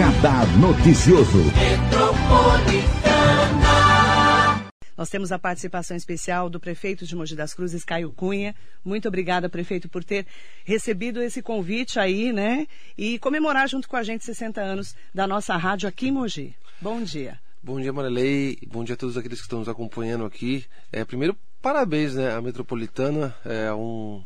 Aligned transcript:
Radar 0.00 0.46
Noticioso. 0.58 1.44
Nós 4.96 5.10
temos 5.10 5.30
a 5.30 5.38
participação 5.38 5.94
especial 5.94 6.48
do 6.48 6.58
prefeito 6.58 7.04
de 7.04 7.14
Mogi 7.14 7.36
das 7.36 7.52
Cruzes, 7.52 7.84
Caio 7.84 8.10
Cunha. 8.10 8.54
Muito 8.82 9.08
obrigada, 9.08 9.50
prefeito, 9.50 9.90
por 9.90 10.02
ter 10.02 10.26
recebido 10.64 11.20
esse 11.20 11.42
convite 11.42 12.00
aí, 12.00 12.32
né? 12.32 12.66
E 12.96 13.18
comemorar 13.18 13.68
junto 13.68 13.86
com 13.90 13.96
a 13.96 14.02
gente 14.02 14.24
60 14.24 14.58
anos 14.58 14.96
da 15.14 15.26
nossa 15.26 15.54
rádio 15.58 15.86
aqui 15.86 16.08
em 16.08 16.12
Mogi. 16.12 16.54
Bom 16.80 17.02
dia. 17.02 17.38
Bom 17.62 17.78
dia, 17.78 17.92
Marilei. 17.92 18.56
Bom 18.68 18.82
dia 18.82 18.94
a 18.94 18.98
todos 18.98 19.18
aqueles 19.18 19.38
que 19.38 19.44
estão 19.44 19.58
nos 19.58 19.68
acompanhando 19.68 20.24
aqui. 20.24 20.64
É, 20.90 21.04
primeiro, 21.04 21.36
parabéns, 21.60 22.14
né? 22.14 22.34
A 22.34 22.40
Metropolitana 22.40 23.36
é 23.44 23.70
um 23.70 24.24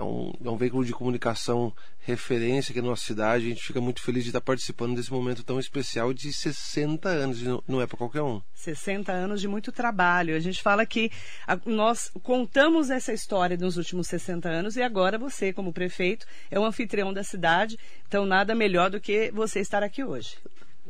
é 0.00 0.02
um, 0.02 0.32
é 0.42 0.50
um 0.50 0.56
veículo 0.56 0.84
de 0.84 0.92
comunicação 0.92 1.72
referência 2.00 2.72
aqui 2.72 2.80
na 2.80 2.88
nossa 2.88 3.04
cidade. 3.04 3.44
A 3.44 3.48
gente 3.50 3.62
fica 3.62 3.80
muito 3.80 4.00
feliz 4.00 4.24
de 4.24 4.30
estar 4.30 4.40
participando 4.40 4.96
desse 4.96 5.12
momento 5.12 5.44
tão 5.44 5.60
especial 5.60 6.14
de 6.14 6.32
60 6.32 7.08
anos, 7.08 7.42
não 7.68 7.80
é 7.80 7.86
para 7.86 7.98
qualquer 7.98 8.22
um. 8.22 8.40
60 8.54 9.12
anos 9.12 9.40
de 9.40 9.46
muito 9.46 9.70
trabalho. 9.70 10.34
A 10.34 10.40
gente 10.40 10.62
fala 10.62 10.86
que 10.86 11.12
a, 11.46 11.58
nós 11.66 12.10
contamos 12.22 12.88
essa 12.90 13.12
história 13.12 13.56
nos 13.56 13.76
últimos 13.76 14.08
60 14.08 14.48
anos 14.48 14.76
e 14.76 14.82
agora 14.82 15.18
você, 15.18 15.52
como 15.52 15.72
prefeito, 15.72 16.26
é 16.50 16.58
o 16.58 16.64
anfitrião 16.64 17.12
da 17.12 17.22
cidade, 17.22 17.78
então 18.08 18.24
nada 18.24 18.54
melhor 18.54 18.90
do 18.90 19.00
que 19.00 19.30
você 19.30 19.60
estar 19.60 19.82
aqui 19.82 20.02
hoje. 20.02 20.36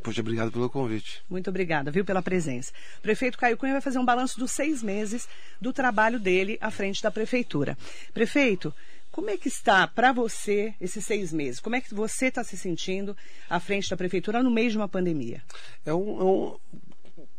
Poxa, 0.02 0.20
obrigado 0.22 0.50
pelo 0.50 0.70
convite. 0.70 1.22
Muito 1.28 1.50
obrigada, 1.50 1.90
viu, 1.90 2.04
pela 2.04 2.22
presença. 2.22 2.72
O 2.98 3.02
prefeito 3.02 3.36
Caio 3.36 3.56
Cunha 3.56 3.72
vai 3.72 3.82
fazer 3.82 3.98
um 3.98 4.04
balanço 4.04 4.38
dos 4.38 4.50
seis 4.50 4.82
meses 4.82 5.28
do 5.60 5.72
trabalho 5.72 6.18
dele 6.18 6.56
à 6.60 6.70
frente 6.70 7.02
da 7.02 7.10
prefeitura. 7.10 7.76
Prefeito, 8.14 8.72
como 9.10 9.30
é 9.30 9.36
que 9.36 9.48
está 9.48 9.86
para 9.86 10.12
você 10.12 10.74
esses 10.80 11.04
seis 11.04 11.32
meses? 11.32 11.60
Como 11.60 11.76
é 11.76 11.80
que 11.80 11.94
você 11.94 12.26
está 12.26 12.44
se 12.44 12.56
sentindo 12.56 13.16
à 13.48 13.58
frente 13.58 13.90
da 13.90 13.96
prefeitura 13.96 14.42
no 14.42 14.50
meio 14.50 14.70
de 14.70 14.76
uma 14.76 14.88
pandemia? 14.88 15.42
É 15.84 15.92
um, 15.92 16.20
é 16.20 16.24
um 16.24 16.56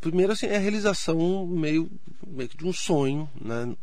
primeiro 0.02 0.34
assim 0.34 0.48
é 0.48 0.58
a 0.58 0.59
realização 0.59 1.46
meio, 1.46 1.90
meio 2.26 2.50
que 2.50 2.58
de 2.58 2.66
um 2.66 2.73
sonho, 2.73 3.30
né, 3.40 3.73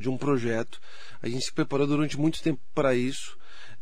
de 0.00 0.08
um 0.08 0.16
projeto. 0.16 0.80
A 1.22 1.28
gente 1.28 1.44
se 1.44 1.52
preparou 1.52 1.86
durante 1.86 2.18
muito 2.18 2.42
tempo 2.42 2.60
para 2.74 2.94
isso. 2.94 3.36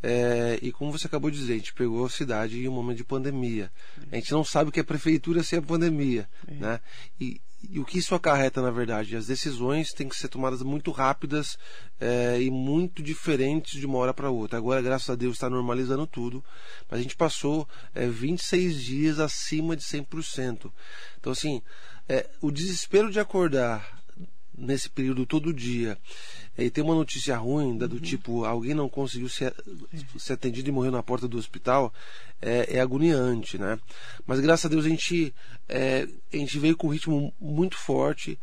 É, 0.04 0.58
e 0.60 0.72
como 0.72 0.90
você 0.90 1.06
acabou 1.06 1.30
de 1.30 1.38
dizer, 1.38 1.52
a 1.54 1.56
gente 1.56 1.74
pegou 1.74 2.04
a 2.04 2.10
cidade 2.10 2.58
em 2.58 2.68
um 2.68 2.72
momento 2.72 2.96
de 2.96 3.04
pandemia. 3.04 3.70
A 4.10 4.16
gente 4.16 4.32
não 4.32 4.44
sabe 4.44 4.70
o 4.70 4.72
que 4.72 4.80
é 4.80 4.82
prefeitura 4.82 5.42
sem 5.42 5.58
a 5.58 5.62
pandemia. 5.62 6.28
É. 6.48 6.54
Né? 6.54 6.80
E, 7.20 7.40
e 7.70 7.78
o 7.78 7.84
que 7.84 7.98
isso 7.98 8.14
acarreta, 8.14 8.60
na 8.60 8.70
verdade? 8.70 9.16
As 9.16 9.26
decisões 9.26 9.92
têm 9.92 10.08
que 10.08 10.16
ser 10.16 10.28
tomadas 10.28 10.62
muito 10.62 10.90
rápidas 10.90 11.56
é, 12.00 12.40
e 12.40 12.50
muito 12.50 13.02
diferentes 13.02 13.78
de 13.78 13.86
uma 13.86 13.98
hora 13.98 14.12
para 14.12 14.30
outra. 14.30 14.58
Agora, 14.58 14.82
graças 14.82 15.08
a 15.08 15.14
Deus, 15.14 15.34
está 15.34 15.48
normalizando 15.48 16.06
tudo, 16.06 16.44
mas 16.90 17.00
a 17.00 17.02
gente 17.02 17.16
passou 17.16 17.68
é, 17.94 18.06
26 18.06 18.82
dias 18.82 19.18
acima 19.18 19.76
de 19.76 19.84
100%. 19.84 20.72
Então, 21.18 21.32
assim, 21.32 21.62
é, 22.08 22.28
o 22.40 22.50
desespero 22.50 23.10
de 23.10 23.20
acordar 23.20 24.01
nesse 24.56 24.88
período 24.88 25.26
todo 25.26 25.52
dia. 25.52 25.98
E 26.56 26.68
tem 26.70 26.84
uma 26.84 26.94
notícia 26.94 27.36
ruim 27.36 27.78
da 27.78 27.86
do 27.86 27.96
uhum. 27.96 28.00
tipo 28.00 28.44
alguém 28.44 28.74
não 28.74 28.88
conseguiu 28.88 29.28
ser, 29.28 29.54
ser 30.18 30.34
atendido 30.34 30.68
e 30.68 30.72
morreu 30.72 30.92
na 30.92 31.02
porta 31.02 31.26
do 31.26 31.38
hospital 31.38 31.92
é, 32.40 32.76
é 32.76 32.80
agoniante 32.80 33.56
né? 33.56 33.78
Mas 34.26 34.38
graças 34.40 34.66
a 34.66 34.68
Deus 34.68 34.84
a 34.84 34.88
gente 34.88 35.34
é, 35.66 36.06
a 36.32 36.36
gente 36.36 36.58
veio 36.58 36.76
com 36.76 36.88
um 36.88 36.90
ritmo 36.90 37.32
muito 37.40 37.76
forte 37.78 38.38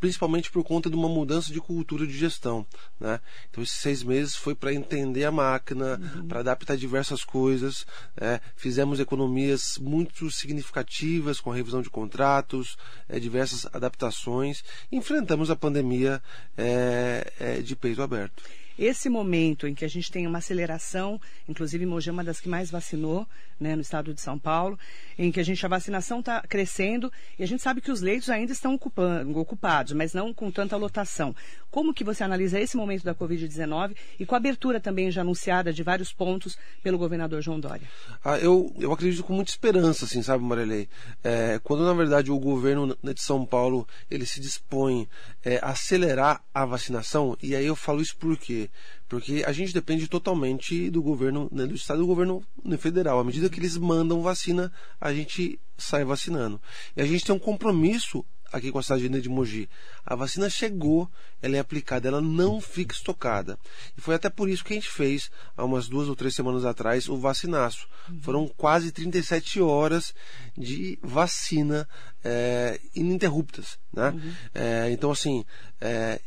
principalmente 0.00 0.50
por 0.50 0.64
conta 0.64 0.88
de 0.88 0.96
uma 0.96 1.08
mudança 1.08 1.52
de 1.52 1.60
cultura 1.60 2.06
de 2.06 2.16
gestão. 2.16 2.66
Né? 2.98 3.20
Então, 3.50 3.62
esses 3.62 3.76
seis 3.76 4.02
meses 4.02 4.34
foi 4.34 4.54
para 4.54 4.72
entender 4.72 5.24
a 5.24 5.30
máquina, 5.30 6.00
uhum. 6.00 6.26
para 6.26 6.40
adaptar 6.40 6.76
diversas 6.76 7.22
coisas. 7.22 7.86
Né? 8.18 8.40
Fizemos 8.56 8.98
economias 8.98 9.78
muito 9.78 10.30
significativas 10.30 11.40
com 11.40 11.52
a 11.52 11.54
revisão 11.54 11.82
de 11.82 11.90
contratos, 11.90 12.78
é, 13.08 13.20
diversas 13.20 13.66
adaptações. 13.72 14.64
Enfrentamos 14.90 15.50
a 15.50 15.56
pandemia 15.56 16.22
é, 16.56 17.32
é, 17.38 17.56
de 17.60 17.76
peito 17.76 18.02
aberto 18.02 18.42
esse 18.80 19.10
momento 19.10 19.66
em 19.66 19.74
que 19.74 19.84
a 19.84 19.88
gente 19.88 20.10
tem 20.10 20.26
uma 20.26 20.38
aceleração, 20.38 21.20
inclusive 21.46 21.84
Mogi 21.84 22.08
é 22.08 22.12
uma 22.12 22.24
das 22.24 22.40
que 22.40 22.48
mais 22.48 22.70
vacinou 22.70 23.26
né, 23.60 23.76
no 23.76 23.82
estado 23.82 24.14
de 24.14 24.22
São 24.22 24.38
Paulo, 24.38 24.78
em 25.18 25.30
que 25.30 25.38
a 25.38 25.42
gente 25.44 25.64
a 25.64 25.68
vacinação 25.68 26.20
está 26.20 26.40
crescendo 26.40 27.12
e 27.38 27.42
a 27.42 27.46
gente 27.46 27.62
sabe 27.62 27.82
que 27.82 27.92
os 27.92 28.00
leitos 28.00 28.30
ainda 28.30 28.52
estão 28.52 28.74
ocupando, 28.74 29.38
ocupados, 29.38 29.92
mas 29.92 30.14
não 30.14 30.32
com 30.32 30.50
tanta 30.50 30.78
lotação. 30.78 31.36
Como 31.70 31.92
que 31.92 32.02
você 32.02 32.24
analisa 32.24 32.58
esse 32.58 32.76
momento 32.76 33.04
da 33.04 33.14
Covid-19 33.14 33.94
e 34.18 34.24
com 34.24 34.34
a 34.34 34.38
abertura 34.38 34.80
também 34.80 35.10
já 35.10 35.20
anunciada 35.20 35.72
de 35.72 35.82
vários 35.82 36.10
pontos 36.10 36.56
pelo 36.82 36.96
governador 36.96 37.42
João 37.42 37.60
Dória? 37.60 37.86
Ah, 38.24 38.38
eu, 38.38 38.74
eu 38.78 38.90
acredito 38.92 39.22
com 39.22 39.34
muita 39.34 39.50
esperança, 39.50 40.06
assim, 40.06 40.22
sabe, 40.22 40.42
Marilei? 40.42 40.88
É, 41.22 41.60
quando 41.62 41.84
na 41.84 41.92
verdade 41.92 42.32
o 42.32 42.38
governo 42.38 42.96
de 43.02 43.20
São 43.20 43.44
Paulo 43.44 43.86
ele 44.10 44.24
se 44.24 44.40
dispõe 44.40 45.06
é, 45.44 45.58
acelerar 45.62 46.42
a 46.52 46.64
vacinação, 46.64 47.36
e 47.42 47.54
aí 47.56 47.66
eu 47.66 47.76
falo 47.76 48.00
isso 48.00 48.16
por 48.16 48.36
quê? 48.36 48.70
Porque 49.08 49.42
a 49.46 49.52
gente 49.52 49.72
depende 49.72 50.06
totalmente 50.06 50.90
do 50.90 51.02
governo, 51.02 51.48
né, 51.50 51.66
do 51.66 51.74
estado 51.74 51.98
e 51.98 52.02
do 52.02 52.06
governo 52.06 52.44
federal. 52.78 53.18
À 53.18 53.24
medida 53.24 53.48
que 53.48 53.58
eles 53.58 53.76
mandam 53.76 54.22
vacina, 54.22 54.72
a 55.00 55.12
gente 55.12 55.58
sai 55.76 56.04
vacinando. 56.04 56.60
E 56.96 57.00
a 57.00 57.06
gente 57.06 57.24
tem 57.24 57.34
um 57.34 57.38
compromisso 57.38 58.24
aqui 58.52 58.70
com 58.70 58.78
a 58.78 58.82
cidade 58.82 59.08
de 59.20 59.28
Mogi. 59.28 59.68
A 60.04 60.14
vacina 60.14 60.48
chegou, 60.50 61.10
ela 61.40 61.56
é 61.56 61.58
aplicada, 61.58 62.08
ela 62.08 62.20
não 62.20 62.60
fica 62.60 62.94
estocada. 62.94 63.58
E 63.96 64.00
foi 64.00 64.14
até 64.14 64.28
por 64.28 64.48
isso 64.48 64.64
que 64.64 64.72
a 64.72 64.76
gente 64.76 64.90
fez, 64.90 65.30
há 65.56 65.64
umas 65.64 65.88
duas 65.88 66.08
ou 66.08 66.16
três 66.16 66.34
semanas 66.34 66.64
atrás, 66.64 67.08
o 67.08 67.16
vacinaço. 67.16 67.86
Uhum. 68.08 68.20
Foram 68.22 68.48
quase 68.48 68.92
37 68.92 69.60
horas 69.60 70.14
de 70.56 70.98
vacina 71.02 71.88
é, 72.24 72.80
ininterruptas. 72.94 73.78
Né? 73.92 74.10
Uhum. 74.10 74.32
É, 74.54 74.90
então, 74.90 75.10
assim, 75.10 75.44
é, 75.80 76.20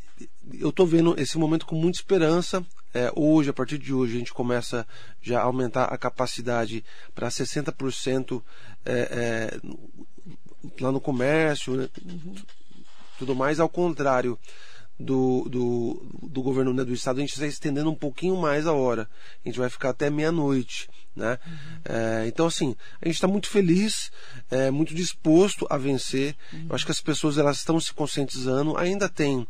eu 0.53 0.69
estou 0.69 0.85
vendo 0.85 1.19
esse 1.19 1.37
momento 1.37 1.65
com 1.65 1.75
muita 1.75 1.97
esperança. 1.97 2.65
É, 2.93 3.11
hoje, 3.15 3.49
a 3.49 3.53
partir 3.53 3.77
de 3.77 3.93
hoje, 3.93 4.15
a 4.15 4.19
gente 4.19 4.33
começa 4.33 4.85
já 5.21 5.39
a 5.39 5.43
aumentar 5.43 5.85
a 5.85 5.97
capacidade 5.97 6.83
para 7.13 7.27
60% 7.27 8.41
é, 8.85 8.93
é, 8.93 9.59
lá 10.79 10.91
no 10.91 11.01
comércio, 11.01 11.75
né? 11.75 11.89
uhum. 12.05 12.35
tudo 13.17 13.35
mais, 13.35 13.59
ao 13.59 13.69
contrário 13.69 14.37
do, 14.99 15.47
do, 15.49 16.05
do 16.29 16.41
governo 16.41 16.73
né, 16.73 16.83
do 16.83 16.93
estado, 16.93 17.17
a 17.17 17.21
gente 17.21 17.33
está 17.33 17.47
estendendo 17.47 17.89
um 17.89 17.95
pouquinho 17.95 18.37
mais 18.37 18.67
a 18.67 18.73
hora. 18.73 19.09
A 19.43 19.47
gente 19.47 19.59
vai 19.59 19.69
ficar 19.69 19.89
até 19.89 20.09
meia-noite. 20.09 20.89
Né? 21.15 21.37
Uhum. 21.45 21.53
É, 21.85 22.27
então, 22.27 22.47
assim, 22.47 22.75
a 23.01 23.05
gente 23.05 23.15
está 23.15 23.27
muito 23.27 23.47
feliz, 23.47 24.11
é, 24.49 24.71
muito 24.71 24.93
disposto 24.95 25.67
a 25.69 25.77
vencer. 25.77 26.35
Uhum. 26.51 26.67
Eu 26.69 26.75
acho 26.75 26.85
que 26.85 26.91
as 26.91 27.01
pessoas 27.01 27.37
elas 27.37 27.57
estão 27.57 27.79
se 27.79 27.93
conscientizando. 27.93 28.77
Ainda 28.77 29.09
tem 29.09 29.47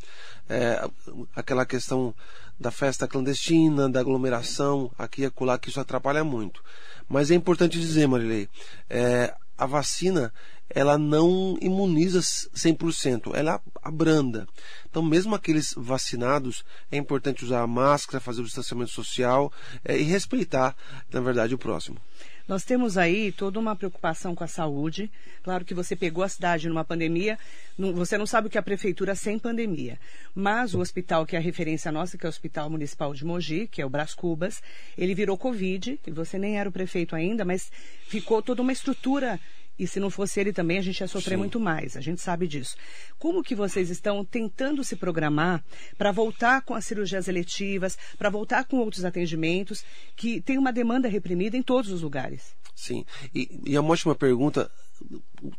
é, 0.50 0.90
aquela 1.36 1.66
questão 1.66 2.14
da 2.60 2.72
festa 2.72 3.08
clandestina, 3.08 3.90
da 3.90 4.00
aglomeração, 4.00 4.92
aqui 4.98 5.22
e 5.22 5.26
acolá, 5.26 5.58
que 5.58 5.70
isso 5.70 5.80
atrapalha 5.80 6.24
muito. 6.24 6.64
Mas 7.08 7.32
é 7.32 7.36
importante 7.36 7.80
dizer, 7.80 8.08
Marilei, 8.08 8.48
é, 8.90 9.34
a 9.58 9.66
vacina 9.66 10.34
ela 10.70 10.98
não 10.98 11.58
imuniza 11.62 12.20
100%, 12.20 13.36
ela 13.36 13.62
abranda. 13.82 14.48
Então, 14.90 15.04
mesmo 15.04 15.36
aqueles 15.36 15.74
vacinados, 15.78 16.64
é 16.92 16.98
importante 16.98 17.44
usar 17.44 17.62
a 17.62 17.68
máscara, 17.68 18.20
fazer 18.20 18.42
o 18.42 18.46
distanciamento 18.46 18.92
social 18.92 19.52
é, 19.84 19.98
e 19.98 20.04
respeitar, 20.04 20.76
na 21.12 21.22
verdade, 21.22 21.54
o 21.54 21.58
próximo. 21.58 21.98
Nós 22.46 22.66
temos 22.66 22.98
aí 22.98 23.32
toda 23.32 23.58
uma 23.58 23.74
preocupação 23.74 24.36
com 24.36 24.44
a 24.44 24.48
saúde. 24.48 25.10
Claro 25.42 25.64
que 25.64 25.74
você 25.74 25.96
pegou 25.96 26.26
a 26.26 26.30
cidade 26.30 26.68
numa 26.68 26.84
pandemia, 26.84 27.40
não, 27.78 27.94
você 27.94 28.18
não 28.18 28.26
sabe 28.26 28.48
o 28.48 28.50
que 28.50 28.58
a 28.58 28.64
prefeitura 28.64 29.16
sem 29.16 29.40
pandemia. 29.40 29.98
Mas 30.36 30.74
o 30.74 30.80
hospital 30.80 31.26
que 31.26 31.38
é 31.38 31.40
a 31.40 31.42
referência 31.42 31.90
nossa, 31.90 32.18
que 32.18 32.26
é 32.26 32.28
o 32.28 32.30
Hospital 32.30 32.70
Municipal 32.70 33.14
de 33.14 33.24
Mogi, 33.24 33.68
que 33.68 33.82
é 33.82 33.86
o 33.86 33.90
Brás 33.90 34.14
Cubas, 34.14 34.62
ele 34.98 35.16
virou 35.16 35.38
Covid, 35.38 35.98
e 36.06 36.12
você 36.12 36.38
nem 36.38 36.58
era 36.60 36.68
o 36.68 36.72
prefeito 36.72 37.16
ainda, 37.16 37.46
mas 37.46 37.72
ficou 38.08 38.42
toda 38.42 38.62
uma 38.62 38.74
estrutura 38.74 39.40
e 39.78 39.88
se 39.88 40.00
não 40.00 40.10
fosse 40.10 40.40
ele 40.40 40.54
também, 40.54 40.78
a 40.78 40.82
gente 40.82 41.00
ia 41.00 41.08
sofrer 41.08 41.34
Sim. 41.34 41.40
muito 41.40 41.60
mais. 41.60 41.98
A 41.98 42.02
gente 42.02 42.22
sabe 42.22 42.48
disso. 42.48 42.76
Como 43.18 43.44
que 43.44 43.56
vocês 43.56 43.90
estão 43.90 44.24
tentando 44.24 44.84
se 44.84 44.96
programar 44.96 45.64
para 45.98 46.12
voltar 46.12 46.62
com 46.62 46.76
as 46.76 46.86
cirurgias 46.86 47.28
eletivas, 47.28 47.98
para 48.18 48.30
voltar 48.30 48.66
com 48.66 48.78
outros 48.78 49.04
atendimentos, 49.04 49.84
que 50.16 50.42
tem 50.42 50.58
uma 50.58 50.72
demanda 50.72 51.08
reprimida 51.08 51.58
em 51.58 51.64
todos 51.64 51.92
os 51.92 52.02
lugares? 52.02 52.56
Sim. 52.76 53.04
E, 53.34 53.62
e 53.66 53.76
é 53.76 53.80
uma 53.80 53.94
ótima 53.94 54.16
pergunta, 54.16 54.70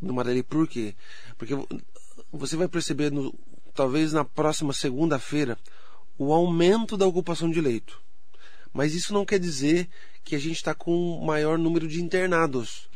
Mareli, 0.01 0.43
por 0.43 0.69
quê? 0.69 0.95
Porque 1.37 1.55
você 2.33 2.57
vai 2.57 2.69
perceber, 2.69 3.11
no, 3.11 3.35
talvez 3.75 4.13
na 4.13 4.25
próxima 4.25 4.73
segunda-feira, 4.73 5.59
o 6.17 6.33
aumento 6.33 6.97
da 6.97 7.07
ocupação 7.07 7.51
de 7.51 7.61
leito. 7.61 8.01
Mas 8.73 8.95
isso 8.95 9.13
não 9.13 9.25
quer 9.25 9.39
dizer 9.39 9.89
que 10.25 10.35
a 10.37 10.39
gente 10.39 10.57
está 10.57 10.75
com 10.75 11.21
maior 11.25 11.59
número 11.59 11.87
de 11.87 12.03
internados 12.03 12.89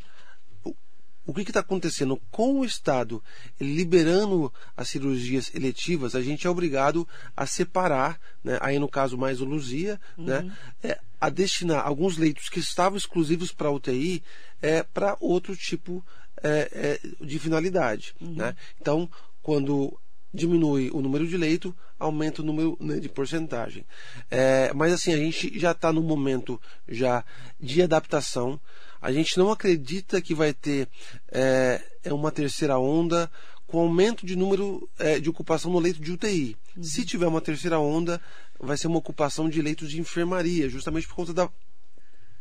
o 1.28 1.34
que 1.34 1.42
está 1.42 1.60
acontecendo 1.60 2.18
com 2.30 2.60
o 2.60 2.64
Estado 2.64 3.22
liberando 3.60 4.50
as 4.74 4.88
cirurgias 4.88 5.54
eletivas, 5.54 6.14
a 6.14 6.22
gente 6.22 6.46
é 6.46 6.50
obrigado 6.50 7.06
a 7.36 7.44
separar, 7.44 8.18
né, 8.42 8.56
aí 8.62 8.78
no 8.78 8.88
caso 8.88 9.18
mais 9.18 9.42
o 9.42 9.44
Luzia, 9.44 10.00
né, 10.16 10.38
uhum. 10.38 10.46
né, 10.46 10.56
é, 10.82 10.98
a 11.20 11.28
destinar 11.28 11.86
alguns 11.86 12.16
leitos 12.16 12.48
que 12.48 12.60
estavam 12.60 12.96
exclusivos 12.96 13.52
para 13.52 13.70
UTI 13.70 14.22
é, 14.62 14.82
para 14.82 15.18
outro 15.20 15.54
tipo 15.54 16.02
é, 16.42 16.98
é, 17.02 17.24
de 17.24 17.38
finalidade. 17.38 18.14
Uhum. 18.18 18.34
Né? 18.34 18.56
Então, 18.80 19.06
quando 19.42 19.98
diminui 20.32 20.90
o 20.94 21.02
número 21.02 21.26
de 21.26 21.36
leito, 21.36 21.76
aumenta 21.98 22.40
o 22.40 22.44
número 22.44 22.74
né, 22.80 22.98
de 22.98 23.08
porcentagem. 23.10 23.84
É, 24.30 24.72
mas 24.72 24.94
assim, 24.94 25.12
a 25.12 25.16
gente 25.18 25.58
já 25.58 25.72
está 25.72 25.92
no 25.92 26.02
momento 26.02 26.58
já 26.88 27.22
de 27.60 27.82
adaptação. 27.82 28.58
A 29.00 29.12
gente 29.12 29.38
não 29.38 29.50
acredita 29.50 30.20
que 30.20 30.34
vai 30.34 30.52
ter 30.52 30.88
é, 31.30 31.82
é 32.04 32.12
uma 32.12 32.30
terceira 32.30 32.78
onda 32.78 33.30
com 33.66 33.80
aumento 33.80 34.26
de 34.26 34.34
número 34.34 34.88
é, 34.98 35.20
de 35.20 35.28
ocupação 35.28 35.70
no 35.70 35.78
leito 35.78 36.00
de 36.00 36.12
UTI. 36.12 36.56
Uhum. 36.76 36.82
Se 36.82 37.04
tiver 37.04 37.26
uma 37.26 37.40
terceira 37.40 37.78
onda, 37.78 38.20
vai 38.58 38.76
ser 38.76 38.86
uma 38.86 38.98
ocupação 38.98 39.48
de 39.48 39.60
leitos 39.60 39.90
de 39.90 40.00
enfermaria, 40.00 40.68
justamente 40.68 41.06
por 41.06 41.14
conta 41.14 41.34
da, 41.34 41.50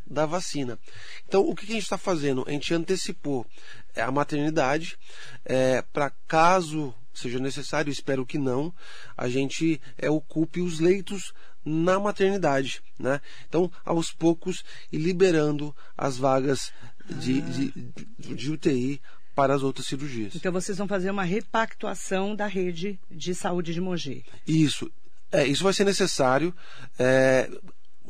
da 0.05 0.25
vacina. 0.25 0.79
Então, 1.27 1.41
o 1.41 1.53
que 1.53 1.65
a 1.65 1.73
gente 1.73 1.83
está 1.83 1.97
fazendo? 1.97 2.45
A 2.47 2.51
gente 2.51 2.73
antecipou 2.73 3.45
é, 3.93 4.01
a 4.01 4.11
maternidade 4.11 4.97
é, 5.43 5.81
para 5.81 6.09
caso 6.27 6.93
seja 7.17 7.39
necessário, 7.39 7.91
espero 7.91 8.25
que 8.25 8.37
não, 8.37 8.71
a 9.17 9.27
gente 9.27 9.81
é, 9.97 10.09
ocupe 10.09 10.61
os 10.61 10.79
leitos 10.79 11.33
na 11.67 11.99
maternidade, 11.99 12.81
né? 12.97 13.19
Então, 13.47 13.69
aos 13.83 14.11
poucos, 14.11 14.63
e 14.91 14.97
liberando 14.97 15.75
as 15.97 16.17
vagas 16.17 16.71
de, 17.09 17.39
ah. 17.39 18.21
de, 18.21 18.35
de 18.35 18.51
UTI 18.51 19.01
para 19.35 19.53
as 19.53 19.61
outras 19.61 19.85
cirurgias. 19.85 20.35
Então 20.35 20.51
vocês 20.51 20.77
vão 20.77 20.87
fazer 20.87 21.11
uma 21.11 21.23
repactuação 21.23 22.35
da 22.35 22.47
rede 22.47 22.99
de 23.11 23.35
saúde 23.35 23.73
de 23.73 23.81
Mogi. 23.81 24.25
Isso. 24.47 24.89
É, 25.31 25.45
isso 25.45 25.63
vai 25.63 25.73
ser 25.73 25.83
necessário 25.83 26.53
é, 26.97 27.49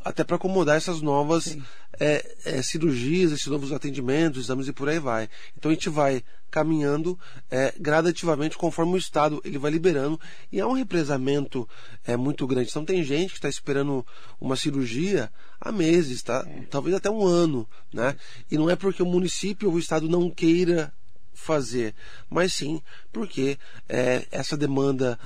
até 0.07 0.23
para 0.23 0.35
acomodar 0.35 0.77
essas 0.77 1.01
novas 1.01 1.57
é, 1.99 2.35
é, 2.45 2.61
cirurgias, 2.61 3.31
esses 3.31 3.47
novos 3.47 3.71
atendimentos, 3.71 4.45
exames 4.45 4.67
e 4.67 4.73
por 4.73 4.87
aí 4.89 4.99
vai. 4.99 5.29
Então 5.57 5.69
a 5.69 5.73
gente 5.73 5.89
vai 5.89 6.23
caminhando 6.49 7.19
é, 7.51 7.73
gradativamente 7.77 8.57
conforme 8.57 8.93
o 8.93 8.97
Estado 8.97 9.41
ele 9.43 9.57
vai 9.57 9.69
liberando 9.69 10.19
e 10.51 10.61
há 10.61 10.67
um 10.67 10.73
represamento 10.73 11.67
é, 12.05 12.15
muito 12.15 12.47
grande. 12.47 12.69
Então 12.69 12.85
tem 12.85 13.03
gente 13.03 13.31
que 13.31 13.37
está 13.37 13.49
esperando 13.49 14.05
uma 14.39 14.55
cirurgia 14.55 15.31
há 15.59 15.71
meses, 15.71 16.23
tá? 16.23 16.45
É. 16.47 16.61
talvez 16.69 16.95
até 16.95 17.09
um 17.09 17.25
ano, 17.25 17.67
né? 17.93 18.15
E 18.49 18.57
não 18.57 18.69
é 18.69 18.75
porque 18.75 19.03
o 19.03 19.05
município 19.05 19.67
ou 19.67 19.75
o 19.75 19.79
Estado 19.79 20.07
não 20.07 20.29
queira 20.29 20.93
fazer, 21.33 21.93
mas 22.29 22.53
sim 22.53 22.81
porque 23.17 23.57
é, 23.89 24.25
essa 24.31 24.55
demanda 24.55 25.17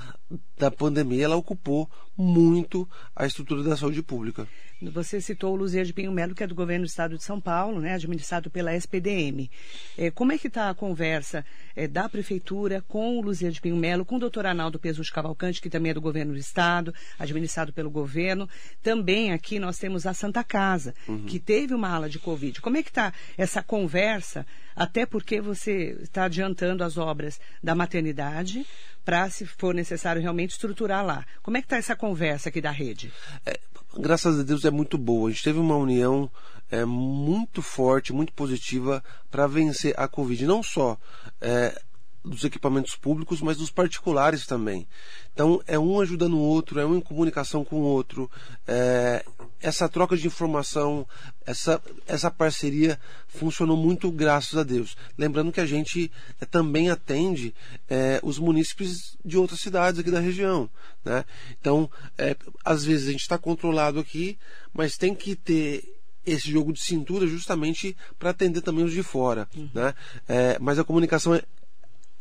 da 0.58 0.70
pandemia 0.70 1.24
ela 1.24 1.36
ocupou 1.36 1.90
muito 2.16 2.88
a 3.14 3.26
estrutura 3.26 3.62
da 3.62 3.76
saúde 3.76 4.02
pública. 4.02 4.46
Você 4.90 5.20
citou 5.20 5.52
o 5.52 5.56
Luzia 5.56 5.84
de 5.84 5.92
Pinho 5.92 6.10
Melo, 6.10 6.34
que 6.34 6.42
é 6.42 6.46
do 6.46 6.54
governo 6.54 6.84
do 6.84 6.88
estado 6.88 7.16
de 7.16 7.22
São 7.22 7.40
Paulo, 7.40 7.80
né, 7.80 7.94
administrado 7.94 8.50
pela 8.50 8.74
SPDM. 8.74 9.48
É, 9.96 10.10
como 10.10 10.32
é 10.32 10.38
que 10.38 10.48
está 10.48 10.70
a 10.70 10.74
conversa 10.74 11.44
é, 11.76 11.86
da 11.86 12.08
prefeitura 12.08 12.82
com 12.88 13.16
o 13.18 13.22
Luzia 13.22 13.50
de 13.50 13.60
Pinho 13.60 13.76
Melo, 13.76 14.04
com 14.04 14.16
o 14.16 14.18
doutor 14.18 14.44
Arnaldo 14.44 14.80
Pesus 14.80 15.08
Cavalcante, 15.08 15.60
que 15.60 15.70
também 15.70 15.90
é 15.90 15.94
do 15.94 16.00
governo 16.00 16.32
do 16.32 16.38
estado, 16.38 16.92
administrado 17.18 17.72
pelo 17.72 17.90
governo. 17.90 18.48
Também 18.82 19.32
aqui 19.32 19.58
nós 19.58 19.78
temos 19.78 20.04
a 20.04 20.14
Santa 20.14 20.42
Casa, 20.42 20.94
uhum. 21.06 21.26
que 21.26 21.38
teve 21.38 21.74
uma 21.74 21.88
ala 21.88 22.08
de 22.08 22.18
Covid. 22.18 22.60
Como 22.60 22.76
é 22.76 22.82
que 22.82 22.90
está 22.90 23.12
essa 23.38 23.62
conversa, 23.62 24.44
até 24.74 25.06
porque 25.06 25.40
você 25.40 25.96
está 26.02 26.24
adiantando 26.24 26.82
as 26.82 26.98
obras 26.98 27.38
da 27.62 27.74
maternidade, 27.82 28.66
para, 29.04 29.28
se 29.30 29.44
for 29.46 29.74
necessário, 29.74 30.22
realmente 30.22 30.50
estruturar 30.50 31.04
lá. 31.04 31.26
Como 31.42 31.56
é 31.56 31.60
que 31.60 31.66
está 31.66 31.76
essa 31.76 31.96
conversa 31.96 32.48
aqui 32.48 32.60
da 32.60 32.70
rede? 32.70 33.12
É, 33.44 33.58
graças 33.98 34.38
a 34.38 34.42
Deus 34.42 34.64
é 34.64 34.70
muito 34.70 34.96
boa. 34.96 35.28
A 35.28 35.32
gente 35.32 35.44
teve 35.44 35.58
uma 35.58 35.76
união 35.76 36.30
é, 36.70 36.84
muito 36.84 37.60
forte, 37.60 38.12
muito 38.12 38.32
positiva 38.32 39.02
para 39.30 39.46
vencer 39.46 39.94
a 39.96 40.06
Covid. 40.06 40.46
Não 40.46 40.62
só 40.62 40.96
é, 41.40 41.80
dos 42.24 42.44
equipamentos 42.44 42.94
públicos, 42.94 43.40
mas 43.40 43.56
dos 43.56 43.70
particulares 43.70 44.46
também. 44.46 44.86
Então, 45.32 45.60
é 45.66 45.78
um 45.78 46.00
ajudando 46.00 46.34
o 46.34 46.40
outro, 46.40 46.78
é 46.78 46.86
um 46.86 46.96
em 46.96 47.00
comunicação 47.00 47.64
com 47.64 47.76
o 47.76 47.84
outro. 47.84 48.30
É, 48.66 49.24
essa 49.60 49.88
troca 49.88 50.16
de 50.16 50.26
informação, 50.26 51.06
essa, 51.44 51.82
essa 52.06 52.30
parceria 52.30 52.98
funcionou 53.26 53.76
muito 53.76 54.10
graças 54.10 54.56
a 54.56 54.62
Deus. 54.62 54.96
Lembrando 55.18 55.50
que 55.50 55.60
a 55.60 55.66
gente 55.66 56.12
é, 56.40 56.44
também 56.44 56.90
atende 56.90 57.54
é, 57.88 58.20
os 58.22 58.38
munícipes 58.38 59.16
de 59.24 59.36
outras 59.36 59.60
cidades 59.60 59.98
aqui 59.98 60.10
da 60.10 60.20
região. 60.20 60.70
Né? 61.04 61.24
Então, 61.60 61.90
é, 62.16 62.36
às 62.64 62.84
vezes 62.84 63.08
a 63.08 63.12
gente 63.12 63.22
está 63.22 63.38
controlado 63.38 63.98
aqui, 63.98 64.38
mas 64.72 64.96
tem 64.96 65.14
que 65.14 65.34
ter 65.34 65.96
esse 66.24 66.50
jogo 66.50 66.72
de 66.72 66.80
cintura 66.80 67.26
justamente 67.26 67.96
para 68.18 68.30
atender 68.30 68.60
também 68.60 68.84
os 68.84 68.92
de 68.92 69.02
fora. 69.02 69.48
Uhum. 69.56 69.68
Né? 69.74 69.94
É, 70.28 70.58
mas 70.60 70.78
a 70.78 70.84
comunicação 70.84 71.34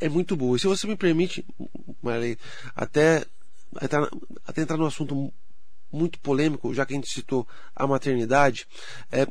é, 0.01 0.09
muito 0.09 0.35
boa. 0.35 0.57
E 0.57 0.59
se 0.59 0.67
você 0.67 0.87
me 0.87 0.95
permite, 0.95 1.45
Marley, 2.01 2.37
até, 2.75 3.23
até, 3.75 3.97
até 4.45 4.61
entrar 4.61 4.77
num 4.77 4.85
assunto 4.85 5.31
muito 5.91 6.19
polêmico, 6.19 6.73
já 6.73 6.85
que 6.85 6.93
a 6.93 6.95
gente 6.95 7.09
citou 7.09 7.47
a 7.75 7.85
maternidade, 7.85 8.67
é, 9.11 9.27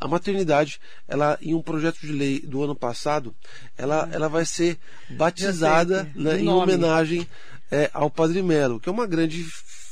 a 0.00 0.06
maternidade, 0.06 0.80
ela 1.08 1.38
em 1.40 1.54
um 1.54 1.62
projeto 1.62 2.00
de 2.00 2.12
lei 2.12 2.40
do 2.40 2.62
ano 2.62 2.74
passado, 2.74 3.34
ela, 3.76 4.08
ela 4.12 4.28
vai 4.28 4.44
ser 4.44 4.78
batizada 5.10 6.10
né, 6.14 6.40
em 6.40 6.48
homenagem 6.48 7.26
é, 7.70 7.90
ao 7.92 8.10
Padre 8.10 8.42
Melo, 8.42 8.78
que 8.78 8.88
é 8.88 8.92
uma 8.92 9.06
grande 9.06 9.44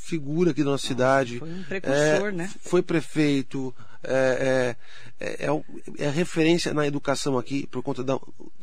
figura 0.04 0.50
aqui 0.50 0.62
da 0.62 0.72
nossa 0.72 0.86
cidade. 0.86 1.38
Foi 1.38 1.48
um 1.48 1.62
precursor, 1.62 2.28
é, 2.28 2.32
né? 2.32 2.50
Foi 2.60 2.82
prefeito, 2.82 3.74
é, 4.02 4.76
é, 5.20 5.26
é, 5.26 5.46
é, 5.46 6.04
é 6.06 6.10
referência 6.10 6.72
na 6.72 6.86
educação 6.86 7.38
aqui 7.38 7.66
por 7.66 7.82
conta 7.82 8.02
da, 8.02 8.18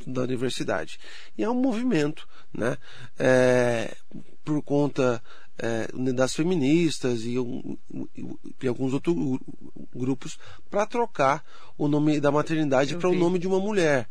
da 0.06 0.22
universidade. 0.22 1.00
E 1.38 1.44
é 1.44 1.50
um 1.50 1.62
movimento, 1.62 2.28
né? 2.54 2.78
É, 3.18 3.96
por 4.44 4.62
conta 4.64 5.22
é, 5.60 5.88
das 6.14 6.36
feministas 6.36 7.24
e, 7.24 7.40
um, 7.40 7.78
e, 8.62 8.68
alguns 8.68 8.94
outros 8.94 9.16
grupos 9.96 10.38
para 10.70 10.86
trocar 10.86 11.44
o 11.78 11.88
nome 11.88 12.20
da 12.20 12.32
maternidade 12.32 12.96
para 12.96 13.10
o 13.10 13.16
nome 13.16 13.40
de 13.40 13.48
uma 13.48 13.60
mulher. 13.60 14.08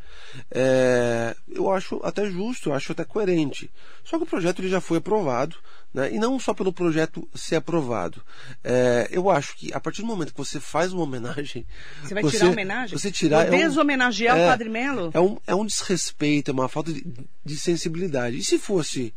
É, 0.50 1.36
eu 1.48 1.70
acho 1.70 2.00
até 2.02 2.28
justo, 2.28 2.70
eu 2.70 2.74
acho 2.74 2.92
até 2.92 3.04
coerente. 3.04 3.70
Só 4.04 4.16
que 4.18 4.24
o 4.24 4.26
projeto 4.26 4.60
ele 4.60 4.68
já 4.68 4.80
foi 4.80 4.98
aprovado, 4.98 5.56
né? 5.94 6.12
e 6.12 6.18
não 6.18 6.38
só 6.38 6.52
pelo 6.52 6.72
projeto 6.72 7.28
ser 7.34 7.56
aprovado. 7.56 8.22
É, 8.62 9.08
eu 9.10 9.30
acho 9.30 9.56
que 9.56 9.72
a 9.72 9.80
partir 9.80 10.02
do 10.02 10.08
momento 10.08 10.32
que 10.32 10.38
você 10.38 10.60
faz 10.60 10.92
uma 10.92 11.02
homenagem. 11.02 11.66
Você 12.02 12.14
vai 12.14 12.24
tirar 12.24 12.46
a 12.46 12.50
homenagem? 12.50 12.98
Você 12.98 13.10
tirar. 13.10 13.46
É 13.46 13.50
deshomenagear 13.50 14.36
um, 14.36 14.44
o 14.44 14.46
Padre 14.46 14.68
Melo? 14.68 15.10
É 15.14 15.20
um, 15.20 15.38
é 15.46 15.54
um 15.54 15.66
desrespeito, 15.66 16.50
é 16.50 16.54
uma 16.54 16.68
falta 16.68 16.92
de, 16.92 17.04
de 17.44 17.56
sensibilidade. 17.56 18.36
E 18.36 18.44
se 18.44 18.58
fosse. 18.58 19.14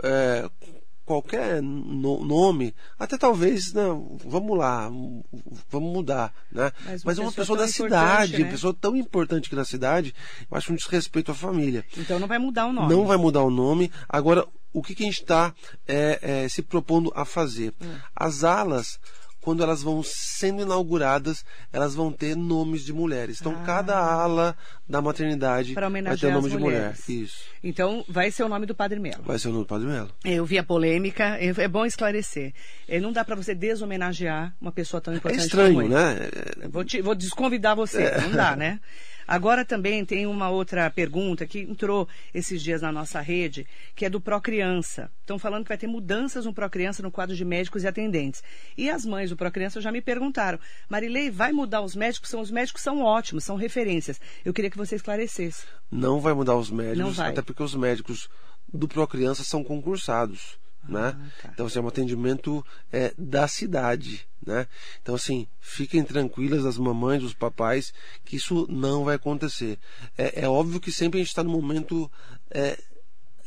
É, 0.00 0.48
qualquer 1.08 1.62
no, 1.62 2.22
nome, 2.22 2.74
até 2.98 3.16
talvez, 3.16 3.72
não, 3.72 4.18
vamos 4.26 4.58
lá, 4.58 4.90
vamos 5.70 5.92
mudar, 5.92 6.34
né? 6.52 6.70
Mas, 6.84 7.02
uma, 7.02 7.06
Mas 7.06 7.18
uma 7.18 7.32
pessoa, 7.32 7.56
pessoa 7.56 7.58
da 7.58 7.66
cidade, 7.66 8.32
né? 8.34 8.44
uma 8.44 8.50
pessoa 8.50 8.76
tão 8.78 8.94
importante 8.94 9.48
que 9.48 9.56
na 9.56 9.64
cidade, 9.64 10.14
eu 10.50 10.56
acho 10.56 10.70
um 10.70 10.76
desrespeito 10.76 11.30
à 11.30 11.34
família. 11.34 11.82
Então 11.96 12.18
não 12.18 12.28
vai 12.28 12.38
mudar 12.38 12.66
o 12.66 12.74
nome. 12.74 12.94
Não 12.94 13.06
vai 13.06 13.16
mudar 13.16 13.42
o 13.42 13.50
nome. 13.50 13.90
Agora, 14.06 14.46
o 14.70 14.82
que, 14.82 14.94
que 14.94 15.02
a 15.02 15.06
gente 15.06 15.22
está 15.22 15.54
é, 15.86 16.18
é, 16.20 16.48
se 16.50 16.60
propondo 16.60 17.10
a 17.16 17.24
fazer? 17.24 17.72
Hum. 17.80 17.96
As 18.14 18.44
alas 18.44 19.00
quando 19.48 19.62
elas 19.62 19.82
vão 19.82 20.02
sendo 20.04 20.60
inauguradas, 20.60 21.42
elas 21.72 21.94
vão 21.94 22.12
ter 22.12 22.36
nomes 22.36 22.84
de 22.84 22.92
mulheres. 22.92 23.40
Então, 23.40 23.56
ah. 23.58 23.64
cada 23.64 23.96
ala 23.96 24.54
da 24.86 25.00
maternidade 25.00 25.72
vai 25.72 26.16
ter 26.18 26.30
nome 26.30 26.50
de 26.50 26.58
mulher. 26.58 26.94
Isso. 27.08 27.44
Então, 27.64 28.04
vai 28.06 28.30
ser 28.30 28.42
o 28.42 28.48
nome 28.50 28.66
do 28.66 28.74
Padre 28.74 29.00
Melo. 29.00 29.22
Vai 29.24 29.38
ser 29.38 29.48
o 29.48 29.52
nome 29.52 29.64
do 29.64 29.66
Padre 29.66 29.86
Melo. 29.86 30.10
Eu 30.22 30.44
vi 30.44 30.58
a 30.58 30.62
polêmica, 30.62 31.38
é, 31.40 31.66
bom 31.66 31.86
esclarecer. 31.86 32.52
É, 32.86 33.00
não 33.00 33.10
dá 33.10 33.24
para 33.24 33.36
você 33.36 33.54
deshomenagear 33.54 34.54
uma 34.60 34.70
pessoa 34.70 35.00
tão 35.00 35.14
importante 35.14 35.40
é 35.40 35.46
estranho, 35.46 35.74
como 35.76 35.88
né? 35.88 36.28
Vou, 36.68 36.84
te, 36.84 37.00
vou 37.00 37.14
desconvidar 37.14 37.74
você, 37.74 38.02
é. 38.02 38.20
não 38.20 38.32
dá, 38.32 38.54
né? 38.54 38.78
Agora 39.28 39.62
também 39.62 40.06
tem 40.06 40.26
uma 40.26 40.48
outra 40.48 40.88
pergunta 40.90 41.46
que 41.46 41.60
entrou 41.60 42.08
esses 42.32 42.62
dias 42.62 42.80
na 42.80 42.90
nossa 42.90 43.20
rede, 43.20 43.66
que 43.94 44.06
é 44.06 44.10
do 44.10 44.22
Procriança. 44.22 45.10
Estão 45.20 45.38
falando 45.38 45.64
que 45.64 45.68
vai 45.68 45.76
ter 45.76 45.86
mudanças 45.86 46.46
no 46.46 46.54
Procriança 46.54 47.02
no 47.02 47.10
quadro 47.10 47.36
de 47.36 47.44
médicos 47.44 47.82
e 47.82 47.86
atendentes. 47.86 48.42
E 48.74 48.88
as 48.88 49.04
mães 49.04 49.28
do 49.28 49.36
Procriança 49.36 49.82
já 49.82 49.92
me 49.92 50.00
perguntaram, 50.00 50.58
Marilei, 50.88 51.30
vai 51.30 51.52
mudar 51.52 51.82
os 51.82 51.94
médicos? 51.94 52.30
São, 52.30 52.40
os 52.40 52.50
médicos 52.50 52.80
são 52.80 53.02
ótimos, 53.02 53.44
são 53.44 53.56
referências. 53.56 54.18
Eu 54.42 54.54
queria 54.54 54.70
que 54.70 54.78
você 54.78 54.96
esclarecesse. 54.96 55.66
Não 55.90 56.20
vai 56.20 56.32
mudar 56.32 56.56
os 56.56 56.70
médicos, 56.70 57.20
até 57.20 57.42
porque 57.42 57.62
os 57.62 57.74
médicos 57.74 58.30
do 58.72 58.88
Procriança 58.88 59.44
são 59.44 59.62
concursados 59.62 60.58
né? 60.88 61.16
Ah, 61.16 61.42
tá. 61.42 61.50
Então, 61.52 61.66
assim, 61.66 61.78
é 61.78 61.82
um 61.82 61.88
atendimento 61.88 62.64
é, 62.90 63.12
da 63.16 63.46
cidade, 63.46 64.26
né? 64.44 64.66
Então, 65.02 65.14
assim, 65.14 65.46
fiquem 65.60 66.02
tranquilas 66.02 66.64
as 66.64 66.78
mamães, 66.78 67.22
os 67.22 67.34
papais, 67.34 67.92
que 68.24 68.36
isso 68.36 68.66
não 68.70 69.04
vai 69.04 69.16
acontecer. 69.16 69.78
É, 70.16 70.44
é 70.44 70.48
óbvio 70.48 70.80
que 70.80 70.90
sempre 70.90 71.18
a 71.18 71.22
gente 71.22 71.28
está 71.28 71.44
no 71.44 71.50
momento 71.50 72.10
é, 72.50 72.78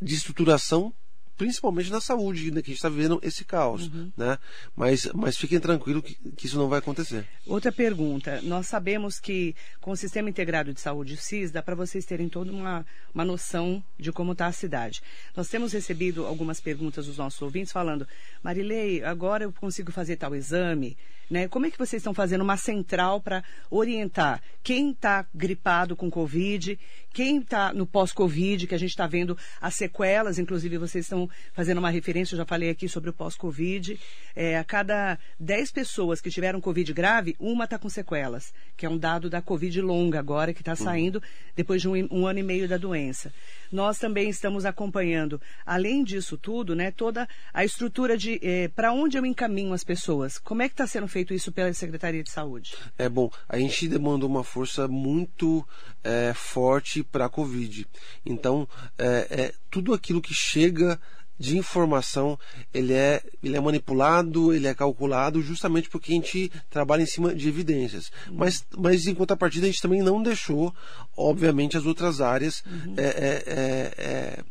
de 0.02 0.16
estruturação 0.16 0.94
principalmente 1.42 1.90
na 1.90 2.00
saúde, 2.00 2.52
né, 2.52 2.62
que 2.62 2.70
a 2.70 2.74
gente 2.74 2.78
está 2.78 2.88
vendo 2.88 3.20
esse 3.24 3.44
caos. 3.44 3.88
Uhum. 3.88 4.12
Né? 4.16 4.38
Mas, 4.76 5.10
mas 5.12 5.36
fiquem 5.36 5.60
tranquilos 5.60 6.04
que, 6.04 6.14
que, 6.38 6.46
isso 6.46 6.56
não 6.56 6.70
vai 6.70 6.78
acontecer. 6.78 7.26
Outra 7.48 7.72
pergunta. 7.72 8.40
Nós 8.44 8.68
sabemos 8.68 9.20
que 9.20 9.56
com 9.80 9.90
o 9.90 9.98
Sistema 9.98 10.30
Integrado 10.30 10.72
de 10.72 10.80
Saúde, 10.80 11.18
SIS, 11.18 11.50
dá 11.50 11.64
para 11.64 11.74
vocês 11.74 12.06
terem 12.06 12.30
toda 12.30 12.52
uma, 12.52 12.86
uma 13.12 13.26
noção 13.26 13.84
de 13.98 14.12
como 14.12 14.34
está 14.34 14.46
a 14.46 14.52
cidade. 14.52 15.02
Nós 15.36 15.50
temos 15.50 15.74
recebido 15.74 16.28
algumas 16.28 16.62
perguntas 16.62 17.08
dos 17.08 17.18
nossos 17.18 17.42
ouvintes 17.42 17.72
falando, 17.72 18.08
Marilei, 18.44 19.04
agora 19.04 19.44
eu 19.44 19.52
consigo 19.52 19.92
fazer 19.92 20.18
tal 20.18 20.36
exame, 20.36 20.96
né? 21.32 21.48
Como 21.48 21.66
é 21.66 21.72
que 21.72 21.78
vocês 21.78 22.02
estão 22.02 22.14
fazendo 22.14 22.42
uma 22.42 22.58
central 22.58 23.22
para 23.22 23.42
orientar 23.70 24.44
quem 24.62 24.92
está 24.92 25.26
gripado 25.34 25.96
com 25.96 26.12
Covid, 26.12 26.78
quem 27.14 27.38
está 27.38 27.74
no 27.74 27.88
pós-Covid, 27.88 28.68
que 28.68 28.76
a 28.76 28.78
gente 28.78 28.90
está 28.90 29.08
vendo 29.08 29.38
as 29.62 29.76
sequelas, 29.76 30.38
inclusive 30.38 30.78
vocês 30.78 31.06
estão 31.06 31.30
fazendo 31.54 31.78
uma 31.78 31.90
referência, 31.90 32.34
eu 32.34 32.38
já 32.38 32.46
falei 32.46 32.70
aqui 32.70 32.88
sobre 32.88 33.10
o 33.10 33.14
pós-Covid. 33.14 34.00
É, 34.36 34.58
a 34.58 34.64
cada 34.64 35.18
10 35.40 35.72
pessoas 35.72 36.22
que 36.22 36.30
tiveram 36.30 36.62
Covid 36.62 36.94
grave, 36.94 37.36
uma 37.40 37.66
está 37.66 37.78
com 37.78 37.90
sequelas, 37.90 38.54
que 38.78 38.86
é 38.86 38.90
um 38.90 38.98
dado 38.98 39.30
da 39.30 39.42
Covid 39.42 39.82
longa 39.82 40.20
agora, 40.20 40.54
que 40.54 40.62
está 40.62 40.72
uhum. 40.72 40.78
saindo 40.78 41.24
depois 41.56 41.82
de 41.82 41.88
um, 41.88 42.08
um 42.12 42.28
ano 42.28 42.40
e 42.40 42.44
meio 42.44 42.68
da 42.68 42.78
doença. 42.78 43.34
Nós 43.72 43.98
também 43.98 44.30
estamos 44.30 44.66
acompanhando, 44.66 45.42
além 45.66 46.04
disso 46.04 46.38
tudo, 46.38 46.76
né, 46.76 46.92
toda 46.92 47.28
a 47.54 47.64
estrutura 47.64 48.18
de 48.18 48.40
eh, 48.44 48.68
para 48.76 48.92
onde 48.92 49.18
eu 49.18 49.26
encaminho 49.26 49.74
as 49.74 49.84
pessoas. 49.84 50.38
Como 50.38 50.62
é 50.62 50.68
que 50.68 50.74
está 50.74 50.86
sendo 50.86 51.08
feito 51.08 51.34
isso 51.34 51.52
pela 51.52 51.74
Secretaria 51.74 52.24
de 52.24 52.30
Saúde? 52.30 52.76
É 52.98 53.08
bom, 53.08 53.32
a 53.48 53.58
gente 53.58 53.88
demandou 53.88 54.30
uma 54.30 54.44
força 54.44 54.88
muito 54.88 55.66
é, 56.04 56.34
forte 56.34 57.04
para 57.04 57.26
a 57.26 57.30
Covid. 57.30 57.88
Então, 58.26 58.68
é, 58.98 59.28
é, 59.30 59.54
tudo 59.70 59.94
aquilo 59.94 60.22
que 60.22 60.34
chega 60.34 61.00
de 61.42 61.58
informação, 61.58 62.38
ele 62.72 62.94
é, 62.94 63.24
ele 63.44 63.58
é 63.58 63.60
manipulado, 63.60 64.54
ele 64.54 64.68
é 64.68 64.76
calculado 64.76 65.42
justamente 65.42 65.90
porque 65.90 66.12
a 66.12 66.16
gente 66.16 66.52
trabalha 66.70 67.02
em 67.02 67.08
cima 67.08 67.34
de 67.34 67.50
evidências. 67.50 68.12
Uhum. 68.28 68.36
Mas, 68.36 68.64
mas 68.78 69.08
em 69.08 69.16
contrapartida, 69.16 69.66
a 69.66 69.70
gente 69.70 69.82
também 69.82 70.04
não 70.04 70.22
deixou, 70.22 70.74
obviamente, 71.18 71.76
as 71.76 71.86
outras 71.86 72.22
áreas 72.22 72.64
uhum. 72.66 72.94
é, 72.96 73.04
é, 73.04 73.44
é, 73.48 73.94
é 73.98 74.44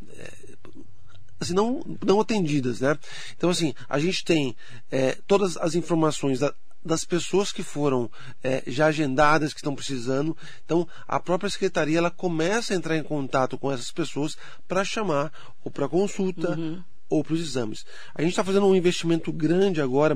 assim, 1.39 1.55
não, 1.55 1.81
não 2.05 2.21
atendidas, 2.21 2.81
né? 2.81 2.99
Então, 3.37 3.51
assim, 3.51 3.73
a 3.89 3.99
gente 4.01 4.25
tem 4.25 4.57
é, 4.91 5.17
todas 5.29 5.57
as 5.57 5.77
informações 5.77 6.41
da, 6.41 6.53
das 6.85 7.05
pessoas 7.05 7.53
que 7.53 7.63
foram 7.63 8.11
é, 8.43 8.63
já 8.67 8.87
agendadas, 8.87 9.53
que 9.53 9.61
estão 9.61 9.75
precisando. 9.75 10.37
Então, 10.65 10.87
a 11.07 11.21
própria 11.21 11.51
secretaria 11.51 11.99
ela 11.99 12.11
começa 12.11 12.73
a 12.73 12.77
entrar 12.77 12.97
em 12.97 13.03
contato 13.03 13.59
com 13.59 13.71
essas 13.71 13.91
pessoas 13.91 14.37
para 14.67 14.85
chamar 14.85 15.33
ou 15.65 15.71
para 15.71 15.89
consulta. 15.89 16.59
Uhum. 16.59 16.83
Ou 17.13 17.25
para 17.25 17.35
os 17.35 17.41
exames. 17.41 17.85
A 18.15 18.23
gente 18.23 18.31
está 18.31 18.45
fazendo 18.45 18.67
um 18.67 18.77
investimento 18.77 19.33
grande 19.33 19.83
agora, 19.83 20.15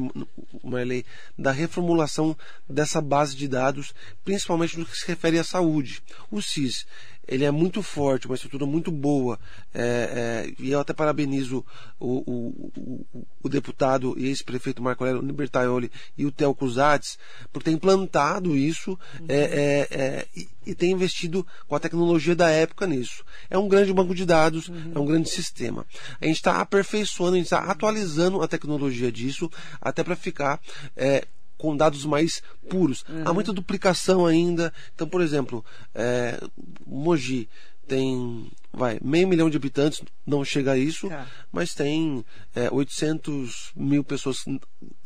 Marley, 0.62 1.04
da 1.36 1.50
reformulação 1.50 2.36
dessa 2.68 3.00
base 3.00 3.34
de 3.34 3.48
dados, 3.48 3.92
principalmente 4.24 4.78
no 4.78 4.86
que 4.86 4.96
se 4.96 5.04
refere 5.04 5.36
à 5.40 5.42
saúde. 5.42 6.00
O 6.30 6.40
SIS 6.40 6.86
ele 7.26 7.44
é 7.44 7.50
muito 7.50 7.82
forte, 7.82 8.26
uma 8.26 8.34
estrutura 8.34 8.66
muito 8.66 8.90
boa. 8.90 9.38
É, 9.72 10.46
é, 10.46 10.54
e 10.58 10.70
eu 10.70 10.80
até 10.80 10.92
parabenizo 10.92 11.64
o, 11.98 12.18
o, 12.30 12.70
o, 12.76 13.26
o 13.42 13.48
deputado 13.48 14.14
e 14.18 14.26
ex-prefeito 14.26 14.82
Marco 14.82 15.04
Aurélio 15.04 15.26
Libertaioli 15.26 15.90
e 16.16 16.26
o 16.26 16.32
Theo 16.32 16.54
Cusatz 16.54 17.18
por 17.52 17.62
ter 17.62 17.70
implantado 17.70 18.56
isso 18.56 18.90
uhum. 19.20 19.26
é, 19.28 20.26
e, 20.36 20.48
e 20.66 20.74
ter 20.74 20.88
investido 20.88 21.46
com 21.66 21.74
a 21.74 21.80
tecnologia 21.80 22.34
da 22.34 22.50
época 22.50 22.86
nisso. 22.86 23.24
É 23.50 23.58
um 23.58 23.68
grande 23.68 23.92
banco 23.92 24.14
de 24.14 24.24
dados, 24.24 24.68
uhum. 24.68 24.92
é 24.94 24.98
um 24.98 25.06
grande 25.06 25.28
sistema. 25.28 25.86
A 26.20 26.26
gente 26.26 26.36
está 26.36 26.60
aperfeiçoando, 26.60 27.34
a 27.34 27.38
gente 27.38 27.46
está 27.46 27.60
atualizando 27.60 28.42
a 28.42 28.48
tecnologia 28.48 29.10
disso 29.10 29.50
até 29.80 30.02
para 30.02 30.16
ficar 30.16 30.60
é, 30.96 31.26
com 31.56 31.76
dados 31.76 32.04
mais 32.04 32.42
puros. 32.68 33.04
Uhum. 33.08 33.22
Há 33.24 33.32
muita 33.32 33.52
duplicação 33.52 34.26
ainda. 34.26 34.72
Então, 34.94 35.08
por 35.08 35.20
exemplo, 35.20 35.64
é, 35.94 36.40
Mogi 36.86 37.48
tem 37.86 38.50
vai 38.72 38.98
meio 39.02 39.28
milhão 39.28 39.48
de 39.48 39.56
habitantes, 39.56 40.02
não 40.26 40.44
chega 40.44 40.72
a 40.72 40.78
isso, 40.78 41.08
tá. 41.08 41.26
mas 41.52 41.74
tem 41.74 42.24
é, 42.54 42.68
800 42.70 43.72
mil 43.76 44.02
pessoas 44.02 44.44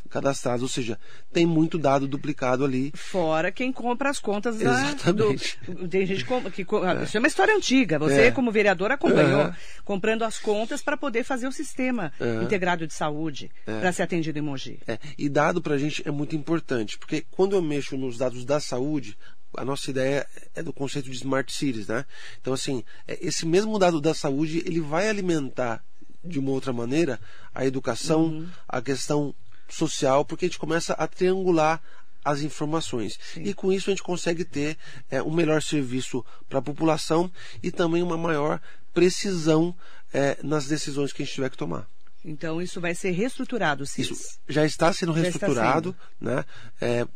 cadastrados, 0.08 0.62
ou 0.62 0.68
seja, 0.68 0.98
tem 1.32 1.46
muito 1.46 1.78
dado 1.78 2.08
duplicado 2.08 2.64
ali. 2.64 2.92
Fora 2.94 3.52
quem 3.52 3.72
compra 3.72 4.10
as 4.10 4.18
contas 4.18 4.58
da, 4.58 4.70
Exatamente. 4.70 5.58
Do, 5.66 5.88
tem 5.88 6.06
gente 6.06 6.24
que, 6.24 6.64
que 6.64 6.74
é. 6.76 7.02
isso 7.04 7.16
é 7.16 7.20
uma 7.20 7.28
história 7.28 7.54
antiga. 7.54 7.98
Você 7.98 8.22
é. 8.22 8.30
como 8.30 8.50
vereador 8.50 8.90
acompanhou 8.90 9.42
é. 9.42 9.56
comprando 9.84 10.22
as 10.22 10.38
contas 10.38 10.82
para 10.82 10.96
poder 10.96 11.24
fazer 11.24 11.46
o 11.46 11.52
sistema 11.52 12.12
é. 12.20 12.42
integrado 12.42 12.86
de 12.86 12.94
saúde 12.94 13.50
é. 13.66 13.80
para 13.80 13.92
ser 13.92 14.02
atendido 14.02 14.38
em 14.38 14.42
Mogi. 14.42 14.80
É. 14.86 14.98
E 15.16 15.28
dado 15.28 15.60
para 15.60 15.74
a 15.74 15.78
gente 15.78 16.06
é 16.06 16.10
muito 16.10 16.34
importante, 16.34 16.98
porque 16.98 17.24
quando 17.30 17.54
eu 17.54 17.62
mexo 17.62 17.96
nos 17.96 18.18
dados 18.18 18.44
da 18.44 18.60
saúde, 18.60 19.16
a 19.56 19.64
nossa 19.64 19.90
ideia 19.90 20.26
é 20.54 20.62
do 20.62 20.72
conceito 20.72 21.10
de 21.10 21.16
smart 21.16 21.52
cities, 21.52 21.88
né? 21.88 22.04
Então 22.40 22.52
assim, 22.52 22.84
esse 23.06 23.46
mesmo 23.46 23.78
dado 23.78 24.00
da 24.00 24.14
saúde 24.14 24.62
ele 24.66 24.80
vai 24.80 25.08
alimentar 25.08 25.82
de 26.24 26.38
uma 26.38 26.50
outra 26.50 26.72
maneira 26.72 27.20
a 27.54 27.64
educação, 27.64 28.24
uhum. 28.24 28.48
a 28.68 28.80
questão 28.82 29.34
social, 29.68 30.24
porque 30.24 30.44
a 30.44 30.48
gente 30.48 30.58
começa 30.58 30.92
a 30.94 31.06
triangular 31.06 31.82
as 32.24 32.42
informações. 32.42 33.18
Sim. 33.32 33.42
E 33.42 33.54
com 33.54 33.72
isso 33.72 33.90
a 33.90 33.92
gente 33.92 34.02
consegue 34.02 34.44
ter 34.44 34.76
é, 35.10 35.22
um 35.22 35.32
melhor 35.32 35.62
serviço 35.62 36.24
para 36.48 36.58
a 36.58 36.62
população 36.62 37.30
e 37.62 37.70
também 37.70 38.02
uma 38.02 38.16
maior 38.16 38.60
precisão 38.92 39.74
é, 40.12 40.36
nas 40.42 40.66
decisões 40.66 41.12
que 41.12 41.22
a 41.22 41.24
gente 41.24 41.34
tiver 41.34 41.50
que 41.50 41.56
tomar. 41.56 41.86
Então 42.24 42.60
isso 42.60 42.80
vai 42.80 42.94
ser 42.94 43.12
reestruturado, 43.12 43.86
CIS. 43.86 44.10
Isso 44.10 44.38
já 44.48 44.66
está 44.66 44.92
sendo 44.92 45.14
já 45.14 45.22
reestruturado, 45.22 45.90
está 45.90 46.04
sendo. 46.18 46.36
né? 46.36 46.44
É, 46.80 47.06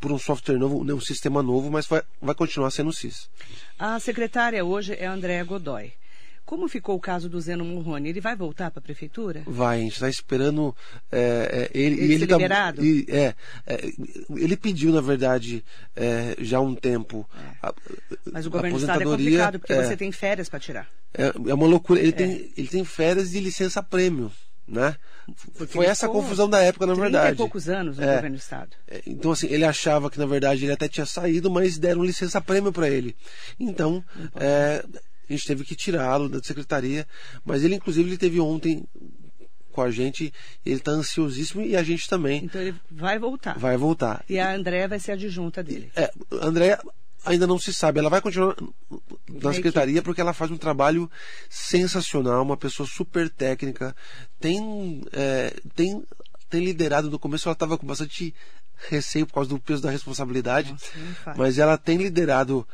por 0.00 0.12
um 0.12 0.18
software 0.18 0.58
novo, 0.58 0.82
um 0.82 1.00
sistema 1.00 1.42
novo, 1.42 1.70
mas 1.70 1.86
vai, 1.86 2.02
vai 2.20 2.34
continuar 2.34 2.70
sendo 2.70 2.90
o 2.90 2.92
CIS. 2.92 3.30
A 3.78 3.98
secretária 4.00 4.64
hoje 4.64 4.94
é 4.94 5.06
a 5.06 5.12
Andréa 5.12 5.44
Godoy. 5.44 5.92
Como 6.50 6.66
ficou 6.66 6.96
o 6.96 7.00
caso 7.00 7.28
do 7.28 7.40
Zeno 7.40 7.64
Morrone? 7.64 8.08
Ele 8.08 8.20
vai 8.20 8.34
voltar 8.34 8.72
para 8.72 8.80
a 8.80 8.82
prefeitura? 8.82 9.44
Vai, 9.46 9.78
a 9.78 9.82
gente 9.84 9.92
está 9.92 10.08
esperando 10.08 10.74
é, 11.12 11.70
é, 11.72 11.78
ele. 11.78 11.94
Ele, 11.94 12.14
ele 12.14 12.26
tá, 12.26 12.34
liberado? 12.34 12.84
Ele, 12.84 13.06
é, 13.08 13.34
é, 13.64 13.92
ele 14.30 14.56
pediu, 14.56 14.92
na 14.92 15.00
verdade, 15.00 15.64
é, 15.94 16.34
já 16.40 16.58
há 16.58 16.60
um 16.60 16.74
tempo. 16.74 17.24
É. 17.62 17.68
A, 17.68 17.74
Mas 18.32 18.46
o 18.46 18.50
governo 18.50 18.76
do 18.76 18.80
estado 18.80 19.00
é 19.00 19.04
complicado, 19.04 19.60
porque 19.60 19.74
você 19.76 19.96
tem 19.96 20.10
férias 20.10 20.48
para 20.48 20.58
tirar. 20.58 20.88
É, 21.14 21.30
uma 21.54 21.68
loucura. 21.68 22.00
Ele, 22.00 22.10
tem, 22.10 22.50
ele 22.56 22.66
tem 22.66 22.84
férias 22.84 23.30
de 23.30 23.38
licença 23.38 23.80
prêmio. 23.80 24.32
Né? 24.66 24.96
Porque 25.56 25.72
Foi 25.72 25.86
essa 25.86 26.08
confusão 26.08 26.48
da 26.50 26.60
época, 26.60 26.86
na 26.86 26.94
verdade. 26.94 27.34
e 27.34 27.36
poucos 27.36 27.68
anos 27.68 27.96
no 27.96 28.04
governo 28.04 28.36
do 28.36 28.40
estado. 28.40 28.76
Então, 29.06 29.30
assim, 29.32 29.46
ele 29.48 29.64
achava 29.64 30.10
que, 30.10 30.18
na 30.18 30.26
verdade, 30.26 30.64
ele 30.64 30.72
até 30.72 30.88
tinha 30.88 31.06
saído, 31.06 31.48
mas 31.50 31.78
deram 31.78 32.04
licença 32.04 32.40
prêmio 32.40 32.72
para 32.72 32.88
ele. 32.88 33.16
Então, 33.58 34.04
a 35.32 35.36
gente 35.36 35.46
teve 35.46 35.64
que 35.64 35.74
tirá-lo 35.74 36.28
da 36.28 36.42
secretaria, 36.42 37.06
mas 37.44 37.64
ele 37.64 37.76
inclusive 37.76 38.08
ele 38.08 38.18
teve 38.18 38.40
ontem 38.40 38.84
com 39.72 39.82
a 39.82 39.90
gente, 39.90 40.32
ele 40.66 40.76
está 40.76 40.90
ansiosíssimo 40.90 41.62
e 41.62 41.76
a 41.76 41.82
gente 41.82 42.08
também. 42.08 42.44
Então 42.44 42.60
ele 42.60 42.74
vai 42.90 43.18
voltar. 43.18 43.58
Vai 43.58 43.76
voltar. 43.76 44.24
E 44.28 44.38
a 44.38 44.52
Andréa 44.52 44.88
vai 44.88 44.98
ser 44.98 45.12
adjunta 45.12 45.62
dele. 45.62 45.90
É, 45.94 46.10
a 46.40 46.46
Andréa 46.46 46.80
ainda 47.24 47.46
não 47.46 47.58
se 47.58 47.72
sabe, 47.72 47.98
ela 47.98 48.10
vai 48.10 48.20
continuar 48.20 48.56
na 49.28 49.52
secretaria 49.52 50.02
porque 50.02 50.20
ela 50.20 50.32
faz 50.32 50.50
um 50.50 50.56
trabalho 50.56 51.10
sensacional, 51.48 52.42
uma 52.42 52.56
pessoa 52.56 52.86
super 52.86 53.28
técnica, 53.28 53.94
tem, 54.38 55.02
é, 55.12 55.54
tem, 55.74 56.02
tem 56.48 56.64
liderado 56.64 57.10
no 57.10 57.18
começo, 57.18 57.48
ela 57.48 57.52
estava 57.52 57.76
com 57.76 57.86
bastante 57.86 58.34
receio 58.88 59.26
por 59.26 59.34
causa 59.34 59.50
do 59.50 59.60
peso 59.60 59.82
da 59.82 59.90
responsabilidade, 59.90 60.72
Nossa, 60.72 61.34
mas 61.36 61.58
ela 61.58 61.76
tem 61.76 61.98
liderado 61.98 62.66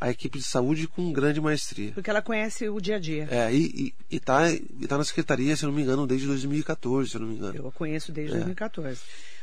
a 0.00 0.10
equipe 0.10 0.38
de 0.38 0.44
saúde 0.44 0.86
com 0.86 1.12
grande 1.12 1.40
maestria. 1.40 1.92
Porque 1.92 2.10
ela 2.10 2.22
conhece 2.22 2.68
o 2.68 2.80
dia 2.80 2.96
a 2.96 2.98
dia. 2.98 3.28
É, 3.30 3.52
e 3.52 3.94
está 4.10 4.42
tá 4.88 4.98
na 4.98 5.04
secretaria, 5.04 5.56
se 5.56 5.64
não 5.64 5.72
me 5.72 5.82
engano, 5.82 6.06
desde 6.06 6.26
2014, 6.26 7.10
se 7.10 7.18
não 7.18 7.26
me 7.26 7.34
engano. 7.34 7.56
Eu 7.56 7.68
a 7.68 7.72
conheço 7.72 8.12
desde 8.12 8.32
é. 8.32 8.38
2014. 8.38 9.00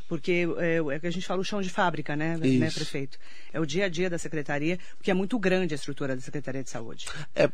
Porque 0.07 0.47
é, 0.57 0.77
é 0.95 1.00
que 1.00 1.07
a 1.07 1.12
gente 1.12 1.25
fala 1.25 1.41
o 1.41 1.43
chão 1.43 1.62
de 1.62 1.69
fábrica, 1.69 2.15
né, 2.15 2.38
né, 2.38 2.69
prefeito? 2.69 3.17
É 3.51 3.59
o 3.59 3.65
dia 3.65 3.85
a 3.85 3.89
dia 3.89 4.09
da 4.09 4.17
secretaria, 4.17 4.77
porque 4.97 5.09
é 5.09 5.13
muito 5.13 5.38
grande 5.39 5.74
a 5.74 5.75
estrutura 5.75 6.15
da 6.15 6.21
Secretaria 6.21 6.63
de 6.63 6.69
Saúde. 6.69 7.07
É, 7.35 7.50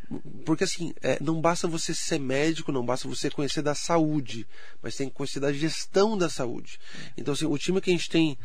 porque 0.45 0.65
assim, 0.65 0.93
é, 1.01 1.17
não 1.21 1.39
basta 1.39 1.67
você 1.67 1.93
ser 1.93 2.19
médico, 2.19 2.71
não 2.71 2.85
basta 2.85 3.07
você 3.07 3.29
conhecer 3.29 3.61
da 3.61 3.73
saúde, 3.73 4.45
mas 4.81 4.95
tem 4.95 5.07
que 5.07 5.15
conhecer 5.15 5.39
da 5.39 5.53
gestão 5.53 6.17
da 6.17 6.29
saúde. 6.29 6.77
Então, 7.15 7.33
assim, 7.33 7.45
o 7.45 7.57
time 7.57 7.79
que 7.79 7.89
a 7.89 7.93
gente 7.93 8.09
tem 8.09 8.37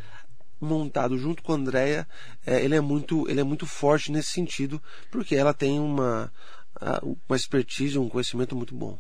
montado 0.61 1.19
junto 1.19 1.43
com 1.43 1.53
a 1.53 1.57
Andrea, 1.57 2.07
é, 2.47 2.65
ele, 2.65 2.75
é 2.75 2.81
muito, 2.81 3.29
ele 3.29 3.41
é 3.41 3.45
muito 3.45 3.67
forte 3.67 4.11
nesse 4.11 4.31
sentido, 4.31 4.81
porque 5.11 5.35
ela 5.35 5.53
tem 5.53 5.79
uma, 5.79 6.33
uma 7.29 7.37
expertise, 7.37 7.99
um 7.99 8.09
conhecimento 8.09 8.57
muito 8.57 8.75
bom. 8.75 8.99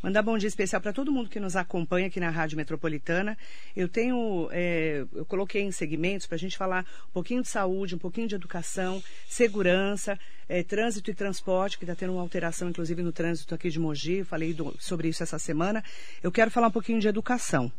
Mandar 0.00 0.22
bom 0.22 0.38
dia 0.38 0.46
especial 0.46 0.80
para 0.80 0.92
todo 0.92 1.10
mundo 1.10 1.28
que 1.28 1.40
nos 1.40 1.56
acompanha 1.56 2.06
aqui 2.06 2.20
na 2.20 2.30
Rádio 2.30 2.56
Metropolitana. 2.56 3.36
Eu 3.74 3.88
tenho, 3.88 4.48
é, 4.52 5.04
eu 5.12 5.24
coloquei 5.26 5.62
em 5.62 5.72
segmentos 5.72 6.24
para 6.24 6.36
a 6.36 6.38
gente 6.38 6.56
falar 6.56 6.86
um 7.08 7.12
pouquinho 7.12 7.42
de 7.42 7.48
saúde, 7.48 7.96
um 7.96 7.98
pouquinho 7.98 8.28
de 8.28 8.36
educação, 8.36 9.02
segurança, 9.28 10.16
é, 10.48 10.62
trânsito 10.62 11.10
e 11.10 11.14
transporte, 11.14 11.76
que 11.76 11.82
está 11.82 11.96
tendo 11.96 12.12
uma 12.12 12.22
alteração, 12.22 12.68
inclusive, 12.68 13.02
no 13.02 13.10
trânsito 13.10 13.52
aqui 13.56 13.70
de 13.70 13.80
Mogi. 13.80 14.22
Falei 14.22 14.54
do, 14.54 14.72
sobre 14.78 15.08
isso 15.08 15.24
essa 15.24 15.38
semana. 15.38 15.82
Eu 16.22 16.30
quero 16.30 16.48
falar 16.48 16.68
um 16.68 16.72
pouquinho 16.72 17.00
de 17.00 17.08
educação. 17.08 17.70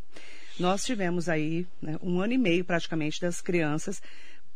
Nós 0.60 0.84
tivemos 0.84 1.30
aí 1.30 1.66
né, 1.82 1.98
um 2.02 2.20
ano 2.20 2.34
e 2.34 2.38
meio 2.38 2.66
praticamente 2.66 3.22
das 3.22 3.42
crianças 3.42 4.02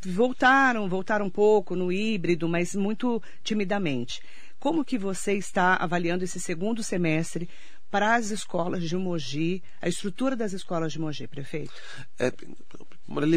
voltaram, 0.06 0.88
voltaram 0.90 1.26
um 1.26 1.30
pouco 1.30 1.76
no 1.76 1.92
híbrido, 1.92 2.48
mas 2.48 2.76
muito 2.76 3.22
timidamente. 3.44 4.22
Como 4.60 4.86
que 4.86 4.98
você 4.98 5.34
está 5.34 5.76
avaliando 5.76 6.24
esse 6.24 6.40
segundo 6.40 6.84
semestre 6.84 7.50
para 7.92 8.16
as 8.16 8.32
escolas 8.32 8.84
de 8.84 8.96
Mogi, 8.96 9.62
a 9.82 9.88
estrutura 9.88 10.36
das 10.36 10.54
escolas 10.54 10.92
de 10.92 11.00
Mogi, 11.00 11.28
prefeito? 11.28 11.74
É, 12.18 12.32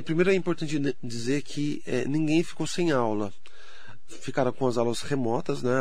primeiro 0.03 0.31
é 0.31 0.35
importante 0.35 0.79
dizer 1.03 1.43
que 1.43 1.83
é, 1.87 2.07
ninguém 2.07 2.43
ficou 2.43 2.67
sem 2.67 2.91
aula. 2.91 3.33
Ficaram 4.09 4.53
com 4.53 4.67
as 4.67 4.77
aulas 4.77 5.03
remotas, 5.03 5.63
né? 5.63 5.73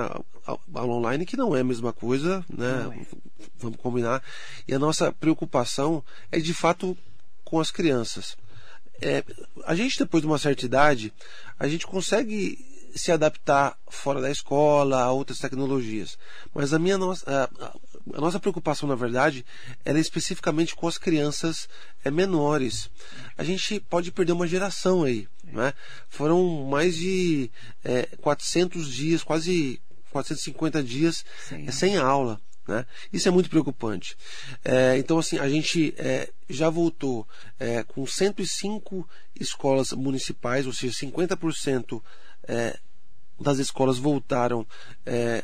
A 0.48 0.58
aula 0.74 0.94
online, 0.94 1.26
que 1.26 1.38
não 1.38 1.56
é 1.56 1.62
a 1.62 1.64
mesma 1.64 1.94
coisa, 1.94 2.44
né? 2.50 2.90
É. 2.92 3.16
Vamos 3.58 3.78
combinar. 3.78 4.24
E 4.68 4.74
a 4.74 4.80
nossa 4.80 5.12
preocupação 5.12 6.04
é 6.32 6.40
de 6.40 6.54
fato 6.54 6.98
com 7.44 7.60
as 7.60 7.72
crianças. 7.72 8.38
É, 9.02 9.24
a 9.66 9.76
gente, 9.76 10.00
depois 10.00 10.22
de 10.22 10.28
uma 10.28 10.38
certa 10.38 10.66
idade, 10.66 11.14
a 11.60 11.68
gente 11.68 11.86
consegue 11.86 12.75
se 12.96 13.12
adaptar 13.12 13.78
fora 13.88 14.22
da 14.22 14.32
escola 14.32 15.02
a 15.02 15.12
outras 15.12 15.40
tecnologias. 15.40 16.18
Mas 16.54 16.74
a 16.74 16.80
minha 16.80 16.98
nossa, 16.98 17.50
a, 17.60 18.22
nossa 18.22 18.40
preocupação, 18.40 18.88
na 18.88 18.96
verdade, 18.96 19.46
é 19.84 19.92
especificamente 20.00 20.76
com 20.76 20.88
as 20.88 20.98
crianças 20.98 21.68
é, 22.04 22.10
menores. 22.10 22.90
A 23.38 23.44
gente 23.44 23.80
pode 23.82 24.12
perder 24.12 24.32
uma 24.32 24.48
geração 24.48 25.04
aí. 25.04 25.28
Né? 25.44 25.74
Foram 26.10 26.66
mais 26.66 26.96
de 26.96 27.52
é, 27.84 28.04
400 28.22 28.92
dias, 28.92 29.24
quase 29.24 29.82
450 30.12 30.82
dias 30.82 31.26
Sim. 31.50 31.68
é, 31.68 31.72
sem 31.72 31.98
aula. 31.98 32.40
Né? 32.68 32.86
Isso 33.14 33.28
é 33.28 33.32
muito 33.32 33.50
preocupante. 33.50 34.18
É, 34.64 34.98
então, 34.98 35.20
assim, 35.20 35.38
a 35.38 35.48
gente 35.50 35.94
é, 35.98 36.30
já 36.50 36.70
voltou 36.70 37.28
é, 37.60 37.84
com 37.84 38.08
105 38.08 39.08
escolas 39.40 39.92
municipais, 39.92 40.66
ou 40.66 40.74
seja, 40.74 40.94
50% 41.06 42.02
é, 42.48 42.78
das 43.40 43.60
escolas 43.60 43.98
voltaram 43.98 44.66
é, 45.06 45.44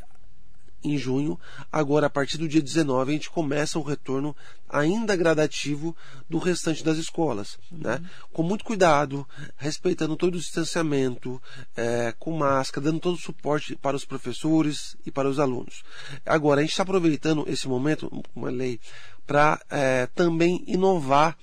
em 0.83 0.97
junho. 0.97 1.39
Agora, 1.71 2.07
a 2.07 2.09
partir 2.09 2.37
do 2.37 2.47
dia 2.47 2.61
19, 2.61 3.11
a 3.11 3.13
gente 3.13 3.29
começa 3.29 3.77
o 3.77 3.83
retorno 3.83 4.35
ainda 4.67 5.15
gradativo 5.15 5.95
do 6.29 6.37
restante 6.37 6.83
das 6.83 6.97
escolas. 6.97 7.57
Uhum. 7.71 7.79
Né? 7.79 8.01
Com 8.31 8.43
muito 8.43 8.63
cuidado, 8.63 9.27
respeitando 9.57 10.15
todo 10.15 10.35
o 10.35 10.39
distanciamento, 10.39 11.41
é, 11.75 12.13
com 12.17 12.31
máscara, 12.31 12.85
dando 12.85 12.99
todo 12.99 13.15
o 13.15 13.21
suporte 13.21 13.75
para 13.75 13.95
os 13.95 14.05
professores 14.05 14.95
e 15.05 15.11
para 15.11 15.29
os 15.29 15.39
alunos. 15.39 15.83
Agora, 16.25 16.61
a 16.61 16.63
gente 16.63 16.71
está 16.71 16.83
aproveitando 16.83 17.45
esse 17.47 17.67
momento, 17.67 18.11
uma 18.35 18.49
lei, 18.49 18.79
para 19.27 19.61
é, 19.69 20.07
também 20.07 20.63
inovar 20.67 21.37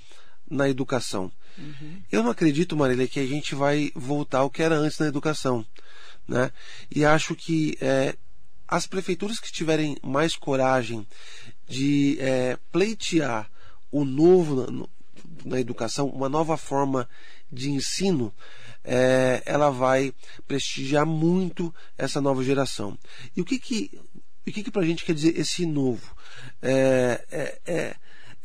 na 0.50 0.68
educação. 0.68 1.30
Uhum. 1.58 2.02
Eu 2.10 2.22
não 2.22 2.30
acredito, 2.30 2.76
Marília, 2.76 3.08
que 3.08 3.18
a 3.18 3.26
gente 3.26 3.54
vai 3.54 3.90
voltar 3.94 4.38
ao 4.38 4.50
que 4.50 4.62
era 4.62 4.76
antes 4.76 4.98
na 4.98 5.06
educação. 5.06 5.66
Né? 6.26 6.52
E 6.90 7.04
acho 7.04 7.34
que 7.34 7.76
é, 7.80 8.14
as 8.66 8.86
prefeituras 8.86 9.40
que 9.40 9.52
tiverem 9.52 9.96
mais 10.02 10.36
coragem 10.36 11.06
de 11.66 12.18
é, 12.20 12.58
pleitear 12.70 13.50
o 13.90 14.04
novo 14.04 14.70
na, 14.70 14.86
na, 15.44 15.60
educação, 15.60 16.08
uma 16.08 16.28
nova 16.28 16.56
forma 16.56 17.08
de 17.50 17.70
ensino, 17.70 18.32
é, 18.84 19.42
ela 19.46 19.70
vai 19.70 20.12
prestigiar 20.46 21.06
muito 21.06 21.74
essa 21.96 22.20
nova 22.20 22.44
geração. 22.44 22.96
E 23.34 23.40
o 23.40 23.44
que 23.44 23.58
que, 23.58 23.98
o 24.46 24.52
que, 24.52 24.62
que 24.62 24.70
para 24.70 24.82
a 24.82 24.86
gente 24.86 25.04
quer 25.04 25.14
dizer 25.14 25.38
esse 25.38 25.64
novo? 25.64 26.14
É, 26.60 27.24
é, 27.30 27.60
é 27.66 27.96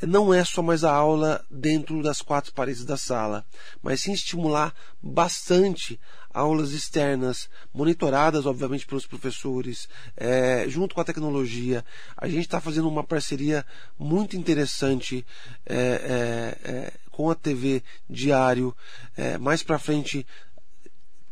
não 0.08 0.34
é 0.34 0.44
só 0.44 0.62
mais 0.62 0.84
a 0.84 0.94
aula 0.94 1.44
dentro 1.50 2.02
das 2.02 2.22
quatro 2.22 2.54
paredes 2.54 2.86
da 2.86 2.98
sala, 2.98 3.46
mas 3.82 4.02
sim 4.02 4.14
estimular 4.14 4.74
bastante 5.02 6.00
aulas 6.34 6.72
externas, 6.72 7.50
monitoradas, 7.74 8.46
obviamente, 8.46 8.88
pelos 8.88 9.06
professores, 9.06 9.88
é, 10.18 10.66
junto 10.68 10.96
com 10.96 11.02
a 11.02 11.06
tecnologia. 11.06 11.86
A 12.18 12.28
gente 12.28 12.42
está 12.42 12.60
fazendo 12.60 12.90
uma 12.90 13.04
parceria 13.04 13.66
muito 13.98 14.36
interessante 14.36 15.26
é, 15.66 16.58
é, 16.66 16.72
é 16.72 16.94
com 17.12 17.30
a 17.30 17.36
TV 17.36 17.84
Diário. 18.10 18.76
É, 19.16 19.38
mais 19.38 19.62
para 19.62 19.78
frente 19.78 20.26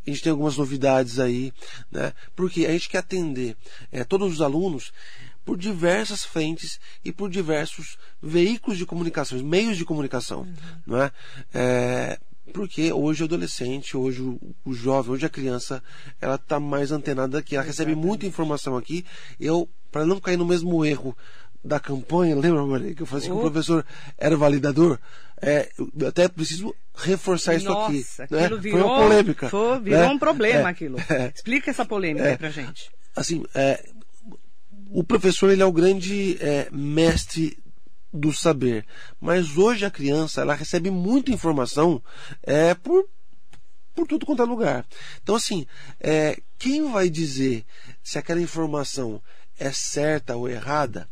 a 0.06 0.10
gente 0.10 0.24
tem 0.24 0.32
algumas 0.32 0.58
novidades 0.58 1.20
aí, 1.20 1.54
né? 1.92 2.14
Porque 2.36 2.66
a 2.66 2.72
gente 2.72 2.90
quer 2.90 3.00
atender 3.00 3.56
é, 3.92 4.04
todos 4.04 4.34
os 4.34 4.42
alunos 4.42 4.92
por 5.44 5.58
diversas 5.58 6.24
frentes 6.24 6.80
e 7.04 7.12
por 7.12 7.30
diversos 7.30 7.98
veículos 8.22 8.78
de 8.78 8.86
comunicação, 8.86 9.38
meios 9.40 9.78
de 9.78 9.86
comunicação, 9.86 10.42
uhum. 10.42 10.56
não 10.86 11.02
é? 11.02 11.12
é? 11.54 12.20
Porque 12.54 12.92
hoje 12.92 13.24
o 13.24 13.26
adolescente, 13.26 13.96
hoje 13.96 14.22
o, 14.22 14.40
o 14.66 14.74
jovem, 14.74 15.12
hoje 15.12 15.26
a 15.26 15.30
criança, 15.30 15.82
ela 16.20 16.36
está 16.36 16.60
mais 16.60 16.92
antenada 16.92 17.40
aqui, 17.40 17.56
ela 17.56 17.64
Exatamente. 17.64 17.96
recebe 17.96 18.08
muita 18.08 18.26
informação 18.26 18.76
aqui. 18.76 19.06
Eu, 19.40 19.70
para 19.92 20.06
não 20.06 20.20
cair 20.20 20.38
no 20.38 20.46
mesmo 20.46 20.84
erro 20.84 21.16
da 21.64 21.80
campanha, 21.80 22.36
lembra, 22.38 22.66
Maria, 22.66 22.94
que 22.94 23.02
eu 23.02 23.06
falei 23.06 23.24
assim, 23.24 23.32
oh. 23.32 23.40
que 23.40 23.48
o 23.48 23.52
professor 23.52 23.86
era 24.18 24.36
validador? 24.36 25.00
É, 25.42 25.70
eu 25.78 26.08
até 26.08 26.28
preciso 26.28 26.76
reforçar 26.96 27.56
isso 27.56 27.66
Nossa, 27.66 28.24
aqui. 28.24 28.34
Né? 28.34 28.50
Virou, 28.50 28.60
foi 28.62 28.82
uma 28.82 28.98
polêmica. 29.02 29.50
Foi, 29.50 29.80
virou 29.80 30.00
né? 30.02 30.10
um 30.10 30.20
problema 30.20 30.68
é, 30.68 30.72
aquilo. 30.72 31.00
É, 31.10 31.32
Explica 31.34 31.72
essa 31.72 31.86
polêmica 31.86 32.26
é, 32.26 32.32
aí 32.32 32.38
pra 32.38 32.50
gente. 32.50 32.92
Assim, 33.16 33.44
é, 33.56 33.84
o 34.92 35.04
professor 35.04 35.50
ele 35.50 35.62
é 35.62 35.66
o 35.66 35.72
grande 35.72 36.38
é, 36.42 36.70
mestre 36.72 37.58
do 38.14 38.34
saber, 38.34 38.86
mas 39.20 39.58
hoje 39.58 39.86
a 39.86 39.92
criança 39.92 40.42
ela 40.42 40.54
recebe 40.54 40.92
muita 40.92 41.32
informação 41.32 42.02
é, 42.44 42.74
por 42.74 43.08
por 43.94 44.08
tudo 44.08 44.26
quanto 44.26 44.42
é 44.42 44.46
lugar. 44.46 44.86
Então 45.22 45.36
assim, 45.36 45.66
é, 46.00 46.42
quem 46.58 46.92
vai 46.92 47.10
dizer 47.10 47.66
se 48.04 48.18
aquela 48.18 48.42
informação 48.42 49.22
é 49.58 49.72
certa 49.72 50.36
ou 50.36 50.50
errada? 50.50 51.10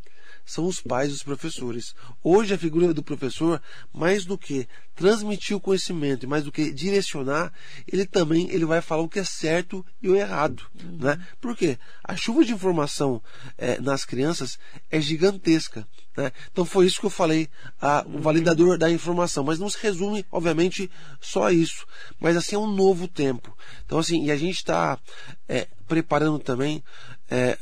São 0.50 0.66
os 0.66 0.82
pais 0.82 1.12
e 1.12 1.14
os 1.14 1.24
professores. 1.24 1.94
Hoje 2.24 2.54
a 2.54 2.58
figura 2.58 2.94
do 2.94 3.04
professor, 3.04 3.62
mais 3.94 4.26
do 4.26 4.38
que 4.38 4.68
transmitir 4.96 5.56
o 5.56 5.62
conhecimento 5.62 6.28
mais 6.28 6.44
do 6.44 6.52
que 6.52 6.72
direcionar, 6.72 7.54
ele 7.88 8.06
também 8.06 8.50
ele 8.50 8.66
vai 8.66 8.82
falar 8.82 9.04
o 9.04 9.10
que 9.10 9.20
é 9.20 9.24
certo 9.24 9.86
e 10.02 10.10
o 10.10 10.16
errado. 10.16 10.64
Uhum. 10.84 10.98
Né? 10.98 11.28
Por 11.40 11.56
quê? 11.56 11.78
A 12.04 12.16
chuva 12.16 12.44
de 12.44 12.54
informação 12.54 13.22
é, 13.58 13.80
nas 13.80 14.06
crianças 14.06 14.60
é 14.90 15.00
gigantesca. 15.00 15.88
Né? 16.16 16.32
Então 16.52 16.66
foi 16.66 16.86
isso 16.86 17.00
que 17.00 17.06
eu 17.06 17.12
falei, 17.12 17.48
a, 17.82 18.06
o 18.08 18.20
validador 18.20 18.78
da 18.78 18.90
informação. 18.90 19.44
Mas 19.44 19.60
não 19.60 19.70
se 19.70 19.78
resume, 19.82 20.26
obviamente, 20.32 20.90
só 21.22 21.48
a 21.48 21.54
isso. 21.54 21.86
Mas 22.20 22.36
assim 22.36 22.56
é 22.56 22.60
um 22.60 22.72
novo 22.72 23.08
tempo. 23.08 23.56
Então 23.86 24.00
assim, 24.00 24.26
e 24.26 24.32
a 24.32 24.38
gente 24.38 24.58
está 24.58 25.00
é, 25.48 25.68
preparando 25.88 26.40
também 26.40 26.84
é, 27.30 27.58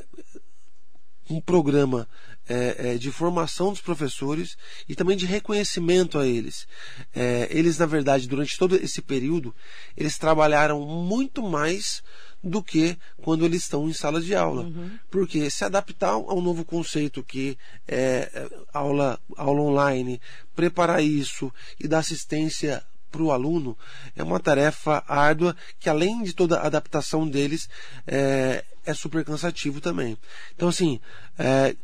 um 1.30 1.42
programa 1.42 2.08
é, 2.50 2.94
é, 2.94 2.98
de 2.98 3.12
formação 3.12 3.72
dos 3.72 3.82
professores 3.82 4.58
e 4.88 4.96
também 4.96 5.18
de 5.18 5.26
reconhecimento 5.26 6.18
a 6.18 6.26
eles. 6.26 6.68
É, 7.16 7.48
eles, 7.52 7.78
na 7.78 7.86
verdade, 7.86 8.28
durante 8.28 8.58
todo 8.58 8.76
esse 8.76 9.02
período, 9.02 9.54
eles 9.96 10.18
trabalharam 10.18 10.80
muito 10.86 11.42
mais 11.42 12.04
do 12.44 12.64
que 12.64 12.98
quando 13.22 13.46
eles 13.46 13.64
estão 13.64 13.90
em 13.90 13.94
sala 13.94 14.22
de 14.22 14.36
aula. 14.36 14.64
Uhum. 14.64 14.92
Porque 15.10 15.50
se 15.50 15.66
adaptar 15.66 16.12
ao 16.12 16.42
novo 16.42 16.64
conceito 16.64 17.24
que 17.24 17.58
é, 17.88 18.30
é 18.34 18.50
aula, 18.74 19.20
aula 19.36 19.62
online, 19.62 20.22
preparar 20.56 21.04
isso 21.04 21.52
e 21.80 21.88
dar 21.88 22.00
assistência 22.00 22.84
para 23.12 23.24
o 23.24 23.32
aluno 23.32 23.78
é 24.16 24.24
uma 24.24 24.40
tarefa 24.40 25.04
árdua 25.08 25.56
que, 25.80 25.90
além 25.90 26.24
de 26.24 26.34
toda 26.34 26.60
a 26.60 26.68
adaptação 26.68 27.28
deles, 27.28 27.70
é, 28.06 28.64
é 28.86 28.94
super 28.94 29.24
cansativo 29.24 29.82
também. 29.82 30.18
Então, 30.56 30.70
assim, 30.70 31.00
é, 31.38 31.76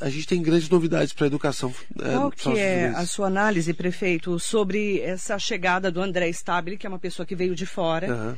a 0.00 0.08
gente 0.08 0.26
tem 0.26 0.40
grandes 0.40 0.68
novidades 0.68 1.12
para 1.12 1.26
a 1.26 1.28
educação. 1.28 1.74
É, 2.00 2.12
Qual 2.12 2.30
que 2.30 2.58
é 2.58 2.88
a 2.88 3.04
sua 3.04 3.26
análise, 3.26 3.72
prefeito, 3.74 4.38
sobre 4.38 5.00
essa 5.00 5.38
chegada 5.38 5.90
do 5.90 6.00
André 6.00 6.28
Stabile, 6.28 6.76
que 6.76 6.86
é 6.86 6.88
uma 6.88 6.98
pessoa 6.98 7.26
que 7.26 7.34
veio 7.34 7.54
de 7.54 7.66
fora, 7.66 8.14
uhum. 8.14 8.36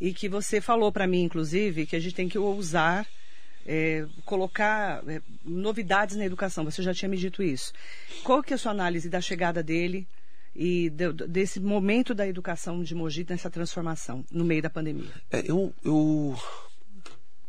e 0.00 0.14
que 0.14 0.28
você 0.28 0.60
falou 0.60 0.90
para 0.90 1.06
mim, 1.06 1.22
inclusive, 1.22 1.86
que 1.86 1.96
a 1.96 2.00
gente 2.00 2.14
tem 2.14 2.28
que 2.28 2.38
ousar 2.38 3.06
é, 3.66 4.06
colocar 4.24 5.02
é, 5.08 5.20
novidades 5.44 6.16
na 6.16 6.24
educação. 6.24 6.64
Você 6.64 6.82
já 6.82 6.94
tinha 6.94 7.08
me 7.08 7.16
dito 7.16 7.42
isso. 7.42 7.72
Qual 8.24 8.42
que 8.42 8.52
é 8.52 8.56
a 8.56 8.58
sua 8.58 8.72
análise 8.72 9.08
da 9.08 9.20
chegada 9.20 9.62
dele 9.62 10.06
e 10.54 10.90
de, 10.90 11.12
desse 11.12 11.60
momento 11.60 12.14
da 12.14 12.26
educação 12.26 12.82
de 12.82 12.94
Mogi 12.94 13.24
nessa 13.28 13.50
transformação 13.50 14.24
no 14.30 14.44
meio 14.44 14.62
da 14.62 14.70
pandemia? 14.70 15.10
É, 15.30 15.42
eu 15.46 15.72
eu 15.84 16.36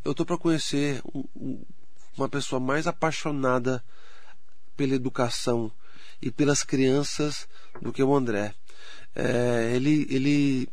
eu 0.04 0.14
tô 0.14 0.24
para 0.24 0.38
conhecer 0.38 1.00
um, 1.14 1.60
uma 2.16 2.28
pessoa 2.28 2.60
mais 2.60 2.86
apaixonada 2.86 3.82
pela 4.76 4.94
educação 4.94 5.70
e 6.20 6.30
pelas 6.30 6.62
crianças 6.62 7.48
do 7.80 7.92
que 7.92 8.02
o 8.02 8.14
André. 8.14 8.54
É, 9.14 9.72
ele, 9.74 10.06
ele 10.10 10.68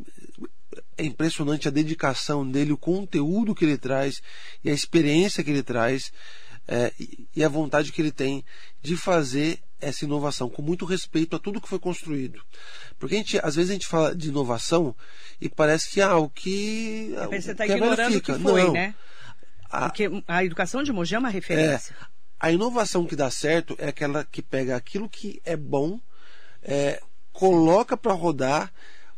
é 0.97 1.05
impressionante 1.05 1.67
a 1.67 1.71
dedicação 1.71 2.49
dele, 2.49 2.71
o 2.71 2.77
conteúdo 2.77 3.55
que 3.55 3.65
ele 3.65 3.77
traz 3.77 4.21
e 4.63 4.69
a 4.69 4.73
experiência 4.73 5.43
que 5.43 5.51
ele 5.51 5.63
traz 5.63 6.11
é, 6.67 6.93
e 7.35 7.43
a 7.43 7.49
vontade 7.49 7.91
que 7.91 8.01
ele 8.01 8.11
tem 8.11 8.43
de 8.81 8.95
fazer 8.95 9.59
essa 9.79 10.05
inovação 10.05 10.47
com 10.47 10.61
muito 10.61 10.85
respeito 10.85 11.35
a 11.35 11.39
tudo 11.39 11.59
que 11.59 11.67
foi 11.67 11.79
construído. 11.79 12.39
Porque 12.99 13.15
a 13.15 13.17
gente, 13.17 13.39
às 13.43 13.55
vezes 13.55 13.71
a 13.71 13.73
gente 13.73 13.87
fala 13.87 14.15
de 14.15 14.29
inovação 14.29 14.95
e 15.39 15.49
parece 15.49 15.89
que 15.89 16.01
ah, 16.01 16.17
o 16.17 16.29
que. 16.29 17.13
Você 17.31 17.51
está 17.51 17.65
ignorando 17.65 18.17
o 18.17 18.21
que 18.21 18.33
foi, 18.33 18.63
Não. 18.63 18.73
né? 18.73 18.93
A, 19.71 19.89
Porque 19.89 20.09
a 20.27 20.43
educação 20.43 20.83
de 20.83 20.91
Mogi 20.91 21.15
é 21.15 21.19
uma 21.19 21.29
referência. 21.29 21.95
É, 21.99 22.05
a 22.39 22.51
inovação 22.51 23.05
que 23.05 23.15
dá 23.15 23.31
certo 23.31 23.75
é 23.79 23.87
aquela 23.87 24.25
que 24.25 24.41
pega 24.41 24.75
aquilo 24.75 25.07
que 25.07 25.41
é 25.45 25.55
bom, 25.55 25.99
é, 26.61 27.01
coloca 27.31 27.95
para 27.95 28.13
rodar 28.13 28.71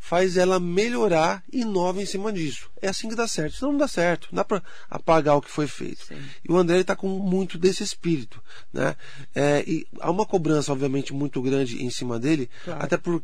faz 0.04 0.36
ela 0.36 0.60
melhorar 0.60 1.42
e 1.50 1.62
inova 1.62 2.02
em 2.02 2.06
cima 2.06 2.34
disso. 2.34 2.70
É 2.82 2.90
assim 2.90 3.08
que 3.08 3.16
dá 3.16 3.26
certo. 3.26 3.56
Senão 3.56 3.72
não 3.72 3.80
dá 3.80 3.88
certo. 3.88 4.28
Não 4.32 4.36
dá 4.36 4.44
para 4.44 4.62
apagar 4.90 5.38
o 5.38 5.42
que 5.42 5.50
foi 5.50 5.66
feito. 5.66 6.04
Sim. 6.04 6.22
E 6.44 6.52
o 6.52 6.58
André 6.58 6.82
está 6.82 6.94
com 6.94 7.08
muito 7.08 7.58
desse 7.58 7.84
espírito. 7.84 8.44
Né? 8.74 8.98
É, 9.34 9.64
e 9.66 9.88
há 10.02 10.12
uma 10.12 10.26
cobrança, 10.26 10.74
obviamente, 10.74 11.14
muito 11.14 11.42
grande 11.42 11.82
em 11.82 11.90
cima 11.90 12.20
dele, 12.20 12.50
claro. 12.66 12.84
até 12.84 12.98
por, 12.98 13.24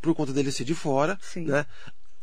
por 0.00 0.14
conta 0.14 0.32
dele 0.32 0.50
ser 0.50 0.64
de 0.64 0.74
fora. 0.74 1.18
Sim. 1.20 1.44
Né? 1.44 1.66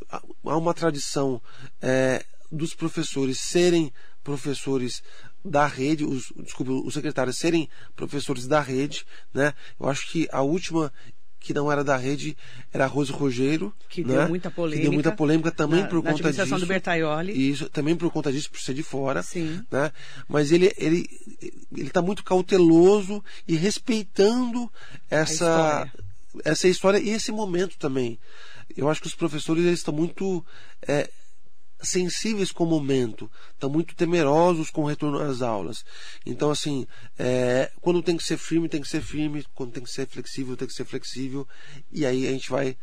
Há 0.09 0.57
uma 0.57 0.73
tradição 0.73 1.39
é, 1.79 2.25
dos 2.51 2.73
professores 2.73 3.39
serem 3.39 3.93
professores 4.25 5.03
da 5.45 5.67
rede, 5.67 6.03
os, 6.03 6.33
desculpa, 6.43 6.71
os 6.71 6.93
secretários 6.93 7.37
serem 7.37 7.69
professores 7.95 8.47
da 8.47 8.59
rede, 8.59 9.05
né? 9.31 9.53
Eu 9.79 9.87
acho 9.87 10.11
que 10.11 10.27
a 10.31 10.41
última 10.41 10.91
que 11.39 11.53
não 11.53 11.71
era 11.71 11.83
da 11.83 11.95
rede, 11.95 12.35
era 12.73 12.85
a 12.85 12.87
Rose 12.87 13.11
Rogério. 13.11 13.71
Que 13.87 14.03
né? 14.03 14.15
deu 14.15 14.29
muita 14.29 14.49
polêmica. 14.49 14.81
Que 14.81 14.83
deu 14.83 14.91
muita 14.91 15.11
polêmica 15.11 15.51
também 15.51 15.81
na, 15.81 15.87
por 15.87 16.03
na 16.03 16.11
conta 16.11 16.33
disso. 16.33 16.59
do 16.59 16.65
Bertaioli. 16.65 17.51
Isso, 17.51 17.69
também 17.69 17.95
por 17.95 18.11
conta 18.11 18.31
disso, 18.31 18.49
por 18.49 18.59
ser 18.59 18.73
de 18.73 18.81
fora. 18.81 19.21
Sim. 19.21 19.63
Né? 19.69 19.91
Mas 20.27 20.51
ele 20.51 20.73
ele 20.75 21.07
ele 21.71 21.87
está 21.87 22.01
muito 22.01 22.23
cauteloso 22.23 23.23
e 23.47 23.55
respeitando 23.55 24.71
essa 25.07 25.33
história. 25.33 25.93
essa 26.43 26.67
história 26.67 26.97
e 26.97 27.09
esse 27.11 27.31
momento 27.31 27.77
também. 27.77 28.17
Eu 28.75 28.89
acho 28.89 28.99
que 28.99 29.07
os 29.07 29.13
professores 29.13 29.63
eles 29.63 29.79
estão 29.79 29.93
muito 29.93 30.43
é, 30.87 31.07
sensíveis 31.89 32.51
com 32.51 32.63
o 32.63 32.67
momento, 32.67 33.29
estão 33.53 33.69
muito 33.69 33.95
temerosos 33.95 34.69
com 34.69 34.83
o 34.83 34.87
retorno 34.87 35.19
às 35.19 35.41
aulas. 35.41 35.85
Então, 36.25 36.51
assim, 36.51 36.87
é, 37.17 37.71
quando 37.81 38.01
tem 38.01 38.17
que 38.17 38.23
ser 38.23 38.37
firme, 38.37 38.69
tem 38.69 38.81
que 38.81 38.87
ser 38.87 39.01
firme, 39.01 39.45
quando 39.53 39.71
tem 39.71 39.83
que 39.83 39.91
ser 39.91 40.07
flexível, 40.07 40.57
tem 40.57 40.67
que 40.67 40.73
ser 40.73 40.85
flexível, 40.85 41.47
e 41.91 42.05
aí 42.05 42.27
a 42.27 42.31
gente 42.31 42.49
vai 42.49 42.77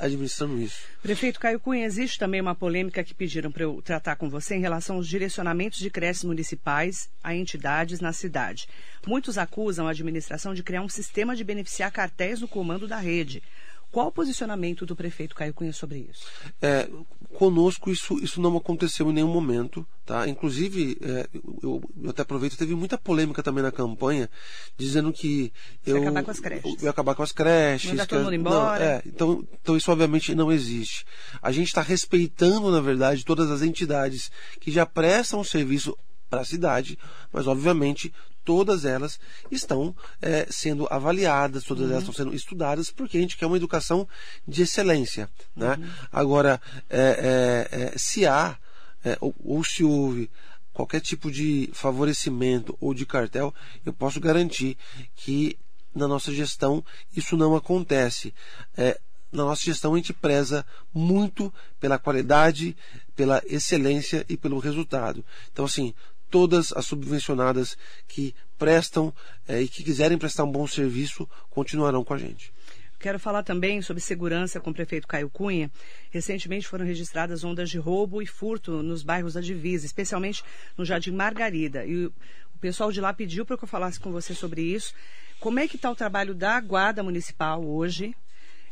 administrando 0.00 0.60
isso. 0.60 0.82
Prefeito 1.02 1.38
Caio 1.38 1.60
Cunha, 1.60 1.84
existe 1.84 2.18
também 2.18 2.40
uma 2.40 2.54
polêmica 2.54 3.04
que 3.04 3.14
pediram 3.14 3.52
para 3.52 3.64
eu 3.64 3.82
tratar 3.82 4.16
com 4.16 4.30
você 4.30 4.54
em 4.54 4.60
relação 4.60 4.96
aos 4.96 5.06
direcionamentos 5.06 5.78
de 5.78 5.90
creches 5.90 6.24
municipais 6.24 7.08
a 7.22 7.34
entidades 7.34 8.00
na 8.00 8.12
cidade. 8.12 8.66
Muitos 9.06 9.36
acusam 9.36 9.86
a 9.86 9.90
administração 9.90 10.54
de 10.54 10.62
criar 10.62 10.82
um 10.82 10.88
sistema 10.88 11.36
de 11.36 11.44
beneficiar 11.44 11.92
cartéis 11.92 12.40
no 12.40 12.48
comando 12.48 12.88
da 12.88 12.96
rede. 12.96 13.42
Qual 13.90 14.06
o 14.06 14.12
posicionamento 14.12 14.86
do 14.86 14.94
prefeito 14.94 15.34
Caio 15.34 15.52
Cunha 15.52 15.72
sobre 15.72 16.06
isso? 16.10 16.24
É, 16.62 16.88
conosco 17.34 17.90
isso, 17.90 18.18
isso 18.22 18.40
não 18.40 18.56
aconteceu 18.56 19.10
em 19.10 19.14
nenhum 19.14 19.32
momento. 19.32 19.84
Tá? 20.06 20.28
Inclusive, 20.28 20.96
é, 21.00 21.28
eu, 21.62 21.82
eu, 22.02 22.10
até 22.10 22.22
aproveito, 22.22 22.56
teve 22.56 22.74
muita 22.74 22.96
polêmica 22.96 23.42
também 23.42 23.62
na 23.62 23.72
campanha, 23.72 24.30
dizendo 24.76 25.12
que 25.12 25.52
eu, 25.84 25.96
ia 25.96 26.02
acabar 26.02 26.22
com 26.22 26.30
as 26.30 26.40
creches. 26.40 26.82
Eu 26.82 26.90
acabar 26.90 27.14
com 27.14 27.22
as 27.22 27.32
creches. 27.32 27.90
Mandar 27.90 28.06
todo 28.06 28.22
mundo 28.24 28.34
embora. 28.34 28.78
Não, 28.78 28.84
é, 28.84 29.02
então, 29.06 29.44
então 29.60 29.76
isso 29.76 29.90
obviamente 29.90 30.34
não 30.34 30.52
existe. 30.52 31.04
A 31.42 31.50
gente 31.50 31.68
está 31.68 31.82
respeitando, 31.82 32.70
na 32.70 32.80
verdade, 32.80 33.24
todas 33.24 33.50
as 33.50 33.62
entidades 33.62 34.30
que 34.60 34.70
já 34.70 34.86
prestam 34.86 35.42
serviço 35.42 35.96
para 36.28 36.42
a 36.42 36.44
cidade, 36.44 36.96
mas 37.32 37.48
obviamente 37.48 38.12
todas 38.44 38.84
elas 38.84 39.18
estão 39.50 39.94
é, 40.20 40.46
sendo 40.50 40.86
avaliadas, 40.90 41.64
todas 41.64 41.84
uhum. 41.84 41.90
elas 41.90 42.02
estão 42.02 42.14
sendo 42.14 42.34
estudadas, 42.34 42.90
porque 42.90 43.18
a 43.18 43.20
gente 43.20 43.36
quer 43.36 43.46
uma 43.46 43.56
educação 43.56 44.06
de 44.46 44.62
excelência. 44.62 45.28
Né? 45.54 45.76
Uhum. 45.78 45.90
Agora, 46.12 46.60
é, 46.88 47.68
é, 47.70 47.82
é 47.82 47.98
se 47.98 48.26
há 48.26 48.56
é, 49.04 49.16
ou, 49.20 49.34
ou 49.42 49.64
se 49.64 49.82
houve 49.82 50.30
qualquer 50.72 51.00
tipo 51.00 51.30
de 51.30 51.68
favorecimento 51.72 52.76
ou 52.80 52.94
de 52.94 53.04
cartel, 53.04 53.54
eu 53.84 53.92
posso 53.92 54.20
garantir 54.20 54.76
que 55.16 55.58
na 55.94 56.06
nossa 56.06 56.32
gestão 56.32 56.84
isso 57.16 57.36
não 57.36 57.56
acontece. 57.56 58.32
É, 58.76 58.98
na 59.32 59.44
nossa 59.44 59.62
gestão 59.62 59.94
a 59.94 59.96
gente 59.96 60.12
preza 60.12 60.64
muito 60.92 61.52
pela 61.78 61.98
qualidade, 61.98 62.76
pela 63.14 63.42
excelência 63.46 64.24
e 64.28 64.36
pelo 64.36 64.58
resultado. 64.58 65.24
Então, 65.52 65.64
assim, 65.64 65.94
todas 66.30 66.72
as 66.72 66.86
subvencionadas 66.86 67.76
que 68.06 68.34
prestam 68.58 69.12
é, 69.48 69.60
e 69.62 69.68
que 69.68 69.82
quiserem 69.82 70.16
prestar 70.16 70.44
um 70.44 70.52
bom 70.52 70.66
serviço 70.66 71.28
continuarão 71.50 72.04
com 72.04 72.14
a 72.14 72.18
gente. 72.18 72.52
Quero 72.98 73.18
falar 73.18 73.42
também 73.42 73.80
sobre 73.80 74.02
segurança 74.02 74.60
com 74.60 74.70
o 74.70 74.74
prefeito 74.74 75.08
Caio 75.08 75.30
Cunha. 75.30 75.70
Recentemente 76.10 76.68
foram 76.68 76.84
registradas 76.84 77.42
ondas 77.42 77.70
de 77.70 77.78
roubo 77.78 78.20
e 78.20 78.26
furto 78.26 78.82
nos 78.82 79.02
bairros 79.02 79.32
da 79.32 79.40
divisa, 79.40 79.86
especialmente 79.86 80.44
no 80.76 80.84
Jardim 80.84 81.12
Margarida. 81.12 81.84
E 81.86 82.04
o 82.04 82.12
pessoal 82.60 82.92
de 82.92 83.00
lá 83.00 83.12
pediu 83.14 83.46
para 83.46 83.56
que 83.56 83.64
eu 83.64 83.68
falasse 83.68 83.98
com 83.98 84.12
você 84.12 84.34
sobre 84.34 84.60
isso. 84.60 84.92
Como 85.40 85.58
é 85.58 85.66
que 85.66 85.76
está 85.76 85.90
o 85.90 85.96
trabalho 85.96 86.34
da 86.34 86.60
Guarda 86.60 87.02
Municipal 87.02 87.64
hoje 87.64 88.14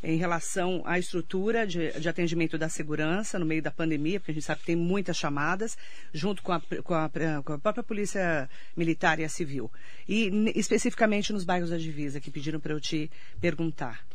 em 0.02 0.16
relação 0.16 0.82
à 0.84 0.98
estrutura 0.98 1.66
de, 1.66 1.92
de, 1.92 2.08
atendimento 2.08 2.56
da 2.56 2.68
segurança 2.68 3.38
no 3.38 3.46
meio 3.46 3.62
da 3.62 3.70
pandemia, 3.70 4.20
porque 4.20 4.30
a 4.30 4.34
gente 4.34 4.44
sabe 4.44 4.60
que 4.60 4.66
tem 4.66 4.76
muitas 4.76 5.16
chamadas, 5.16 5.76
junto 6.12 6.42
com 6.42 6.52
a, 6.52 6.60
com 6.60 6.94
a, 6.94 7.10
com 7.44 7.52
a 7.52 7.58
própria 7.58 7.82
Polícia 7.82 8.48
Militar 8.76 9.18
e 9.18 9.24
a 9.24 9.28
Civil. 9.28 9.70
E 10.08 10.30
especificamente 10.54 11.32
nos 11.32 11.44
bairros 11.44 11.70
da 11.70 11.76
divisa, 11.76 12.20
que 12.20 12.30
pediram 12.30 12.60
para 12.60 12.72
eu 12.72 12.80
te 12.80 13.10
perguntar. 13.40 14.06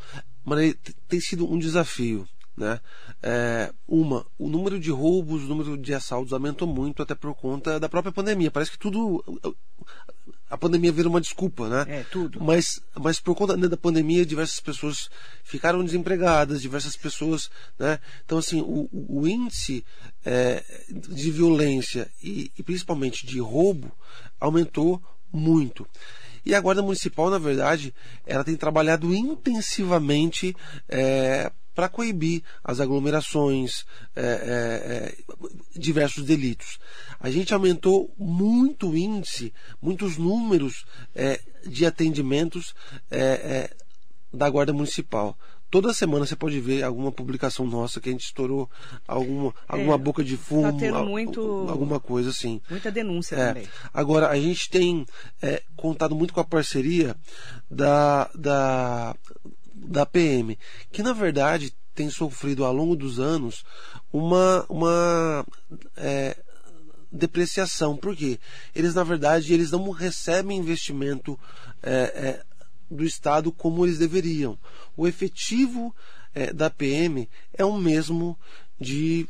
Maria, 0.43 0.75
tem 1.07 1.19
sido 1.19 1.51
um 1.51 1.57
desafio. 1.57 2.27
Né? 2.55 2.79
É, 3.21 3.73
uma, 3.87 4.25
o 4.37 4.47
número 4.47 4.79
de 4.79 4.91
roubos, 4.91 5.43
o 5.43 5.47
número 5.47 5.75
de 5.75 5.93
assaltos 5.93 6.33
aumentou 6.33 6.67
muito 6.67 7.01
até 7.01 7.15
por 7.15 7.33
conta 7.33 7.79
da 7.79 7.89
própria 7.89 8.11
pandemia. 8.11 8.51
Parece 8.51 8.71
que 8.71 8.77
tudo 8.77 9.23
a 10.53 10.57
pandemia 10.57 10.91
vira 10.91 11.09
uma 11.09 11.19
desculpa, 11.19 11.67
né? 11.67 11.85
É, 11.87 12.03
tudo. 12.03 12.39
Mas, 12.39 12.79
mas 12.95 13.19
por 13.19 13.33
conta 13.33 13.57
né, 13.57 13.67
da 13.67 13.75
pandemia, 13.75 14.23
diversas 14.23 14.59
pessoas 14.59 15.09
ficaram 15.43 15.83
desempregadas, 15.83 16.61
diversas 16.61 16.95
pessoas, 16.95 17.49
né? 17.79 17.99
Então, 18.23 18.37
assim, 18.37 18.61
o, 18.61 18.87
o 18.91 19.27
índice 19.27 19.83
é, 20.23 20.63
de 20.89 21.31
violência 21.31 22.07
e, 22.21 22.51
e 22.55 22.61
principalmente 22.61 23.25
de 23.25 23.39
roubo 23.39 23.91
aumentou 24.39 25.01
muito. 25.31 25.87
E 26.45 26.53
a 26.53 26.61
Guarda 26.61 26.83
Municipal, 26.83 27.31
na 27.31 27.39
verdade, 27.39 27.91
ela 28.23 28.43
tem 28.43 28.55
trabalhado 28.55 29.11
intensivamente 29.11 30.55
é, 30.87 31.51
para 31.73 31.89
coibir 31.89 32.43
as 32.63 32.79
aglomerações, 32.79 33.85
é, 34.15 34.21
é, 34.21 34.25
é, 34.25 35.79
diversos 35.79 36.23
delitos. 36.23 36.79
A 37.19 37.29
gente 37.29 37.53
aumentou 37.53 38.13
muito 38.17 38.89
o 38.89 38.97
índice, 38.97 39.53
muitos 39.81 40.17
números 40.17 40.85
é, 41.15 41.39
de 41.65 41.85
atendimentos 41.85 42.73
é, 43.09 43.19
é, 43.19 43.69
da 44.31 44.49
Guarda 44.49 44.73
Municipal. 44.73 45.37
Toda 45.69 45.91
semana 45.91 46.23
você 46.23 46.35
pode 46.35 46.59
ver 46.59 46.83
alguma 46.83 47.11
publicação 47.11 47.65
nossa 47.65 47.99
que 47.99 48.07
a 48.07 48.11
gente 48.11 48.25
estourou 48.25 48.69
alguma, 49.07 49.51
alguma 49.67 49.97
boca 49.97 50.23
de 50.23 50.37
fumo, 50.37 50.71
tá 50.71 50.77
tendo 50.77 51.03
muito, 51.03 51.65
alguma 51.67 51.99
coisa 51.99 52.29
assim. 52.29 52.61
Muita 52.69 52.91
denúncia 52.91 53.35
também. 53.35 53.67
Agora, 53.91 54.29
a 54.29 54.35
gente 54.35 54.69
tem 54.69 55.03
contado 55.75 56.13
muito 56.13 56.31
com 56.31 56.39
a 56.39 56.45
parceria 56.45 57.15
da, 57.71 58.29
da 58.35 59.15
da 59.73 60.05
PM, 60.05 60.57
que 60.91 61.01
na 61.01 61.13
verdade 61.13 61.73
tem 61.93 62.09
sofrido 62.09 62.65
ao 62.65 62.73
longo 62.73 62.95
dos 62.95 63.19
anos 63.19 63.63
uma, 64.11 64.65
uma 64.69 65.45
é, 65.95 66.37
depreciação. 67.11 67.95
Por 67.95 68.15
quê? 68.15 68.39
Eles, 68.73 68.95
na 68.95 69.03
verdade, 69.03 69.53
eles 69.53 69.71
não 69.71 69.89
recebem 69.91 70.57
investimento 70.57 71.39
é, 71.81 71.91
é, 71.91 72.43
do 72.89 73.03
Estado 73.03 73.51
como 73.51 73.85
eles 73.85 73.99
deveriam. 73.99 74.57
O 74.97 75.07
efetivo 75.07 75.95
é, 76.33 76.51
da 76.51 76.69
PM 76.69 77.29
é 77.53 77.63
o 77.63 77.77
mesmo 77.77 78.37
de 78.79 79.27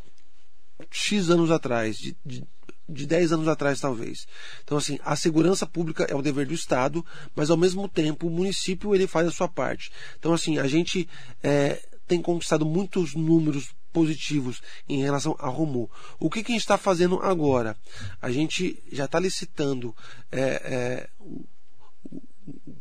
X 0.89 1.29
anos 1.29 1.51
atrás, 1.51 1.97
de, 1.97 2.15
de 2.25 2.43
de 2.87 3.05
10 3.05 3.33
anos 3.33 3.47
atrás, 3.47 3.79
talvez. 3.79 4.27
Então, 4.63 4.77
assim, 4.77 4.99
a 5.03 5.15
segurança 5.15 5.65
pública 5.65 6.05
é 6.09 6.15
o 6.15 6.21
dever 6.21 6.47
do 6.47 6.53
Estado, 6.53 7.05
mas 7.35 7.49
ao 7.49 7.57
mesmo 7.57 7.87
tempo 7.87 8.27
o 8.27 8.31
município 8.31 8.93
ele 8.93 9.07
faz 9.07 9.27
a 9.27 9.31
sua 9.31 9.47
parte. 9.47 9.91
Então, 10.19 10.33
assim, 10.33 10.57
a 10.59 10.67
gente 10.67 11.07
é, 11.41 11.81
tem 12.07 12.21
conquistado 12.21 12.65
muitos 12.65 13.15
números 13.15 13.73
positivos 13.93 14.61
em 14.89 15.01
relação 15.01 15.35
a 15.39 15.47
Romu. 15.47 15.89
O 16.19 16.29
que, 16.29 16.43
que 16.43 16.51
a 16.51 16.55
gente 16.55 16.61
está 16.61 16.77
fazendo 16.77 17.19
agora? 17.19 17.77
A 18.21 18.31
gente 18.31 18.81
já 18.91 19.05
está 19.05 19.19
licitando 19.19 19.95
é, 20.31 20.41
é, 20.41 21.09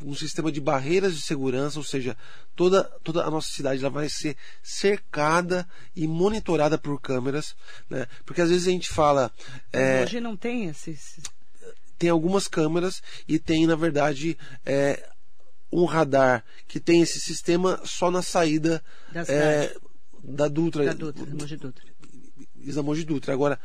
um 0.05 0.15
sistema 0.15 0.51
de 0.51 0.61
barreiras 0.61 1.15
de 1.15 1.23
segurança, 1.23 1.79
ou 1.79 1.85
seja, 1.85 2.17
toda, 2.55 2.85
toda 3.03 3.25
a 3.25 3.31
nossa 3.31 3.51
cidade 3.51 3.81
ela 3.81 3.91
vai 3.91 4.09
ser 4.09 4.37
cercada 4.63 5.67
e 5.95 6.07
monitorada 6.07 6.79
por 6.79 7.01
câmeras, 7.01 7.55
né? 7.89 8.07
Porque 8.25 8.41
às 8.41 8.51
vezes 8.51 8.67
a 8.67 8.71
gente 8.71 8.89
fala. 8.89 9.31
É, 9.73 10.03
hoje 10.03 10.21
não 10.21 10.37
tem 10.37 10.67
esses. 10.67 11.19
Tem 11.99 12.11
algumas 12.11 12.49
câmeras 12.49 13.03
e 13.29 13.39
tem, 13.39 13.67
na 13.67 13.77
verdade, 13.77 14.37
é, 14.67 15.09
um 15.73 15.85
radar 15.85 16.45
que 16.69 16.81
tem 16.81 17.01
esse 17.01 17.21
sistema 17.21 17.81
só 17.85 18.11
na 18.11 18.23
saída 18.23 18.83
é, 19.29 19.75
da 20.23 20.49
Dutra. 20.49 20.85
Da 20.87 20.93
Dutra, 20.93 21.25
da 21.25 21.33
Dutra. 21.33 21.85
Da 22.75 22.83
Mogi 22.83 23.05
Dutra. 23.05 23.33
Agora, 23.33 23.59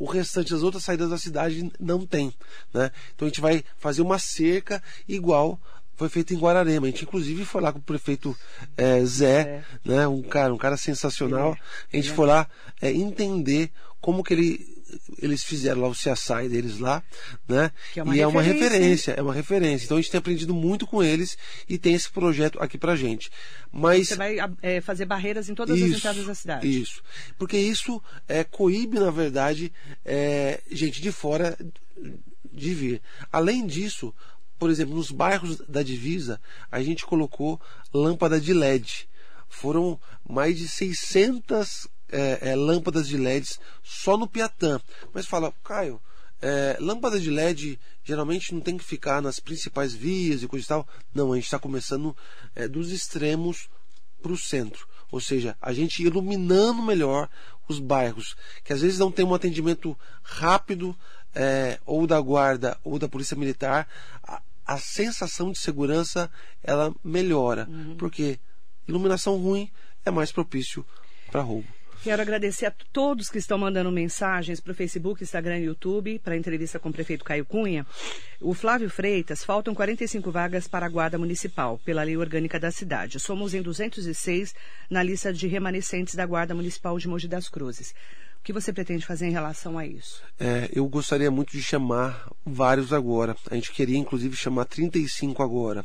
o 0.00 0.06
restante 0.06 0.50
das 0.50 0.62
outras 0.62 0.82
saídas 0.82 1.10
da 1.10 1.18
cidade 1.18 1.70
não 1.78 2.06
tem. 2.06 2.34
Né? 2.72 2.90
Então 3.14 3.26
a 3.26 3.28
gente 3.28 3.40
vai 3.40 3.62
fazer 3.76 4.00
uma 4.00 4.18
cerca 4.18 4.82
igual 5.06 5.60
foi 6.00 6.08
feito 6.08 6.32
em 6.32 6.38
Guararema. 6.38 6.86
A 6.86 6.90
gente 6.90 7.04
inclusive 7.04 7.44
foi 7.44 7.60
lá 7.60 7.70
com 7.70 7.78
o 7.78 7.82
prefeito 7.82 8.34
é, 8.74 9.04
Zé, 9.04 9.62
né? 9.84 10.08
um 10.08 10.22
cara, 10.22 10.54
um 10.54 10.56
cara 10.56 10.78
sensacional. 10.78 11.54
É. 11.92 11.98
A 11.98 12.00
gente 12.00 12.12
foi 12.12 12.26
lá 12.26 12.48
é, 12.80 12.90
entender 12.90 13.70
como 14.00 14.24
que 14.24 14.32
ele 14.32 14.80
eles 15.22 15.44
fizeram 15.44 15.82
lá 15.82 15.88
o 15.88 15.92
CSI 15.92 16.48
deles 16.48 16.80
lá, 16.80 17.00
né? 17.46 17.70
É 17.94 18.14
e 18.16 18.20
é 18.20 18.26
uma 18.26 18.42
referência, 18.42 19.12
é 19.12 19.22
uma 19.22 19.34
referência. 19.34 19.84
Então 19.84 19.98
a 19.98 20.00
gente 20.00 20.10
tem 20.10 20.18
aprendido 20.18 20.52
muito 20.52 20.84
com 20.84 21.00
eles 21.00 21.38
e 21.68 21.78
tem 21.78 21.94
esse 21.94 22.10
projeto 22.10 22.60
aqui 22.60 22.76
pra 22.76 22.96
gente. 22.96 23.30
Mas 23.70 24.08
você 24.08 24.16
vai 24.16 24.38
é, 24.62 24.80
fazer 24.80 25.04
barreiras 25.04 25.48
em 25.48 25.54
todas 25.54 25.78
isso, 25.78 25.92
as 25.92 25.98
entradas 25.98 26.26
da 26.26 26.34
cidade. 26.34 26.80
Isso, 26.80 27.02
porque 27.38 27.56
isso 27.56 28.02
é, 28.26 28.42
coíbe 28.42 28.98
na 28.98 29.10
verdade 29.10 29.70
é, 30.04 30.60
gente 30.72 31.00
de 31.00 31.12
fora 31.12 31.56
de 32.52 32.74
vir. 32.74 33.02
Além 33.30 33.64
disso, 33.66 34.12
por 34.60 34.68
exemplo, 34.68 34.94
nos 34.94 35.10
bairros 35.10 35.56
da 35.66 35.82
divisa, 35.82 36.38
a 36.70 36.82
gente 36.82 37.06
colocou 37.06 37.58
lâmpada 37.94 38.38
de 38.38 38.52
LED. 38.52 39.08
Foram 39.48 39.98
mais 40.28 40.58
de 40.58 40.68
600 40.68 41.88
é, 42.12 42.50
é, 42.50 42.54
lâmpadas 42.54 43.08
de 43.08 43.16
LEDs 43.16 43.58
só 43.82 44.18
no 44.18 44.28
Piatã. 44.28 44.78
Mas 45.14 45.26
fala, 45.26 45.50
Caio, 45.64 45.98
é, 46.42 46.76
lâmpada 46.78 47.18
de 47.18 47.30
LED 47.30 47.80
geralmente 48.04 48.52
não 48.52 48.60
tem 48.60 48.76
que 48.76 48.84
ficar 48.84 49.22
nas 49.22 49.40
principais 49.40 49.94
vias 49.94 50.42
e 50.42 50.46
coisa 50.46 50.66
e 50.66 50.68
tal. 50.68 50.86
Não, 51.14 51.32
a 51.32 51.36
gente 51.36 51.46
está 51.46 51.58
começando 51.58 52.14
é, 52.54 52.68
dos 52.68 52.92
extremos 52.92 53.70
para 54.20 54.32
o 54.32 54.36
centro. 54.36 54.86
Ou 55.10 55.20
seja, 55.20 55.56
a 55.60 55.72
gente 55.72 56.02
iluminando 56.02 56.82
melhor 56.82 57.30
os 57.66 57.78
bairros, 57.78 58.36
que 58.62 58.74
às 58.74 58.82
vezes 58.82 58.98
não 58.98 59.10
tem 59.10 59.24
um 59.24 59.34
atendimento 59.34 59.96
rápido, 60.22 60.94
é, 61.34 61.78
ou 61.86 62.06
da 62.06 62.20
guarda 62.20 62.78
ou 62.82 62.98
da 62.98 63.08
polícia 63.08 63.36
militar, 63.36 63.88
a, 64.74 64.78
sensação 64.78 65.52
de 65.52 65.58
segurança 65.58 66.30
ela 66.62 66.94
melhora. 67.02 67.66
Uhum. 67.68 67.96
Porque 67.96 68.38
iluminação 68.86 69.36
ruim 69.36 69.70
é 70.04 70.10
mais 70.10 70.32
propício 70.32 70.84
para 71.30 71.42
roubo. 71.42 71.66
Quero 72.02 72.22
agradecer 72.22 72.64
a 72.64 72.70
todos 72.70 73.28
que 73.28 73.36
estão 73.36 73.58
mandando 73.58 73.92
mensagens 73.92 74.58
para 74.58 74.72
o 74.72 74.74
Facebook, 74.74 75.22
Instagram 75.22 75.58
e 75.58 75.64
YouTube 75.64 76.18
para 76.20 76.32
a 76.32 76.36
entrevista 76.36 76.78
com 76.78 76.88
o 76.88 76.92
prefeito 76.92 77.22
Caio 77.22 77.44
Cunha. 77.44 77.86
O 78.40 78.54
Flávio 78.54 78.88
Freitas, 78.88 79.44
faltam 79.44 79.74
45 79.74 80.30
vagas 80.30 80.66
para 80.66 80.86
a 80.86 80.88
Guarda 80.88 81.18
Municipal, 81.18 81.78
pela 81.84 82.02
lei 82.02 82.16
orgânica 82.16 82.58
da 82.58 82.70
cidade. 82.70 83.20
Somos 83.20 83.52
em 83.52 83.60
206 83.60 84.54
na 84.88 85.02
lista 85.02 85.30
de 85.30 85.46
remanescentes 85.46 86.14
da 86.14 86.24
Guarda 86.24 86.54
Municipal 86.54 86.98
de 86.98 87.06
Mogi 87.06 87.28
das 87.28 87.50
Cruzes. 87.50 87.94
O 88.40 88.42
que 88.42 88.54
você 88.54 88.72
pretende 88.72 89.04
fazer 89.04 89.26
em 89.26 89.32
relação 89.32 89.76
a 89.76 89.86
isso? 89.86 90.22
É, 90.38 90.70
eu 90.72 90.88
gostaria 90.88 91.30
muito 91.30 91.52
de 91.52 91.62
chamar 91.62 92.26
vários 92.44 92.90
agora. 92.90 93.36
A 93.50 93.54
gente 93.54 93.70
queria, 93.70 93.98
inclusive, 93.98 94.34
chamar 94.34 94.64
35 94.64 95.42
agora. 95.42 95.84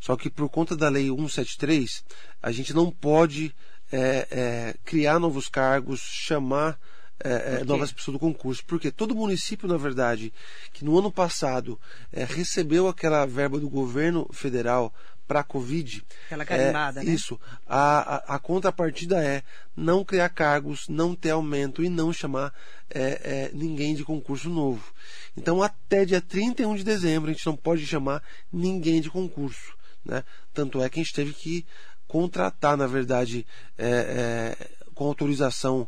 Só 0.00 0.16
que 0.16 0.30
por 0.30 0.48
conta 0.48 0.74
da 0.74 0.88
Lei 0.88 1.10
173, 1.10 2.02
a 2.42 2.50
gente 2.50 2.72
não 2.72 2.90
pode 2.90 3.54
é, 3.92 4.26
é, 4.30 4.74
criar 4.82 5.18
novos 5.18 5.46
cargos, 5.46 6.00
chamar 6.00 6.80
é, 7.22 7.60
é 7.60 7.64
novas 7.64 7.92
pessoas 7.92 8.14
do 8.14 8.18
concurso. 8.18 8.64
Porque 8.66 8.90
todo 8.90 9.14
município, 9.14 9.68
na 9.68 9.76
verdade, 9.76 10.32
que 10.72 10.86
no 10.86 10.98
ano 10.98 11.12
passado 11.12 11.78
é, 12.10 12.24
recebeu 12.24 12.88
aquela 12.88 13.26
verba 13.26 13.60
do 13.60 13.68
governo 13.68 14.26
federal 14.32 14.94
para 15.30 15.40
a 15.40 15.44
Covid. 15.44 16.04
Aquela 16.26 16.44
carimbada, 16.44 17.02
é, 17.02 17.04
né? 17.04 17.12
Isso. 17.12 17.38
A, 17.64 18.16
a, 18.16 18.34
a, 18.34 18.38
contrapartida 18.40 19.22
é 19.22 19.44
não 19.76 20.04
criar 20.04 20.28
cargos, 20.28 20.88
não 20.88 21.14
ter 21.14 21.30
aumento 21.30 21.84
e 21.84 21.88
não 21.88 22.12
chamar 22.12 22.52
é, 22.92 23.20
é, 23.22 23.50
ninguém 23.54 23.94
de 23.94 24.02
concurso 24.02 24.50
novo. 24.50 24.92
Então, 25.36 25.62
até 25.62 26.04
dia 26.04 26.20
31 26.20 26.74
de 26.74 26.82
dezembro, 26.82 27.30
a 27.30 27.32
gente 27.32 27.46
não 27.46 27.54
pode 27.54 27.86
chamar 27.86 28.20
ninguém 28.52 29.00
de 29.00 29.08
concurso. 29.08 29.72
Né? 30.04 30.24
Tanto 30.52 30.82
é 30.82 30.88
que 30.88 30.98
a 30.98 31.02
gente 31.04 31.14
teve 31.14 31.32
que 31.32 31.64
contratar, 32.08 32.76
na 32.76 32.88
verdade, 32.88 33.46
é, 33.78 34.56
é, 34.58 34.68
com 34.96 35.04
autorização 35.04 35.86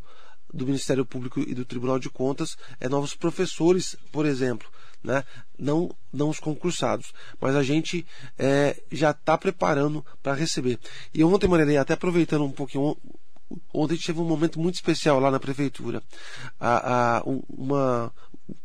do 0.55 0.67
Ministério 0.67 1.05
Público 1.05 1.41
e 1.41 1.53
do 1.53 1.65
Tribunal 1.65 1.99
de 1.99 2.09
Contas, 2.09 2.57
é, 2.79 2.89
novos 2.89 3.17
professores, 3.17 3.97
por 4.13 4.25
exemplo, 4.25 4.71
né? 5.03 5.25
não, 5.59 5.95
não 6.13 6.29
os 6.29 6.41
concursados. 6.41 7.13
Mas 7.41 7.55
a 7.55 7.63
gente 7.63 8.07
é, 8.39 8.81
já 8.91 9.11
está 9.11 9.39
preparando 9.39 10.05
para 10.23 10.35
receber. 10.35 10.79
E 11.15 11.23
ontem, 11.25 11.49
Maria, 11.49 11.81
até 11.81 11.95
aproveitando 11.95 12.45
um 12.45 12.51
pouquinho, 12.51 12.97
ontem 13.73 13.97
teve 13.97 14.21
um 14.21 14.25
momento 14.25 14.61
muito 14.61 14.75
especial 14.75 15.19
lá 15.21 15.31
na 15.31 15.41
prefeitura. 15.41 16.03
A, 16.59 17.19
a, 17.19 17.23
uma, 17.49 18.13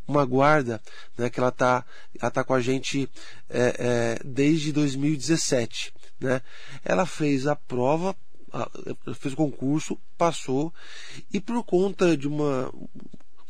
uma 0.08 0.26
guarda, 0.26 0.82
né, 1.18 1.30
que 1.30 1.40
ela 1.40 1.50
está 1.50 1.86
ela 2.20 2.32
tá 2.32 2.44
com 2.44 2.54
a 2.54 2.62
gente 2.62 3.10
é, 3.50 3.76
é, 3.80 4.20
desde 4.24 4.72
2017. 4.72 5.94
Né? 6.20 6.42
Ela 6.84 7.06
fez 7.06 7.46
a 7.48 7.56
prova, 7.56 8.16
fez 9.16 9.34
o 9.34 9.38
concurso, 9.38 10.00
passou, 10.18 10.74
e 11.32 11.40
por 11.40 11.64
conta 11.64 12.18
de 12.18 12.28
uma, 12.28 12.74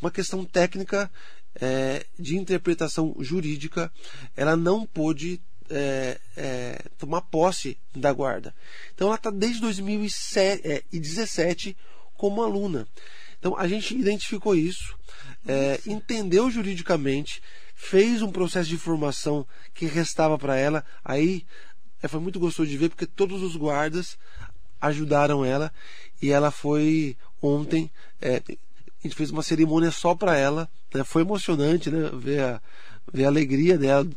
uma 0.01 0.11
questão 0.11 0.43
técnica 0.43 1.09
é, 1.61 2.05
de 2.17 2.37
interpretação 2.37 3.13
jurídica, 3.19 3.91
ela 4.35 4.55
não 4.55 4.83
pôde 4.85 5.39
é, 5.69 6.19
é, 6.35 6.81
tomar 6.97 7.21
posse 7.21 7.77
da 7.95 8.11
guarda. 8.13 8.53
Então 8.93 9.07
ela 9.07 9.15
está 9.15 9.29
desde 9.29 9.61
2017 9.61 11.77
como 12.15 12.43
aluna. 12.43 12.87
Então 13.39 13.57
a 13.57 13.67
gente 13.67 13.95
identificou 13.95 14.55
isso, 14.55 14.97
é, 15.47 15.79
entendeu 15.85 16.49
juridicamente, 16.49 17.41
fez 17.75 18.21
um 18.21 18.31
processo 18.31 18.69
de 18.69 18.77
formação 18.77 19.45
que 19.73 19.85
restava 19.85 20.37
para 20.37 20.57
ela. 20.57 20.83
Aí 21.05 21.45
é, 22.01 22.07
foi 22.07 22.19
muito 22.19 22.39
gostoso 22.39 22.69
de 22.69 22.77
ver 22.77 22.89
porque 22.89 23.05
todos 23.05 23.43
os 23.43 23.55
guardas 23.55 24.17
ajudaram 24.81 25.45
ela 25.45 25.71
e 26.21 26.31
ela 26.31 26.51
foi 26.51 27.17
ontem. 27.41 27.89
É, 28.21 28.41
a 28.99 29.07
gente 29.07 29.15
fez 29.15 29.29
uma 29.31 29.43
cerimônia 29.43 29.91
só 29.91 30.15
para 30.15 30.35
ela. 30.35 30.69
Né? 30.93 31.03
Foi 31.03 31.21
emocionante 31.21 31.89
né? 31.89 32.09
ver, 32.13 32.41
a, 32.41 32.61
ver 33.11 33.25
a 33.25 33.27
alegria 33.27 33.77
dela, 33.77 34.07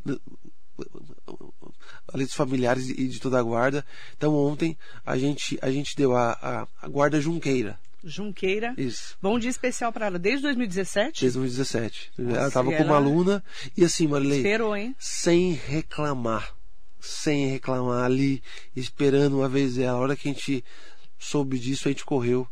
além 2.08 2.26
dos 2.26 2.34
familiares 2.34 2.88
e 2.88 3.06
de 3.06 3.20
toda 3.20 3.38
a 3.38 3.42
guarda. 3.42 3.84
Então 4.16 4.34
ontem 4.34 4.76
a 5.04 5.16
gente, 5.16 5.58
a 5.62 5.70
gente 5.70 5.96
deu 5.96 6.16
a, 6.16 6.32
a, 6.32 6.68
a 6.82 6.88
guarda 6.88 7.20
Junqueira. 7.20 7.78
Junqueira. 8.02 8.74
Isso. 8.78 9.16
Bom 9.20 9.38
dia 9.38 9.50
especial 9.50 9.92
para 9.92 10.06
ela, 10.06 10.18
desde 10.18 10.42
2017? 10.44 11.20
Desde 11.20 11.38
2017. 11.38 12.12
Nossa, 12.16 12.38
ela 12.38 12.48
estava 12.48 12.72
como 12.72 12.94
aluna 12.94 13.44
e 13.76 13.84
assim, 13.84 14.06
Marilei. 14.06 14.38
Esperou, 14.38 14.74
hein? 14.74 14.96
Sem 14.98 15.52
reclamar 15.52 16.54
sem 17.00 17.48
reclamar 17.48 18.04
ali, 18.04 18.42
esperando 18.76 19.38
uma 19.38 19.48
vez 19.48 19.78
ela. 19.78 19.98
A 19.98 20.00
hora 20.00 20.16
que 20.16 20.28
a 20.28 20.32
gente 20.32 20.64
soube 21.18 21.58
disso, 21.58 21.88
a 21.88 21.90
gente 21.90 22.04
correu 22.04 22.46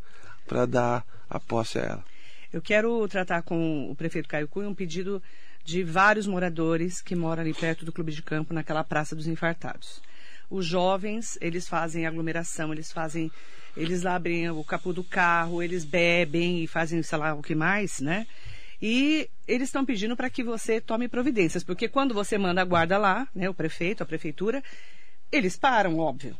para 0.47 0.65
dar 0.65 1.05
a 1.29 1.39
posse 1.39 1.77
a 1.77 1.83
ela. 1.83 2.05
Eu 2.51 2.61
quero 2.61 3.07
tratar 3.07 3.43
com 3.43 3.91
o 3.91 3.95
prefeito 3.95 4.27
Caio 4.27 4.47
Cunha 4.47 4.67
um 4.67 4.73
pedido 4.73 5.21
de 5.63 5.83
vários 5.83 6.25
moradores 6.25 6.99
que 7.01 7.15
moram 7.15 7.43
ali 7.43 7.53
perto 7.53 7.85
do 7.85 7.91
Clube 7.91 8.11
de 8.11 8.23
Campo, 8.23 8.53
naquela 8.53 8.83
Praça 8.83 9.15
dos 9.15 9.27
Infartados. 9.27 10.01
Os 10.49 10.65
jovens, 10.65 11.37
eles 11.39 11.67
fazem 11.67 12.07
aglomeração, 12.07 12.73
eles 12.73 12.91
fazem, 12.91 13.31
eles 13.77 14.03
abrem 14.03 14.49
o 14.49 14.63
capô 14.63 14.91
do 14.91 15.03
carro, 15.03 15.61
eles 15.61 15.85
bebem 15.85 16.63
e 16.63 16.67
fazem, 16.67 17.03
sei 17.03 17.17
lá, 17.19 17.35
o 17.35 17.43
que 17.43 17.53
mais, 17.53 17.99
né? 17.99 18.25
E 18.81 19.29
eles 19.47 19.67
estão 19.67 19.85
pedindo 19.85 20.15
para 20.15 20.29
que 20.29 20.43
você 20.43 20.81
tome 20.81 21.07
providências, 21.07 21.63
porque 21.63 21.87
quando 21.87 22.15
você 22.15 22.35
manda 22.37 22.61
a 22.61 22.65
guarda 22.65 22.97
lá, 22.97 23.27
né, 23.35 23.47
o 23.47 23.53
prefeito, 23.53 24.01
a 24.01 24.05
prefeitura, 24.05 24.63
eles 25.31 25.55
param, 25.55 25.99
óbvio. 25.99 26.35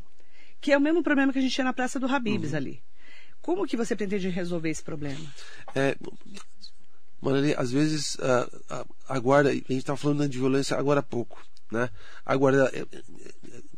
Que 0.60 0.72
é 0.72 0.78
o 0.78 0.82
mesmo 0.82 1.04
problema 1.04 1.32
que 1.32 1.38
a 1.38 1.42
gente 1.42 1.54
tinha 1.54 1.66
na 1.66 1.74
Praça 1.74 2.00
do 2.00 2.08
Habibs 2.08 2.52
uhum. 2.52 2.58
ali. 2.58 2.82
Como 3.50 3.66
que 3.66 3.76
você 3.76 3.96
pretende 3.96 4.30
resolver 4.30 4.70
esse 4.70 4.84
problema? 4.84 5.26
É, 5.74 5.96
às 7.58 7.72
vezes 7.72 8.16
a, 8.20 8.86
a, 9.08 9.20
guarda, 9.20 9.50
a 9.50 9.54
gente 9.54 9.78
estava 9.78 9.98
falando 9.98 10.30
de 10.30 10.38
violência 10.38 10.78
agora 10.78 11.00
há 11.00 11.04
pouco, 11.04 11.44
né? 11.72 11.90
A 12.24 12.36
guarda, 12.36 12.72
é, 12.72 12.86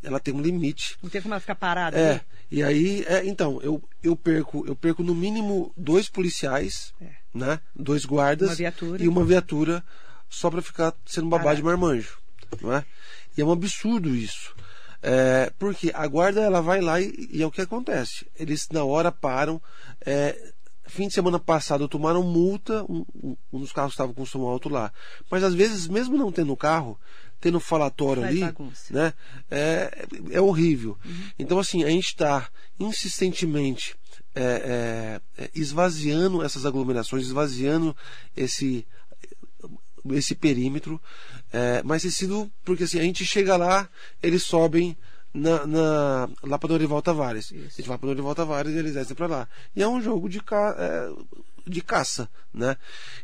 ela 0.04 0.20
tem 0.20 0.34
um 0.34 0.42
limite. 0.42 0.98
Não 1.02 1.10
tem 1.10 1.22
como 1.22 1.34
ela 1.34 1.40
ficar 1.40 1.56
parada. 1.56 1.98
É. 1.98 2.16
Né? 2.16 2.22
E 2.52 2.62
aí, 2.62 3.06
é, 3.08 3.26
então, 3.26 3.62
eu, 3.62 3.82
eu 4.04 4.14
perco, 4.14 4.68
eu 4.68 4.76
perco 4.76 5.04
no 5.04 5.16
mínimo 5.16 5.72
dois 5.78 6.10
policiais. 6.10 6.94
É 7.00 7.22
né? 7.34 7.62
Dois 7.74 8.04
guardas 8.04 8.60
uma 8.60 8.98
e 9.00 9.08
uma 9.08 9.24
viatura 9.24 9.82
só 10.30 10.52
para 10.52 10.62
ficar 10.62 10.94
sendo 11.06 11.30
babá 11.30 11.54
de 11.54 11.64
marmanjo, 11.64 12.18
não 12.62 12.74
é? 12.74 12.84
E 13.38 13.42
é 13.42 13.46
um 13.46 13.52
absurdo 13.54 14.14
isso. 14.14 14.54
É, 15.02 15.52
porque 15.58 15.92
a 15.94 16.06
guarda 16.08 16.42
ela 16.42 16.62
vai 16.62 16.80
lá 16.80 17.02
e, 17.02 17.30
e, 17.32 17.42
é 17.42 17.46
o 17.46 17.52
que 17.52 17.62
acontece. 17.62 18.28
Eles 18.38 18.68
na 18.72 18.84
hora 18.84 19.12
param. 19.12 19.62
É, 20.06 20.54
fim 20.86 21.08
de 21.08 21.14
semana 21.14 21.40
passado 21.40 21.88
tomaram 21.88 22.22
multa, 22.22 22.84
um, 22.84 23.06
um 23.52 23.60
dos 23.60 23.72
carros 23.72 23.94
estava 23.94 24.14
com 24.14 24.26
som 24.26 24.42
alto 24.42 24.70
lá. 24.70 24.92
Mas 25.30 25.44
às 25.44 25.54
vezes, 25.54 25.88
mesmo 25.88 26.18
não 26.18 26.32
tendo 26.32 26.56
carro, 26.56 27.00
tendo 27.40 27.60
falatório 27.60 28.22
Faz 28.22 28.34
ali, 28.34 28.42
bagunça. 28.42 28.94
né? 28.94 29.14
É, 29.50 30.06
é 30.32 30.42
horrível. 30.42 30.98
Uhum. 31.04 31.24
Então, 31.40 31.60
assim, 31.60 31.84
a 31.84 31.90
gente 31.90 32.08
está 32.08 32.48
insistentemente 32.80 33.96
é, 34.36 35.20
é, 35.38 35.44
é, 35.44 35.50
esvaziando 35.56 36.44
essas 36.44 36.66
aglomerações, 36.66 37.26
esvaziando 37.26 37.96
esse 38.36 38.86
esse 40.10 40.34
perímetro, 40.34 41.00
é, 41.52 41.82
mas 41.84 42.02
tem 42.02 42.12
sido 42.12 42.52
porque 42.64 42.84
assim 42.84 43.00
a 43.00 43.04
gente 43.04 43.26
chega 43.26 43.58
lá, 43.58 43.90
eles 44.22 44.44
sobem 44.44 44.96
na, 45.34 45.66
na, 45.66 46.30
lá 46.44 46.58
para 46.58 46.70
Norival 46.70 47.02
Tavares. 47.02 47.52
Isso. 47.52 47.56
A 47.56 47.82
gente 47.82 47.88
vai 47.88 47.98
para 47.98 48.08
Norival 48.08 48.36
Tavares 48.36 48.74
e 48.74 48.78
eles 48.78 48.94
descem 48.94 49.16
para 49.16 49.28
lá. 49.28 49.48
E 49.76 49.82
é 49.82 49.88
um 49.88 50.02
jogo 50.02 50.30
de, 50.30 50.42
ca, 50.42 50.76
é, 50.78 51.12
de 51.68 51.82
caça, 51.82 52.30
né? 52.54 52.78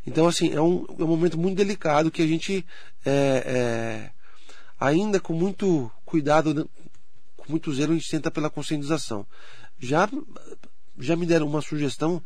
Então, 0.06 0.26
assim, 0.26 0.52
é 0.52 0.60
um, 0.60 0.84
é 0.98 1.02
um 1.02 1.06
momento 1.06 1.38
muito 1.38 1.56
delicado 1.56 2.10
que 2.10 2.22
a 2.22 2.26
gente, 2.26 2.64
é, 3.04 3.42
é, 3.46 4.10
ainda 4.78 5.20
com 5.20 5.32
muito 5.32 5.90
cuidado, 6.04 6.68
com 7.36 7.50
muito 7.50 7.72
zelo, 7.74 7.92
a 7.92 7.96
gente 7.96 8.10
tenta 8.10 8.30
pela 8.30 8.50
conscientização. 8.50 9.26
Já 9.78 10.08
já 10.98 11.16
me 11.16 11.26
deram 11.26 11.46
uma 11.46 11.62
sugestão 11.62 12.22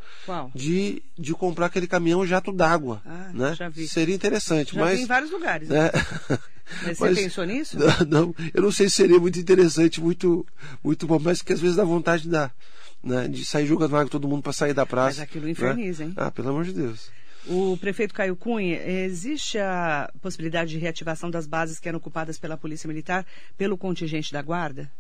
de, 0.55 1.03
de 1.19 1.33
comprar 1.35 1.67
aquele 1.67 1.87
caminhão 1.87 2.27
jato 2.27 2.53
d'água. 2.53 3.03
Ah, 3.05 3.31
né? 3.33 3.57
Seria 3.87 4.15
interessante. 4.15 4.75
Já 4.75 4.81
mas, 4.81 4.99
vi 4.99 5.05
em 5.05 5.07
vários 5.07 5.31
lugares. 5.31 5.69
Né? 5.69 5.87
É. 5.87 6.39
Mas 6.85 6.97
você 6.97 7.05
mas, 7.05 7.19
pensou 7.19 7.45
nisso? 7.45 7.77
Não, 8.09 8.35
eu 8.55 8.63
não 8.63 8.73
sei 8.73 8.89
se 8.89 8.95
seria 8.95 9.19
muito 9.19 9.39
interessante, 9.39 10.01
muito, 10.01 10.47
muito 10.83 11.07
bom, 11.07 11.19
mas 11.19 11.43
que 11.43 11.53
às 11.53 11.61
vezes 11.61 11.77
dá 11.77 11.85
vontade 11.85 12.23
de 12.23 12.31
dar. 12.31 12.55
Né, 13.03 13.27
de 13.27 13.45
sair 13.45 13.67
jogando 13.67 13.97
água 13.97 14.09
todo 14.09 14.29
mundo 14.29 14.43
para 14.43 14.53
sair 14.53 14.73
da 14.73 14.87
praça. 14.87 15.09
Mas 15.09 15.21
aquilo 15.21 15.49
inferniza, 15.49 16.05
né? 16.05 16.11
hein? 16.11 16.15
Ah, 16.17 16.31
pelo 16.31 16.51
amor 16.51 16.65
de 16.65 16.73
Deus. 16.73 17.11
O 17.47 17.77
prefeito 17.77 18.15
Caio 18.15 18.37
Cunha, 18.37 18.81
existe 18.87 19.59
a 19.59 20.13
possibilidade 20.21 20.71
de 20.71 20.79
reativação 20.79 21.29
das 21.29 21.45
bases 21.45 21.81
que 21.81 21.89
eram 21.89 21.99
ocupadas 21.99 22.39
pela 22.39 22.57
Polícia 22.57 22.87
Militar 22.87 23.27
pelo 23.59 23.77
contingente 23.77 24.33
da 24.33 24.41
Guarda? 24.41 24.91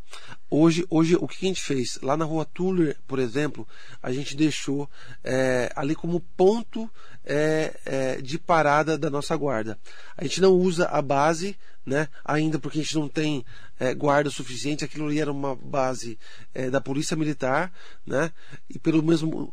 Hoje, 0.50 0.84
hoje 0.90 1.14
o 1.14 1.28
que 1.28 1.46
a 1.46 1.48
gente 1.48 1.62
fez? 1.62 2.00
Lá 2.02 2.16
na 2.16 2.24
rua 2.24 2.44
Tuller, 2.44 2.96
por 3.06 3.20
exemplo, 3.20 3.66
a 4.02 4.12
gente 4.12 4.36
deixou 4.36 4.90
é, 5.22 5.70
ali 5.76 5.94
como 5.94 6.18
ponto 6.18 6.90
é, 7.24 7.78
é, 7.84 8.20
de 8.20 8.38
parada 8.38 8.98
da 8.98 9.08
nossa 9.08 9.36
guarda. 9.36 9.78
A 10.16 10.24
gente 10.24 10.40
não 10.40 10.52
usa 10.52 10.86
a 10.86 11.00
base 11.00 11.56
né, 11.86 12.08
ainda 12.24 12.58
porque 12.58 12.80
a 12.80 12.82
gente 12.82 12.96
não 12.96 13.08
tem 13.08 13.44
é, 13.78 13.94
guarda 13.94 14.30
suficiente. 14.30 14.84
Aquilo 14.84 15.06
ali 15.06 15.20
era 15.20 15.30
uma 15.30 15.54
base 15.54 16.18
é, 16.52 16.68
da 16.70 16.80
Polícia 16.80 17.16
Militar, 17.16 17.72
né, 18.04 18.32
e 18.68 18.80
pelo 18.80 19.00
mesmo 19.00 19.52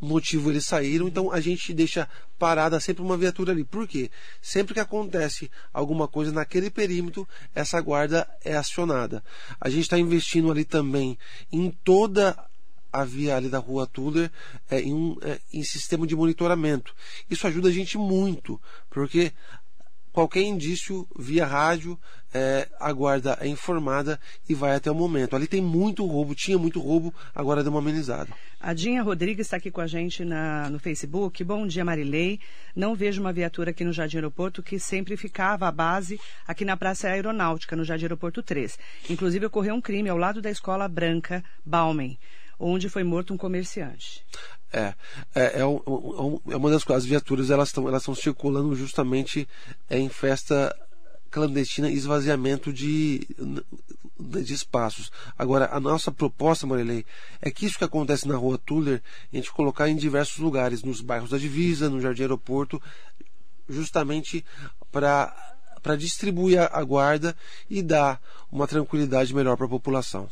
motivo 0.00 0.50
eles 0.50 0.64
saíram, 0.64 1.08
então 1.08 1.32
a 1.32 1.40
gente 1.40 1.72
deixa 1.74 2.08
parada 2.38 2.78
sempre 2.78 3.02
uma 3.02 3.16
viatura 3.16 3.52
ali. 3.52 3.64
Por 3.64 3.86
quê? 3.86 4.10
Sempre 4.40 4.74
que 4.74 4.80
acontece 4.80 5.50
alguma 5.72 6.06
coisa 6.06 6.32
naquele 6.32 6.70
perímetro, 6.70 7.26
essa 7.54 7.80
guarda 7.80 8.28
é 8.44 8.56
acionada. 8.56 9.22
A 9.60 9.68
gente 9.68 9.82
está 9.82 9.98
investindo 9.98 10.50
ali 10.50 10.64
também 10.64 11.18
em 11.50 11.70
toda 11.70 12.36
a 12.92 13.04
via 13.04 13.36
ali 13.36 13.48
da 13.48 13.58
rua 13.58 13.86
Tuller 13.86 14.30
é, 14.70 14.80
em, 14.80 14.94
um, 14.94 15.16
é, 15.22 15.38
em 15.52 15.62
sistema 15.62 16.06
de 16.06 16.16
monitoramento. 16.16 16.94
Isso 17.28 17.46
ajuda 17.46 17.68
a 17.68 17.72
gente 17.72 17.98
muito, 17.98 18.60
porque 18.88 19.32
qualquer 20.18 20.42
indício 20.42 21.06
via 21.16 21.46
rádio, 21.46 21.96
é, 22.34 22.66
a 22.80 22.92
guarda 22.92 23.38
é 23.40 23.46
informada 23.46 24.18
e 24.48 24.52
vai 24.52 24.74
até 24.74 24.90
o 24.90 24.94
momento. 24.94 25.36
Ali 25.36 25.46
tem 25.46 25.62
muito 25.62 26.04
roubo, 26.04 26.34
tinha 26.34 26.58
muito 26.58 26.80
roubo, 26.80 27.14
agora 27.32 27.62
deu 27.62 27.70
uma 27.70 27.78
amenizada. 27.78 28.28
A 28.60 28.74
Dinha 28.74 29.00
Rodrigues 29.00 29.46
está 29.46 29.58
aqui 29.58 29.70
com 29.70 29.80
a 29.80 29.86
gente 29.86 30.24
na, 30.24 30.68
no 30.70 30.80
Facebook. 30.80 31.44
Bom 31.44 31.68
dia, 31.68 31.84
Marilei. 31.84 32.40
Não 32.74 32.96
vejo 32.96 33.20
uma 33.20 33.32
viatura 33.32 33.70
aqui 33.70 33.84
no 33.84 33.92
Jardim 33.92 34.16
Aeroporto 34.16 34.60
que 34.60 34.76
sempre 34.80 35.16
ficava 35.16 35.68
à 35.68 35.70
base 35.70 36.18
aqui 36.48 36.64
na 36.64 36.76
Praça 36.76 37.06
Aeronáutica, 37.06 37.76
no 37.76 37.84
Jardim 37.84 38.06
Aeroporto 38.06 38.42
3. 38.42 38.76
Inclusive, 39.08 39.46
ocorreu 39.46 39.76
um 39.76 39.80
crime 39.80 40.08
ao 40.08 40.18
lado 40.18 40.42
da 40.42 40.50
Escola 40.50 40.88
Branca 40.88 41.44
Baumen 41.64 42.18
onde 42.58 42.88
foi 42.88 43.04
morto 43.04 43.32
um 43.32 43.36
comerciante. 43.36 44.24
É, 44.72 44.94
é, 45.34 45.42
é, 45.42 45.60
é 45.60 46.56
uma 46.56 46.70
das 46.70 46.84
coisas, 46.84 47.04
as 47.04 47.08
viaturas 47.08 47.50
elas 47.50 47.68
estão 47.68 47.88
elas 47.88 48.04
circulando 48.16 48.74
justamente 48.74 49.48
é, 49.88 49.98
em 49.98 50.08
festa 50.08 50.74
clandestina 51.30 51.90
esvaziamento 51.90 52.72
de, 52.72 53.26
de 54.18 54.52
espaços. 54.52 55.10
Agora, 55.36 55.68
a 55.72 55.80
nossa 55.80 56.10
proposta, 56.10 56.66
Marilei, 56.66 57.04
é 57.40 57.50
que 57.50 57.66
isso 57.66 57.78
que 57.78 57.84
acontece 57.84 58.26
na 58.26 58.36
rua 58.36 58.58
Tuller, 58.58 59.02
a 59.32 59.36
gente 59.36 59.52
colocar 59.52 59.88
em 59.88 59.96
diversos 59.96 60.38
lugares, 60.38 60.82
nos 60.82 61.00
bairros 61.00 61.30
da 61.30 61.38
Divisa, 61.38 61.88
no 61.88 62.00
Jardim 62.00 62.22
Aeroporto, 62.22 62.82
justamente 63.68 64.44
para 64.90 65.96
distribuir 65.98 66.60
a 66.60 66.82
guarda 66.82 67.36
e 67.68 67.82
dar 67.82 68.20
uma 68.50 68.66
tranquilidade 68.66 69.34
melhor 69.34 69.56
para 69.56 69.66
a 69.66 69.70
população. 69.70 70.28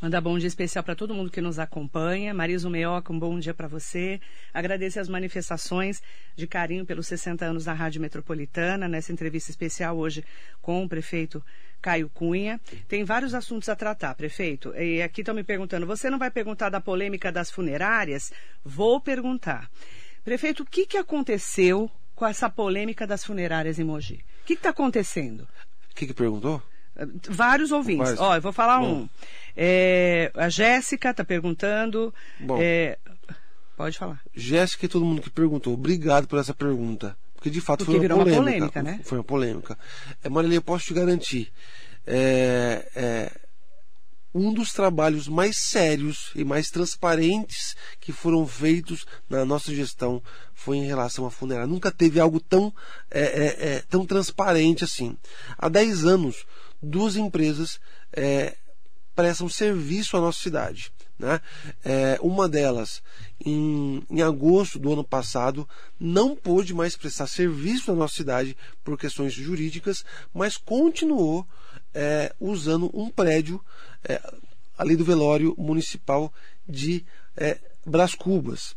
Mandar 0.00 0.22
bom 0.22 0.38
dia 0.38 0.48
especial 0.48 0.82
para 0.82 0.96
todo 0.96 1.14
mundo 1.14 1.30
que 1.30 1.42
nos 1.42 1.58
acompanha. 1.58 2.32
Marisa 2.32 2.70
Meoca, 2.70 3.12
um 3.12 3.18
bom 3.18 3.38
dia 3.38 3.52
para 3.52 3.68
você. 3.68 4.18
Agradecer 4.52 4.98
as 4.98 5.10
manifestações 5.10 6.02
de 6.34 6.46
carinho 6.46 6.86
pelos 6.86 7.06
60 7.06 7.44
anos 7.44 7.66
da 7.66 7.74
Rádio 7.74 8.00
Metropolitana, 8.00 8.88
nessa 8.88 9.12
entrevista 9.12 9.50
especial 9.50 9.98
hoje 9.98 10.24
com 10.62 10.82
o 10.82 10.88
prefeito 10.88 11.44
Caio 11.82 12.08
Cunha. 12.08 12.58
Tem 12.88 13.04
vários 13.04 13.34
assuntos 13.34 13.68
a 13.68 13.76
tratar, 13.76 14.14
prefeito. 14.14 14.74
E 14.74 15.02
aqui 15.02 15.20
estão 15.20 15.34
me 15.34 15.44
perguntando: 15.44 15.86
você 15.86 16.08
não 16.08 16.18
vai 16.18 16.30
perguntar 16.30 16.70
da 16.70 16.80
polêmica 16.80 17.30
das 17.30 17.50
funerárias? 17.50 18.32
Vou 18.64 19.02
perguntar. 19.02 19.70
Prefeito, 20.24 20.62
o 20.62 20.66
que, 20.66 20.86
que 20.86 20.96
aconteceu 20.96 21.90
com 22.14 22.26
essa 22.26 22.48
polêmica 22.48 23.06
das 23.06 23.22
funerárias 23.22 23.78
em 23.78 23.84
Mogi? 23.84 24.24
O 24.40 24.46
que 24.46 24.54
está 24.54 24.70
acontecendo? 24.70 25.46
O 25.90 25.94
que, 25.94 26.06
que 26.06 26.14
perguntou? 26.14 26.62
Vários 27.28 27.72
ouvintes. 27.72 28.18
Ó, 28.18 28.34
eu 28.34 28.40
vou 28.40 28.52
falar 28.52 28.80
Bom. 28.80 29.02
um. 29.02 29.08
É, 29.56 30.30
a 30.34 30.48
Jéssica 30.48 31.10
está 31.10 31.24
perguntando. 31.24 32.14
É, 32.58 32.98
pode 33.76 33.98
falar. 33.98 34.20
Jéssica 34.34 34.86
e 34.86 34.88
todo 34.88 35.04
mundo 35.04 35.22
que 35.22 35.30
perguntou, 35.30 35.74
obrigado 35.74 36.26
por 36.26 36.38
essa 36.38 36.54
pergunta. 36.54 37.16
Porque 37.34 37.50
de 37.50 37.60
fato 37.60 37.84
Porque 37.84 37.98
foi 37.98 38.06
uma 38.06 38.24
polêmica. 38.24 38.36
Uma 38.36 38.44
polêmica 38.44 38.82
né? 38.82 39.00
Foi 39.02 39.18
uma 39.18 39.24
polêmica. 39.24 39.78
É, 40.22 40.28
Marília, 40.28 40.56
eu 40.56 40.62
posso 40.62 40.84
te 40.84 40.94
garantir. 40.94 41.50
É, 42.06 42.86
é, 42.94 43.32
um 44.34 44.52
dos 44.52 44.72
trabalhos 44.72 45.26
mais 45.26 45.56
sérios 45.56 46.30
e 46.34 46.44
mais 46.44 46.68
transparentes 46.68 47.74
que 47.98 48.12
foram 48.12 48.46
feitos 48.46 49.04
na 49.28 49.44
nossa 49.44 49.74
gestão 49.74 50.22
foi 50.54 50.76
em 50.76 50.86
relação 50.86 51.26
à 51.26 51.30
funerária. 51.30 51.66
Nunca 51.66 51.90
teve 51.90 52.20
algo 52.20 52.38
tão, 52.38 52.72
é, 53.10 53.20
é, 53.20 53.68
é, 53.68 53.82
tão 53.88 54.06
transparente 54.06 54.84
assim. 54.84 55.16
Há 55.58 55.68
10 55.68 56.04
anos, 56.04 56.44
duas 56.82 57.16
empresas 57.16 57.80
é, 58.12 58.56
prestam 59.14 59.48
serviço 59.48 60.16
à 60.16 60.20
nossa 60.20 60.40
cidade. 60.40 60.92
Né? 61.18 61.38
É, 61.84 62.18
uma 62.22 62.48
delas, 62.48 63.02
em, 63.44 64.02
em 64.08 64.22
agosto 64.22 64.78
do 64.78 64.90
ano 64.90 65.04
passado, 65.04 65.68
não 65.98 66.34
pôde 66.34 66.72
mais 66.72 66.96
prestar 66.96 67.26
serviço 67.26 67.92
na 67.92 67.98
nossa 67.98 68.14
cidade 68.14 68.56
por 68.82 68.98
questões 68.98 69.34
jurídicas, 69.34 70.02
mas 70.32 70.56
continuou 70.56 71.46
é, 71.92 72.34
usando 72.40 72.90
um 72.94 73.10
prédio 73.10 73.62
é, 74.02 74.18
ali 74.78 74.96
do 74.96 75.04
velório 75.04 75.54
municipal 75.58 76.32
de 76.66 77.04
é, 77.36 77.58
Cubas. 78.18 78.74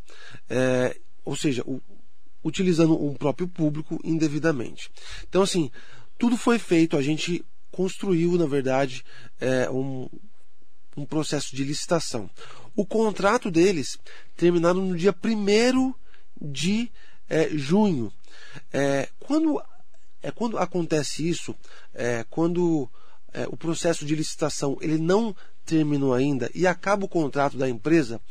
É, 0.50 0.98
ou 1.24 1.38
seja, 1.38 1.64
o, 1.66 1.82
utilizando 2.44 3.02
um 3.02 3.14
próprio 3.14 3.48
público 3.48 3.98
indevidamente. 4.04 4.92
Então, 5.30 5.42
assim, 5.44 5.72
tudo 6.18 6.36
foi 6.36 6.60
feito, 6.60 6.98
a 6.98 7.02
gente 7.02 7.46
construiu, 7.74 8.38
na 8.38 8.46
verdade, 8.46 9.04
é, 9.42 9.70
um, 9.70 10.08
um 10.96 11.06
processo 11.06 11.56
de 11.56 11.64
licitação. 11.64 12.30
O 12.76 12.86
contrato 12.86 13.50
deles 13.50 13.98
terminaram 14.38 14.86
no 14.86 14.96
dia 14.96 15.14
1 15.14 15.94
de 16.40 16.92
é, 17.28 17.50
junho. 17.50 18.14
É, 18.72 19.10
quando, 19.20 19.62
é, 20.22 20.30
quando 20.32 20.58
acontece 20.60 21.28
isso, 21.28 21.56
é, 21.96 22.24
quando 22.30 22.88
é, 23.34 23.48
o 23.48 23.58
processo 23.58 24.06
de 24.06 24.16
licitação 24.16 24.78
ele 24.80 25.00
não 25.00 25.36
terminou 25.66 26.14
ainda 26.14 26.52
e 26.54 26.68
acaba 26.68 27.06
o 27.06 27.10
contrato 27.10 27.58
da 27.58 27.68
empresa, 27.68 28.22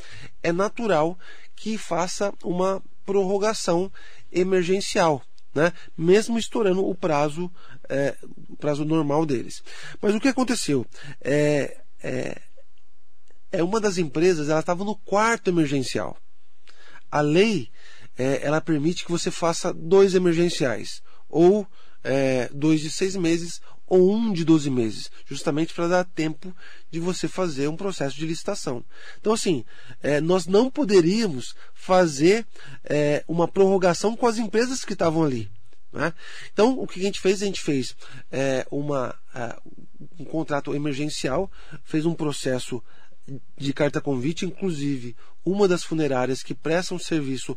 é 0.42 0.52
natural 0.52 1.18
que 1.56 1.76
faça 1.76 2.32
uma 2.44 2.80
prorrogação 3.04 3.90
emergencial 4.30 5.22
né? 5.54 5.72
mesmo 5.96 6.38
estourando 6.38 6.86
o 6.86 6.94
prazo, 6.94 7.50
é, 7.92 8.16
o 8.48 8.56
prazo 8.56 8.84
normal 8.84 9.26
deles. 9.26 9.62
Mas 10.00 10.14
o 10.14 10.20
que 10.20 10.28
aconteceu? 10.28 10.86
É, 11.20 11.76
é, 12.02 12.40
é 13.52 13.62
uma 13.62 13.78
das 13.78 13.98
empresas, 13.98 14.48
ela 14.48 14.60
estava 14.60 14.82
no 14.82 14.96
quarto 14.96 15.48
emergencial. 15.48 16.16
A 17.10 17.20
lei, 17.20 17.68
é, 18.16 18.40
ela 18.42 18.62
permite 18.62 19.04
que 19.04 19.10
você 19.10 19.30
faça 19.30 19.74
dois 19.74 20.14
emergenciais, 20.14 21.02
ou 21.28 21.66
é, 22.02 22.48
dois 22.52 22.80
de 22.80 22.90
seis 22.90 23.14
meses, 23.14 23.60
ou 23.86 24.10
um 24.10 24.32
de 24.32 24.42
12 24.42 24.70
meses, 24.70 25.10
justamente 25.26 25.74
para 25.74 25.86
dar 25.86 26.04
tempo 26.04 26.54
de 26.90 26.98
você 26.98 27.28
fazer 27.28 27.68
um 27.68 27.76
processo 27.76 28.16
de 28.16 28.24
licitação. 28.24 28.82
Então, 29.20 29.34
assim, 29.34 29.66
é, 30.02 30.18
nós 30.18 30.46
não 30.46 30.70
poderíamos 30.70 31.54
fazer 31.74 32.46
é, 32.84 33.22
uma 33.28 33.46
prorrogação 33.46 34.16
com 34.16 34.26
as 34.26 34.38
empresas 34.38 34.82
que 34.82 34.94
estavam 34.94 35.22
ali. 35.22 35.50
Né? 35.92 36.12
Então, 36.52 36.78
o 36.78 36.86
que 36.86 36.98
a 36.98 37.02
gente 37.02 37.20
fez? 37.20 37.42
A 37.42 37.46
gente 37.46 37.60
fez 37.60 37.94
é, 38.30 38.66
uma, 38.70 39.14
é, 39.34 39.56
um 40.18 40.24
contrato 40.24 40.74
emergencial, 40.74 41.50
fez 41.84 42.06
um 42.06 42.14
processo 42.14 42.82
de 43.56 43.72
carta 43.72 44.00
convite, 44.00 44.44
inclusive 44.44 45.14
uma 45.44 45.68
das 45.68 45.82
funerárias 45.82 46.42
que 46.42 46.54
prestam 46.54 46.98
serviço 46.98 47.56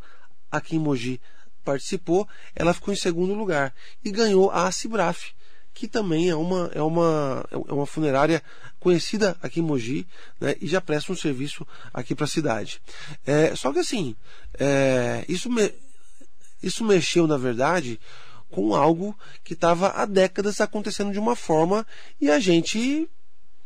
aqui 0.52 0.76
em 0.76 0.80
Mogi 0.80 1.20
participou, 1.64 2.28
ela 2.56 2.74
ficou 2.74 2.94
em 2.94 2.98
segundo 2.98 3.34
lugar 3.34 3.74
e 4.04 4.12
ganhou 4.12 4.52
a 4.52 4.72
Cibraf, 4.72 5.34
que 5.74 5.88
também 5.88 6.30
é 6.30 6.36
uma, 6.36 6.72
é 6.74 6.82
uma, 6.82 7.46
é 7.52 7.74
uma 7.74 7.86
funerária 7.88 8.42
conhecida 8.80 9.36
aqui 9.42 9.60
em 9.60 9.64
Mogi 9.64 10.08
né, 10.40 10.56
e 10.62 10.68
já 10.68 10.80
presta 10.80 11.12
um 11.12 11.16
serviço 11.16 11.68
aqui 11.94 12.14
para 12.14 12.26
a 12.26 12.30
cidade. 12.30 12.80
É, 13.26 13.56
só 13.56 13.74
que 13.74 13.80
assim, 13.80 14.16
é, 14.58 15.26
isso, 15.28 15.50
me, 15.50 15.74
isso 16.62 16.86
mexeu, 16.86 17.28
na 17.28 17.38
verdade, 17.38 18.00
com 18.50 18.76
algo 18.76 19.18
que 19.44 19.54
estava 19.54 19.90
há 19.90 20.06
décadas 20.06 20.62
acontecendo 20.62 21.12
de 21.12 21.20
uma 21.20 21.36
forma 21.36 21.86
e 22.20 22.30
a 22.30 22.40
gente 22.40 23.10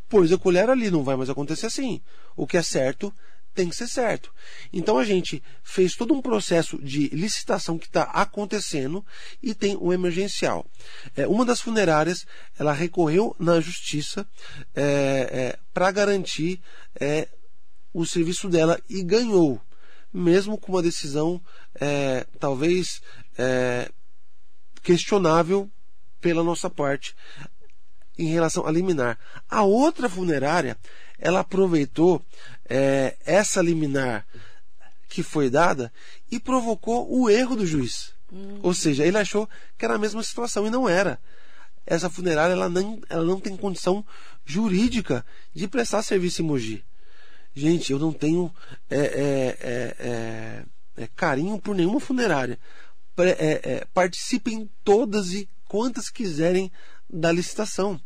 pôs 0.08 0.32
a 0.32 0.38
colher 0.38 0.70
ali, 0.70 0.90
não 0.90 1.04
vai 1.04 1.16
mais 1.16 1.30
acontecer 1.30 1.68
assim. 1.68 2.02
O 2.36 2.48
que 2.48 2.58
é 2.58 2.64
certo 2.64 3.14
tem 3.54 3.70
que 3.70 3.76
ser 3.76 3.88
certo. 3.88 4.34
Então 4.72 4.98
a 4.98 5.04
gente 5.04 5.44
fez 5.64 5.96
todo 5.96 6.14
um 6.14 6.22
processo 6.22 6.78
de 6.82 7.10
licitação 7.10 7.78
que 7.78 7.88
está 7.88 8.04
acontecendo 8.04 9.06
e 9.42 9.54
tem 9.54 9.78
o 9.80 9.92
emergencial. 9.92 10.66
É, 11.16 11.28
uma 11.28 11.46
das 11.46 11.60
funerárias 11.60 12.26
ela 12.58 12.74
recorreu 12.74 13.36
na 13.40 13.60
justiça 13.60 14.26
é, 14.76 14.84
é, 14.84 15.60
para 15.74 15.92
garantir 15.92 16.62
é, 17.00 17.28
o 17.94 18.06
serviço 18.06 18.48
dela 18.48 18.80
e 18.90 19.04
ganhou, 19.04 19.60
mesmo 20.14 20.58
com 20.58 20.72
uma 20.72 20.82
decisão 20.82 21.42
é, 21.76 22.26
talvez 22.40 23.02
é, 23.38 23.92
questionável 24.90 25.70
pela 26.20 26.44
nossa 26.44 26.68
parte 26.68 27.16
em 28.18 28.26
relação 28.26 28.66
a 28.66 28.72
liminar. 28.72 29.20
A 29.48 29.62
outra 29.62 30.10
funerária, 30.10 30.76
ela 31.20 31.42
aproveitou 31.42 32.26
é, 32.68 33.16
essa 33.24 33.62
liminar 33.62 34.26
que 35.08 35.22
foi 35.22 35.48
dada 35.48 35.94
e 36.32 36.40
provocou 36.40 37.08
o 37.08 37.30
erro 37.30 37.56
do 37.56 37.68
juiz. 37.68 38.16
Hum. 38.34 38.62
Ou 38.64 38.74
seja, 38.74 39.06
ele 39.06 39.20
achou 39.20 39.48
que 39.78 39.86
era 39.86 39.94
a 39.94 40.00
mesma 40.00 40.24
situação 40.24 40.66
e 40.66 40.72
não 40.72 40.90
era. 40.90 41.20
Essa 41.86 42.10
funerária 42.10 42.54
ela 42.54 42.68
não, 42.68 43.00
ela 43.10 43.24
não 43.24 43.40
tem 43.40 43.56
condição 43.56 44.04
jurídica 44.44 45.24
de 45.54 45.68
prestar 45.68 46.02
serviço 46.02 46.42
em 46.42 46.46
Mogi. 46.46 46.84
Gente, 47.54 47.92
eu 47.92 48.00
não 48.00 48.12
tenho 48.12 48.52
é, 48.90 49.56
é, 49.62 50.64
é 50.98 51.08
carinho 51.16 51.60
por 51.60 51.76
nenhuma 51.76 52.00
funerária. 52.00 52.58
Participem 53.94 54.70
todas 54.84 55.34
e 55.34 55.50
quantas 55.68 56.10
quiserem 56.10 56.72
da 57.10 57.32
licitação. 57.32 58.00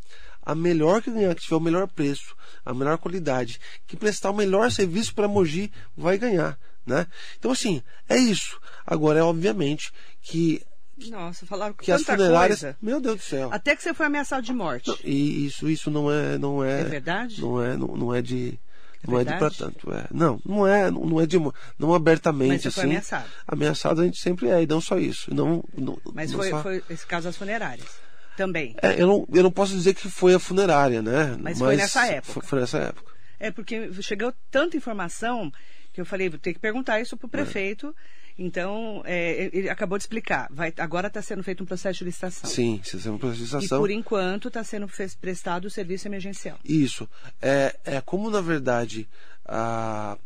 A 0.45 0.53
melhor 0.53 1.01
que 1.01 1.11
ganhar, 1.11 1.33
que 1.35 1.41
tiver 1.41 1.55
o 1.55 1.61
melhor 1.61 1.87
preço, 1.87 2.35
a 2.65 2.73
melhor 2.73 2.97
qualidade, 2.97 3.59
que 3.87 3.95
prestar 3.95 4.31
o 4.31 4.35
melhor 4.35 4.69
serviço 4.71 5.15
para 5.15 5.27
Mogi, 5.27 5.71
vai 5.95 6.17
ganhar. 6.17 6.59
Né? 6.85 7.07
Então, 7.39 7.51
assim, 7.51 7.81
é 8.09 8.17
isso. 8.17 8.59
Agora, 8.85 9.19
é 9.19 9.23
obviamente 9.23 9.93
que 10.21 10.61
nossa, 11.09 11.45
falaram 11.45 11.73
que 11.73 11.91
as 11.91 12.03
funerárias. 12.03 12.59
Coisa. 12.59 12.77
Meu 12.81 12.99
Deus 13.01 13.17
do 13.17 13.23
céu. 13.23 13.49
Até 13.51 13.75
que 13.75 13.81
você 13.81 13.93
foi 13.93 14.05
ameaçado 14.05 14.43
de 14.43 14.53
morte. 14.53 14.89
Não, 14.89 14.97
e 15.03 15.45
isso, 15.47 15.69
isso 15.69 15.89
não 15.89 16.11
é, 16.11 16.37
não 16.37 16.63
é. 16.63 16.81
É 16.81 16.83
verdade? 16.83 17.41
Não 17.41 17.61
é, 17.61 17.75
não, 17.75 17.87
não 17.87 18.13
é 18.13 18.21
de. 18.21 18.59
É 19.03 19.11
não 19.11 19.17
verdade? 19.17 19.45
é 19.45 19.49
de 19.49 19.55
pra 19.57 19.65
tanto. 19.65 19.93
É. 19.93 20.07
Não, 20.11 20.39
não 20.45 20.67
é, 20.67 20.89
não 20.89 21.21
é 21.21 21.25
de. 21.25 21.37
Não 21.77 21.93
abertamente 21.93 22.49
Mas 22.49 22.61
você 22.61 22.67
assim. 22.69 22.81
Foi 22.81 22.89
ameaçado. 22.89 23.29
Ameaçado 23.47 24.01
a 24.01 24.05
gente 24.05 24.19
sempre 24.19 24.49
é, 24.49 24.63
e 24.63 24.67
não 24.67 24.79
só 24.79 24.97
isso. 24.97 25.33
Não, 25.33 25.63
não 25.77 25.97
Mas 26.13 26.31
não 26.31 26.39
foi, 26.39 26.49
só... 26.49 26.61
foi 26.61 26.83
esse 26.89 27.05
caso 27.05 27.25
das 27.25 27.37
funerárias 27.37 28.01
também. 28.35 28.75
É, 28.81 29.01
eu, 29.01 29.07
não, 29.07 29.27
eu 29.31 29.43
não 29.43 29.51
posso 29.51 29.73
dizer 29.73 29.93
que 29.93 30.09
foi 30.09 30.33
a 30.33 30.39
funerária, 30.39 31.01
né? 31.01 31.31
Mas, 31.39 31.59
Mas 31.59 31.59
foi 31.59 31.75
nessa 31.75 32.07
época. 32.07 32.33
Foi, 32.33 32.43
foi, 32.43 32.59
nessa 32.61 32.77
época. 32.79 33.11
É, 33.39 33.51
porque 33.51 33.91
chegou 34.01 34.33
tanta 34.49 34.77
informação 34.77 35.51
que 35.91 36.01
eu 36.01 36.05
falei, 36.05 36.29
vou 36.29 36.39
ter 36.39 36.53
que 36.53 36.59
perguntar 36.59 36.99
isso 36.99 37.15
para 37.17 37.27
o 37.27 37.29
é. 37.29 37.31
prefeito. 37.31 37.87
É. 37.87 38.22
Então, 38.37 39.01
é, 39.05 39.49
ele 39.53 39.69
acabou 39.69 39.97
de 39.97 40.03
explicar. 40.03 40.47
Vai, 40.51 40.73
agora 40.77 41.07
está 41.07 41.21
sendo 41.21 41.43
feito 41.43 41.63
um 41.63 41.65
processo 41.65 41.99
de 41.99 42.05
licitação. 42.05 42.49
Sim, 42.49 42.79
está 42.83 42.97
sendo 42.97 43.15
um 43.15 43.17
processo 43.17 43.37
de 43.37 43.43
licitação. 43.43 43.77
E 43.77 43.81
por 43.81 43.91
enquanto 43.91 44.47
está 44.47 44.63
sendo 44.63 44.87
prestado 45.21 45.65
o 45.65 45.69
serviço 45.69 46.07
emergencial. 46.07 46.57
Isso. 46.63 47.07
É, 47.41 47.75
é 47.85 48.01
como, 48.01 48.29
na 48.29 48.41
verdade, 48.41 49.07
a, 49.45 50.17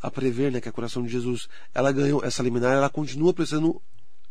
a 0.00 0.10
Prever, 0.10 0.52
né, 0.52 0.60
que 0.60 0.68
é 0.68 0.70
a 0.70 0.72
Coração 0.72 1.02
de 1.02 1.08
Jesus, 1.08 1.48
ela 1.74 1.90
ganhou 1.92 2.24
essa 2.24 2.42
liminar, 2.42 2.72
ela 2.72 2.90
continua 2.90 3.34
prestando 3.34 3.82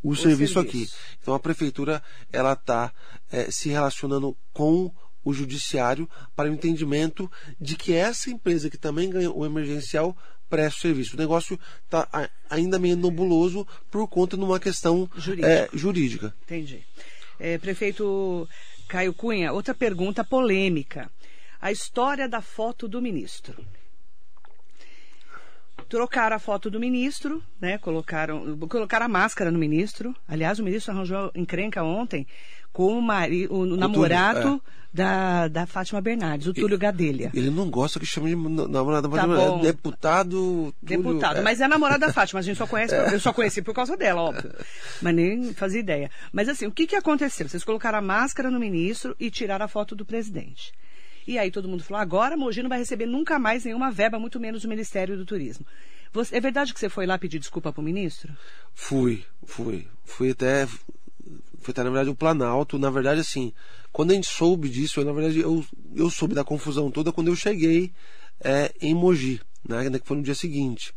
o, 0.01 0.11
o 0.11 0.15
serviço, 0.15 0.53
serviço, 0.53 0.59
aqui. 0.59 0.89
Então 1.21 1.33
a 1.33 1.39
prefeitura 1.39 2.01
ela 2.31 2.53
está 2.53 2.93
é, 3.31 3.49
se 3.51 3.69
relacionando 3.69 4.37
com 4.53 4.91
o 5.23 5.33
judiciário 5.33 6.07
para 6.35 6.49
o 6.49 6.53
entendimento 6.53 7.29
de 7.59 7.75
que 7.75 7.93
essa 7.93 8.29
empresa 8.29 8.69
que 8.69 8.77
também 8.77 9.09
ganhou 9.09 9.35
o 9.35 9.45
emergencial 9.45 10.15
presta 10.49 10.79
o 10.79 10.81
serviço. 10.81 11.15
O 11.15 11.19
negócio 11.19 11.59
está 11.83 12.07
ainda 12.49 12.79
meio 12.79 12.95
nebuloso 12.95 13.67
por 13.89 14.07
conta 14.07 14.37
de 14.37 14.43
uma 14.43 14.59
questão 14.59 15.09
jurídica. 15.15 15.49
É, 15.49 15.69
jurídica. 15.73 16.35
Entendi. 16.43 16.83
É, 17.39 17.57
prefeito 17.57 18.47
Caio 18.87 19.13
Cunha, 19.13 19.51
outra 19.51 19.73
pergunta 19.73 20.23
polêmica. 20.23 21.09
A 21.61 21.71
história 21.71 22.29
da 22.29 22.41
foto 22.41 22.87
do 22.87 23.01
ministro 23.01 23.65
trocaram 25.89 26.35
a 26.35 26.39
foto 26.39 26.69
do 26.69 26.79
ministro, 26.79 27.43
né? 27.59 27.77
Colocaram, 27.77 28.57
colocaram 28.67 29.05
a 29.05 29.09
máscara 29.09 29.51
no 29.51 29.59
ministro. 29.59 30.15
Aliás, 30.27 30.59
o 30.59 30.63
ministro 30.63 30.91
arranjou 30.91 31.31
encrenca 31.35 31.83
ontem 31.83 32.27
com 32.75 32.97
o, 32.97 33.01
mari, 33.01 33.47
o, 33.47 33.59
o 33.59 33.77
namorado 33.77 34.41
Túlio, 34.41 34.61
é. 34.65 34.87
da, 34.93 35.47
da 35.47 35.65
Fátima 35.65 36.01
Bernardes, 36.01 36.45
o 36.45 36.53
Túlio 36.53 36.77
Gadelha. 36.77 37.31
Ele 37.33 37.49
não 37.49 37.69
gosta 37.69 38.01
que 38.01 38.05
chame 38.05 38.31
de 38.31 38.35
namorado 38.35 39.07
da 39.07 39.15
tá 39.15 39.25
Fátima 39.25 39.59
Deputado. 39.59 40.29
Túlio, 40.29 40.73
Deputado, 40.81 41.37
é. 41.37 41.41
mas 41.41 41.61
é 41.61 41.69
namorado 41.69 42.01
da 42.01 42.11
Fátima, 42.11 42.41
a 42.41 42.43
gente 42.43 42.57
só 42.57 42.67
conhece, 42.67 42.93
é. 42.93 43.13
eu 43.13 43.19
só 43.21 43.31
conheci 43.31 43.61
por 43.61 43.73
causa 43.73 43.95
dela, 43.95 44.21
óbvio. 44.23 44.51
Mas 45.01 45.15
nem 45.15 45.53
fazia 45.53 45.79
ideia. 45.79 46.11
Mas 46.33 46.49
assim, 46.49 46.67
o 46.67 46.71
que, 46.71 46.85
que 46.85 46.97
aconteceu? 46.97 47.47
Vocês 47.47 47.63
colocaram 47.63 47.97
a 47.97 48.01
máscara 48.01 48.51
no 48.51 48.59
ministro 48.59 49.15
e 49.17 49.31
tiraram 49.31 49.63
a 49.63 49.69
foto 49.69 49.95
do 49.95 50.05
presidente. 50.05 50.73
E 51.25 51.39
aí 51.39 51.49
todo 51.49 51.69
mundo 51.69 51.81
falou: 51.81 52.01
agora 52.01 52.35
Mogi 52.35 52.61
não 52.61 52.69
vai 52.69 52.79
receber 52.79 53.05
nunca 53.05 53.39
mais 53.39 53.63
nenhuma 53.63 53.89
verba, 53.89 54.19
muito 54.19 54.37
menos 54.37 54.65
o 54.65 54.67
Ministério 54.67 55.15
do 55.15 55.25
Turismo. 55.25 55.65
Você, 56.11 56.35
é 56.35 56.41
verdade 56.41 56.73
que 56.73 56.79
você 56.79 56.89
foi 56.89 57.05
lá 57.05 57.17
pedir 57.17 57.39
desculpa 57.39 57.71
para 57.71 57.81
o 57.81 57.83
ministro? 57.83 58.33
Fui, 58.73 59.23
fui. 59.45 59.87
Fui 60.03 60.31
até. 60.31 60.67
Foi 61.65 61.71
até, 61.71 61.83
na 61.83 61.89
verdade, 61.89 62.11
o 62.11 62.15
Planalto. 62.15 62.77
Na 62.77 62.91
verdade, 62.91 63.21
assim, 63.21 63.51
quando 63.91 64.11
a 64.11 64.13
gente 64.13 64.27
soube 64.27 64.69
disso, 64.69 64.99
eu, 64.99 65.05
na 65.05 65.11
verdade, 65.11 65.39
eu, 65.39 65.65
eu 65.95 66.11
soube 66.11 66.35
da 66.35 66.43
confusão 66.43 66.91
toda 66.91 67.11
quando 67.11 67.29
eu 67.29 67.35
cheguei 67.35 67.91
é, 68.39 68.71
em 68.79 68.93
Mogi. 68.93 69.41
Né, 69.67 69.89
que 69.89 70.07
foi 70.07 70.17
no 70.17 70.21
dia 70.21 70.35
seguinte. 70.35 70.93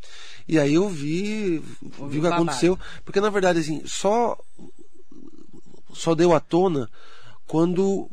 E 0.47 0.59
aí 0.59 0.75
eu 0.75 0.91
vi, 0.91 1.59
vi 1.59 2.19
o 2.19 2.21
que 2.21 2.27
aconteceu, 2.27 2.79
porque 3.03 3.19
na 3.19 3.31
verdade 3.31 3.61
assim, 3.61 3.81
só 3.87 4.37
só 5.95 6.15
deu 6.15 6.35
à 6.35 6.41
tona 6.41 6.87
quando 7.47 8.11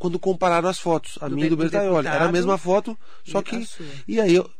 quando 0.00 0.18
compararam 0.18 0.68
as 0.68 0.80
fotos, 0.80 1.16
a 1.20 1.28
do 1.28 1.36
minha 1.36 1.46
e 1.46 1.50
do 1.50 1.56
Bertaioli. 1.56 2.08
Era 2.08 2.24
a 2.24 2.32
mesma 2.32 2.58
foto, 2.58 2.98
só 3.24 3.40
que. 3.40 3.68
E 4.08 4.20
aí, 4.20 4.34
eu, 4.34 4.50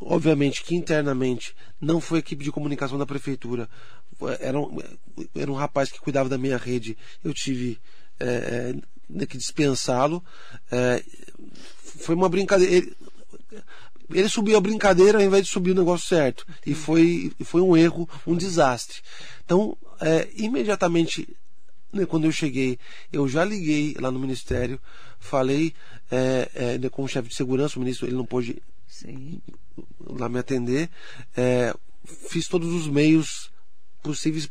obviamente 0.00 0.62
que 0.62 0.74
internamente 0.76 1.54
não 1.80 2.00
foi 2.00 2.18
a 2.18 2.20
equipe 2.20 2.44
de 2.44 2.52
comunicação 2.52 2.98
da 2.98 3.06
prefeitura, 3.06 3.68
era 4.40 4.58
um, 4.58 4.78
era 5.34 5.50
um 5.50 5.54
rapaz 5.54 5.90
que 5.90 6.00
cuidava 6.00 6.28
da 6.28 6.38
minha 6.38 6.56
rede. 6.56 6.96
Eu 7.22 7.32
tive 7.32 7.78
é, 8.18 8.74
é, 9.18 9.26
que 9.26 9.38
dispensá-lo. 9.38 10.22
É, 10.70 11.02
foi 11.76 12.14
uma 12.14 12.28
brincadeira. 12.28 12.74
Ele, 12.74 12.96
ele 14.12 14.28
subiu 14.28 14.56
a 14.56 14.60
brincadeira 14.60 15.18
ao 15.18 15.24
invés 15.24 15.44
de 15.44 15.50
subir 15.50 15.70
o 15.70 15.74
negócio 15.74 16.08
certo. 16.08 16.46
E 16.66 16.74
foi, 16.74 17.32
foi 17.44 17.60
um 17.60 17.76
erro, 17.76 18.08
um 18.26 18.36
desastre. 18.36 19.00
Então, 19.44 19.76
é, 20.00 20.28
imediatamente 20.34 21.28
né, 21.92 22.06
quando 22.06 22.24
eu 22.24 22.32
cheguei, 22.32 22.78
eu 23.12 23.28
já 23.28 23.44
liguei 23.44 23.94
lá 23.98 24.10
no 24.10 24.18
Ministério, 24.18 24.80
falei 25.18 25.74
é, 26.10 26.50
é, 26.54 26.78
né, 26.78 26.88
com 26.88 27.02
o 27.02 27.08
chefe 27.08 27.28
de 27.28 27.34
segurança, 27.34 27.76
o 27.76 27.80
ministro 27.80 28.06
ele 28.06 28.16
não 28.16 28.24
pôde 28.24 28.62
Sim. 28.86 29.40
lá 30.08 30.28
me 30.28 30.38
atender. 30.38 30.88
É, 31.36 31.74
fiz 32.28 32.46
todos 32.46 32.72
os 32.72 32.88
meios 32.88 33.50
possíveis 34.02 34.48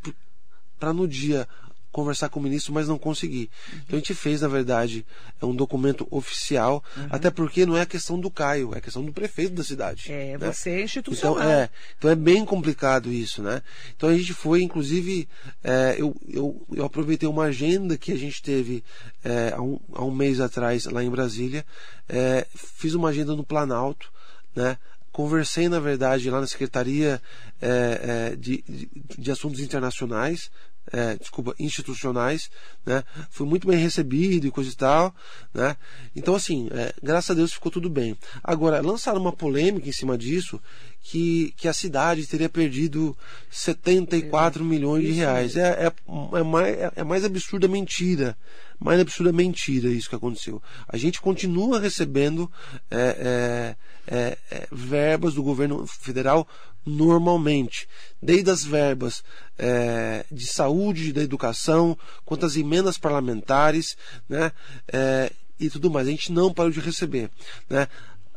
para 0.79 0.93
no 0.93 1.07
dia 1.07 1.47
conversar 1.91 2.29
com 2.29 2.39
o 2.39 2.43
ministro, 2.43 2.73
mas 2.73 2.87
não 2.87 2.97
consegui. 2.97 3.49
Uhum. 3.71 3.79
Então 3.79 3.97
a 3.97 3.99
gente 3.99 4.13
fez, 4.13 4.41
na 4.41 4.47
verdade, 4.47 5.05
é 5.41 5.45
um 5.45 5.55
documento 5.55 6.07
oficial, 6.11 6.83
uhum. 6.95 7.07
até 7.09 7.31
porque 7.31 7.65
não 7.65 7.75
é 7.75 7.81
a 7.81 7.85
questão 7.85 8.19
do 8.19 8.29
Caio, 8.29 8.73
é 8.73 8.77
a 8.77 8.81
questão 8.81 9.03
do 9.03 9.11
prefeito 9.11 9.53
da 9.53 9.63
cidade. 9.63 10.11
É, 10.11 10.37
né? 10.37 10.51
você 10.51 10.69
é 10.69 10.83
institucional. 10.83 11.37
Então 11.37 11.51
é, 11.51 11.69
então 11.97 12.11
é 12.11 12.15
bem 12.15 12.45
complicado 12.45 13.11
isso, 13.11 13.41
né? 13.41 13.61
Então 13.95 14.09
a 14.09 14.15
gente 14.15 14.33
foi, 14.33 14.61
inclusive, 14.61 15.27
é, 15.63 15.95
eu, 15.97 16.15
eu, 16.27 16.65
eu 16.71 16.85
aproveitei 16.85 17.27
uma 17.27 17.45
agenda 17.45 17.97
que 17.97 18.11
a 18.11 18.17
gente 18.17 18.41
teve 18.41 18.83
é, 19.23 19.53
há, 19.55 19.61
um, 19.61 19.79
há 19.93 20.03
um 20.03 20.11
mês 20.11 20.39
atrás 20.39 20.85
lá 20.85 21.03
em 21.03 21.09
Brasília, 21.09 21.65
é, 22.07 22.45
fiz 22.53 22.93
uma 22.93 23.09
agenda 23.09 23.35
no 23.35 23.43
Planalto, 23.43 24.11
né? 24.55 24.77
Conversei, 25.19 25.67
na 25.67 25.81
verdade, 25.81 26.29
lá 26.29 26.39
na 26.39 26.47
Secretaria 26.47 27.21
é, 27.61 28.29
é, 28.31 28.35
de, 28.37 28.63
de, 28.65 28.89
de, 29.17 29.29
Assuntos 29.29 29.59
Internacionais, 29.59 30.49
é, 30.93 31.17
desculpa, 31.17 31.53
institucionais, 31.59 32.49
né? 32.85 33.03
Fui 33.29 33.45
muito 33.45 33.67
bem 33.67 33.77
recebido 33.77 34.47
e 34.47 34.51
coisa 34.51 34.71
e 34.71 34.75
tal, 34.75 35.13
né? 35.53 35.75
Então, 36.15 36.35
assim, 36.35 36.69
é, 36.71 36.93
graças 37.03 37.31
a 37.31 37.33
Deus 37.33 37.51
ficou 37.51 37.69
tudo 37.69 37.89
bem. 37.89 38.17
Agora, 38.41 38.79
lançaram 38.79 39.19
uma 39.19 39.33
polêmica 39.33 39.89
em 39.89 39.91
cima 39.91 40.17
disso, 40.17 40.57
que, 41.03 41.53
que 41.57 41.67
a 41.67 41.73
cidade 41.73 42.25
teria 42.25 42.47
perdido 42.47 43.15
74 43.51 44.63
milhões 44.63 45.03
de 45.03 45.11
reais. 45.11 45.57
É, 45.57 45.87
é, 45.87 45.93
é, 46.37 46.43
mais, 46.43 46.77
é 46.95 47.03
mais 47.03 47.25
absurda 47.25 47.67
mentira. 47.67 48.37
Mais 48.79 48.99
absurda 48.99 49.33
mentira 49.33 49.89
isso 49.89 50.09
que 50.09 50.15
aconteceu. 50.15 50.61
A 50.87 50.97
gente 50.97 51.19
continua 51.19 51.79
recebendo 51.79 52.49
é, 52.89 53.75
é, 54.07 54.15
é, 54.15 54.37
é 54.49 54.67
verbas 54.71 55.33
do 55.33 55.43
governo 55.43 55.85
federal 55.85 56.47
normalmente, 56.85 57.87
desde 58.21 58.49
as 58.49 58.63
verbas 58.63 59.23
é, 59.57 60.25
de 60.31 60.47
saúde, 60.47 61.13
da 61.13 61.21
educação, 61.21 61.97
quanto 62.25 62.45
as 62.45 62.55
emendas 62.55 62.97
parlamentares, 62.97 63.97
né, 64.27 64.51
é, 64.91 65.31
e 65.59 65.69
tudo 65.69 65.91
mais. 65.91 66.07
A 66.07 66.11
gente 66.11 66.31
não 66.31 66.53
parou 66.53 66.71
de 66.71 66.79
receber, 66.79 67.29
né. 67.69 67.87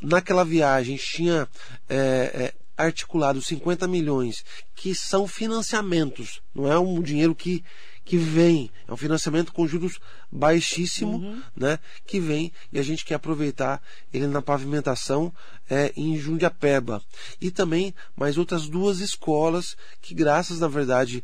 Naquela 0.01 0.45
viagem 0.45 0.97
tinha 0.97 1.49
é, 1.88 1.97
é 1.97 2.55
articulado 2.76 3.40
50 3.40 3.86
milhões, 3.86 4.45
que 4.74 4.95
são 4.95 5.28
financiamentos, 5.28 6.43
não 6.53 6.70
é 6.70 6.76
um 6.76 7.01
dinheiro 7.01 7.36
que 7.36 7.62
que 8.05 8.16
vem, 8.16 8.70
é 8.86 8.92
um 8.92 8.96
financiamento 8.96 9.53
com 9.53 9.66
juros 9.66 9.98
baixíssimo, 10.30 11.18
uhum. 11.18 11.42
né, 11.57 11.78
que 12.07 12.18
vem 12.18 12.53
e 12.72 12.78
a 12.78 12.82
gente 12.82 13.05
quer 13.05 13.14
aproveitar 13.14 13.80
ele 14.12 14.26
na 14.26 14.42
pavimentação 14.42 15.32
é, 15.70 15.92
em 15.96 16.16
Jundiapeba. 16.16 17.03
E 17.40 17.50
também 17.50 17.94
mais 18.16 18.36
outras 18.36 18.68
duas 18.68 19.00
escolas 19.00 19.76
que 20.00 20.14
graças, 20.14 20.59
na 20.59 20.68
verdade, 20.68 21.22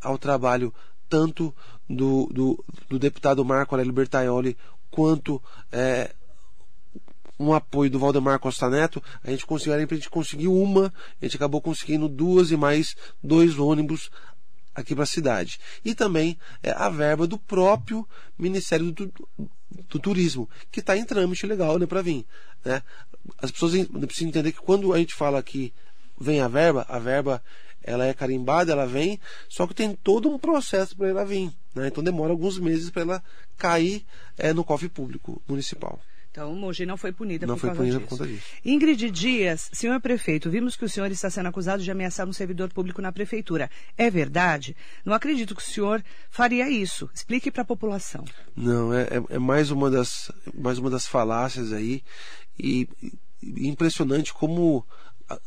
ao 0.00 0.18
trabalho 0.18 0.72
tanto 1.08 1.54
do, 1.88 2.28
do, 2.32 2.64
do 2.88 2.98
deputado 2.98 3.44
Marco 3.44 3.74
Aurélio 3.74 3.92
Bertaioli 3.92 4.56
quanto 4.90 5.42
é, 5.72 6.14
um 7.38 7.52
apoio 7.52 7.90
do 7.90 7.98
Valdemar 7.98 8.38
Costa 8.38 8.68
Neto, 8.68 9.02
a 9.22 9.30
gente 9.30 9.46
conseguiu, 9.46 9.74
a 9.74 9.78
gente 9.78 10.10
conseguiu 10.10 10.54
uma, 10.54 10.92
a 11.20 11.24
gente 11.24 11.36
acabou 11.36 11.60
conseguindo 11.60 12.08
duas 12.08 12.50
e 12.50 12.56
mais 12.56 12.96
dois 13.22 13.58
ônibus 13.58 14.10
aqui 14.78 14.94
para 14.94 15.04
a 15.04 15.06
cidade. 15.06 15.58
E 15.84 15.94
também 15.94 16.38
é, 16.62 16.70
a 16.70 16.88
verba 16.88 17.26
do 17.26 17.36
próprio 17.36 18.08
Ministério 18.38 18.92
do, 18.92 19.12
do 19.88 19.98
Turismo, 19.98 20.48
que 20.70 20.80
está 20.80 20.96
em 20.96 21.04
trâmite 21.04 21.46
legal 21.46 21.78
né, 21.78 21.86
para 21.86 22.00
vir. 22.00 22.24
Né? 22.64 22.82
As 23.38 23.50
pessoas 23.50 23.72
precisam 24.06 24.28
entender 24.28 24.52
que 24.52 24.60
quando 24.60 24.92
a 24.92 24.98
gente 24.98 25.14
fala 25.14 25.42
que 25.42 25.72
vem 26.18 26.40
a 26.40 26.48
verba, 26.48 26.86
a 26.88 26.98
verba 26.98 27.42
ela 27.82 28.06
é 28.06 28.14
carimbada, 28.14 28.72
ela 28.72 28.86
vem, 28.86 29.18
só 29.48 29.66
que 29.66 29.74
tem 29.74 29.94
todo 29.94 30.28
um 30.28 30.38
processo 30.38 30.96
para 30.96 31.08
ela 31.08 31.24
vir. 31.24 31.50
Né? 31.74 31.88
Então 31.88 32.02
demora 32.02 32.32
alguns 32.32 32.58
meses 32.58 32.90
para 32.90 33.02
ela 33.02 33.22
cair 33.56 34.04
é, 34.36 34.52
no 34.52 34.62
cofre 34.62 34.88
público 34.88 35.42
municipal. 35.48 36.00
Então, 36.38 36.54
Mogi 36.54 36.86
não 36.86 36.96
foi 36.96 37.10
punida 37.10 37.48
não 37.48 37.56
por 37.56 37.62
foi 37.62 37.70
causa 37.70 37.82
punida 37.82 37.98
disso. 37.98 38.08
por 38.08 38.18
conta 38.18 38.30
disso. 38.30 38.46
Ingrid 38.64 39.10
Dias, 39.10 39.68
senhor 39.72 40.00
prefeito, 40.00 40.48
vimos 40.48 40.76
que 40.76 40.84
o 40.84 40.88
senhor 40.88 41.10
está 41.10 41.28
sendo 41.28 41.48
acusado 41.48 41.82
de 41.82 41.90
ameaçar 41.90 42.28
um 42.28 42.32
servidor 42.32 42.72
público 42.72 43.02
na 43.02 43.10
prefeitura. 43.10 43.68
É 43.96 44.08
verdade? 44.08 44.76
Não 45.04 45.12
acredito 45.12 45.52
que 45.52 45.60
o 45.60 45.64
senhor 45.64 46.00
faria 46.30 46.70
isso. 46.70 47.10
Explique 47.12 47.50
para 47.50 47.62
a 47.62 47.64
população. 47.64 48.24
Não, 48.54 48.94
é, 48.94 49.02
é, 49.02 49.22
é, 49.30 49.38
mais, 49.40 49.72
uma 49.72 49.90
das, 49.90 50.30
mais 50.54 50.78
uma 50.78 50.88
das 50.88 51.08
falácias 51.08 51.72
aí. 51.72 52.04
E, 52.56 52.88
e 53.42 53.66
impressionante 53.68 54.32
como 54.32 54.86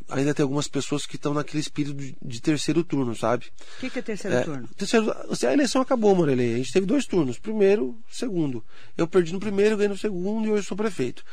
ainda 0.10 0.34
tem 0.34 0.44
algumas 0.44 0.68
pessoas 0.68 1.06
que 1.06 1.16
estão 1.16 1.34
naquele 1.34 1.60
espírito 1.60 2.16
de, 2.22 2.42
terceiro 2.42 2.84
turno, 2.84 3.16
sabe? 3.16 3.48
O 3.78 3.80
que, 3.80 3.90
que, 3.90 4.00
é 4.00 4.02
terceiro 4.02 4.38
é, 4.38 4.44
turno? 4.44 4.70
Terceiro, 4.78 5.12
a 5.12 5.54
eleição 5.54 5.82
acabou, 5.82 6.16
Morelei. 6.16 6.54
A 6.54 6.58
gente 6.58 6.72
teve 6.72 6.86
dois 6.86 7.06
turnos. 7.06 7.40
Primeiro, 7.40 7.98
segundo. 8.10 8.64
Eu 8.96 9.08
perdi 9.08 9.34
no 9.34 9.40
primeiro, 9.40 9.76
ganhei 9.76 9.90
no 9.90 9.98
segundo 9.98 10.48
e 10.48 10.52
hoje 10.52 10.68
sou 10.68 10.78
prefeito. 10.78 11.24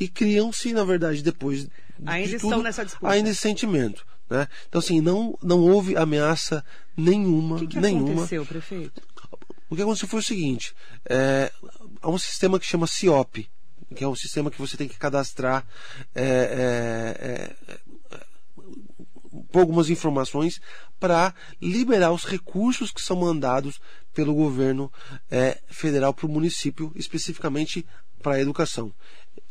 E 0.00 0.08
criam-se, 0.08 0.72
na 0.72 0.84
verdade, 0.84 1.22
depois. 1.22 1.68
Ainda 2.06 2.28
de 2.28 2.36
estão 2.36 2.50
tudo, 2.50 2.62
nessa 2.62 2.84
disputa. 2.84 3.12
Ainda 3.12 3.28
esse 3.28 3.40
sentimento. 3.40 4.06
Né? 4.30 4.46
Então, 4.68 4.78
assim, 4.78 5.00
não, 5.00 5.38
não 5.42 5.60
houve 5.60 5.96
ameaça 5.96 6.64
nenhuma. 6.96 7.56
O 7.56 7.60
que, 7.60 7.66
que 7.66 7.80
nenhuma. 7.80 8.12
aconteceu, 8.12 8.46
prefeito? 8.46 9.02
O 9.68 9.76
que 9.76 9.82
aconteceu 9.82 10.08
foi 10.08 10.20
o 10.20 10.22
seguinte: 10.22 10.74
é, 11.04 11.52
há 12.00 12.08
um 12.08 12.18
sistema 12.18 12.58
que 12.58 12.66
chama 12.66 12.86
CIOP, 12.86 13.48
que 13.94 14.04
é 14.04 14.08
um 14.08 14.14
sistema 14.14 14.50
que 14.50 14.58
você 14.58 14.76
tem 14.76 14.88
que 14.88 14.98
cadastrar 14.98 15.66
é, 16.14 16.24
é, 16.24 17.64
é 17.72 17.78
algumas 19.54 19.88
informações 19.88 20.60
para 21.00 21.34
liberar 21.60 22.12
os 22.12 22.24
recursos 22.24 22.90
que 22.90 23.00
são 23.00 23.16
mandados 23.16 23.80
pelo 24.12 24.34
governo 24.34 24.92
é, 25.30 25.58
federal 25.68 26.12
para 26.12 26.26
o 26.26 26.28
município, 26.28 26.92
especificamente 26.94 27.86
para 28.22 28.34
a 28.34 28.40
educação. 28.40 28.92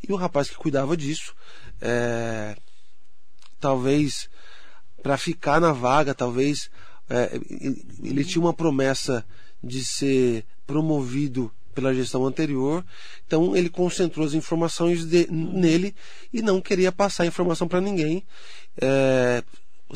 E 0.08 0.12
o 0.12 0.16
rapaz 0.16 0.50
que 0.50 0.56
cuidava 0.56 0.95
disso, 0.95 1.34
é, 1.82 2.56
talvez 3.60 4.30
para 5.02 5.18
ficar 5.18 5.60
na 5.60 5.72
vaga, 5.72 6.14
talvez 6.14 6.70
é, 7.10 7.39
ele 8.04 8.26
tinha 8.26 8.41
uma 8.41 8.54
promessa 8.54 9.26
de 9.64 9.84
ser 9.84 10.45
promovido 10.66 11.52
pela 11.74 11.93
gestão 11.93 12.26
anterior, 12.26 12.84
então 13.26 13.56
ele 13.56 13.70
concentrou 13.70 14.26
as 14.26 14.34
informações 14.34 15.06
de, 15.06 15.28
nele 15.32 15.95
e 16.34 16.41
não 16.41 16.60
queria 16.60 16.91
passar 16.91 17.24
a 17.24 17.28
informação 17.28 17.68
para 17.68 17.80
ninguém. 17.80 18.26
É, 18.82 19.43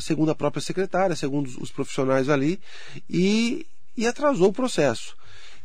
segundo 0.00 0.30
a 0.30 0.34
própria 0.34 0.62
secretária, 0.62 1.16
segundo 1.16 1.48
os 1.60 1.70
profissionais 1.70 2.28
ali, 2.28 2.60
e, 3.08 3.66
e 3.96 4.06
atrasou 4.06 4.48
o 4.48 4.52
processo. 4.52 5.16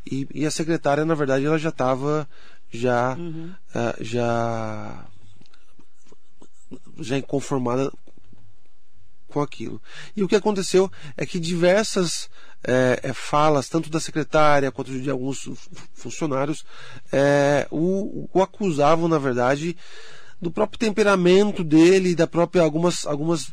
E, 0.09 0.27
e, 0.33 0.45
a 0.45 0.51
secretária, 0.51 1.05
na 1.05 1.15
verdade, 1.15 1.45
ela 1.45 1.57
já 1.57 1.69
estava 1.69 2.27
já, 2.71 3.15
uhum. 3.15 3.53
uh, 3.75 4.03
já, 4.03 5.05
já 6.99 7.17
inconformada 7.17 7.91
com 9.27 9.41
aquilo. 9.41 9.81
E 10.15 10.23
o 10.23 10.27
que 10.27 10.35
aconteceu 10.35 10.91
é 11.15 11.25
que 11.25 11.39
diversas 11.39 12.29
é, 12.63 13.13
falas, 13.13 13.69
tanto 13.69 13.89
da 13.89 13.99
secretária 13.99 14.71
quanto 14.71 14.91
de 14.91 15.09
alguns 15.09 15.49
funcionários, 15.93 16.65
é, 17.11 17.67
o, 17.69 18.29
o 18.33 18.41
acusavam, 18.41 19.07
na 19.07 19.17
verdade, 19.17 19.77
do 20.41 20.51
próprio 20.51 20.79
temperamento 20.79 21.63
dele, 21.63 22.15
da 22.15 22.27
própria 22.27 22.61
algumas 22.61 23.05
algumas 23.05 23.51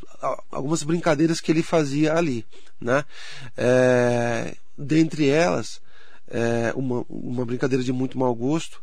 algumas 0.51 0.83
brincadeiras 0.83 1.41
que 1.41 1.51
ele 1.51 1.63
fazia 1.63 2.13
ali, 2.13 2.45
né? 2.79 3.03
É, 3.57 4.55
dentre 4.77 5.27
elas, 5.27 5.81
é, 6.27 6.71
uma, 6.75 7.03
uma 7.09 7.45
brincadeira 7.45 7.83
de 7.83 7.91
muito 7.91 8.17
mau 8.19 8.33
gosto, 8.35 8.81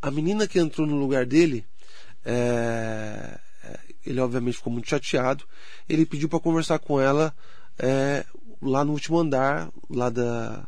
a 0.00 0.10
menina 0.10 0.46
que 0.46 0.58
entrou 0.58 0.86
no 0.86 0.96
lugar 0.96 1.24
dele, 1.24 1.64
é, 2.24 3.38
é 3.64 3.80
ele 4.04 4.20
obviamente 4.20 4.56
ficou 4.56 4.72
muito 4.72 4.88
chateado, 4.88 5.44
ele 5.88 6.04
pediu 6.04 6.28
para 6.28 6.40
conversar 6.40 6.78
com 6.78 7.00
ela 7.00 7.34
é, 7.78 8.24
lá 8.60 8.84
no 8.84 8.92
último 8.92 9.18
andar, 9.18 9.70
lá 9.88 10.10
da 10.10 10.66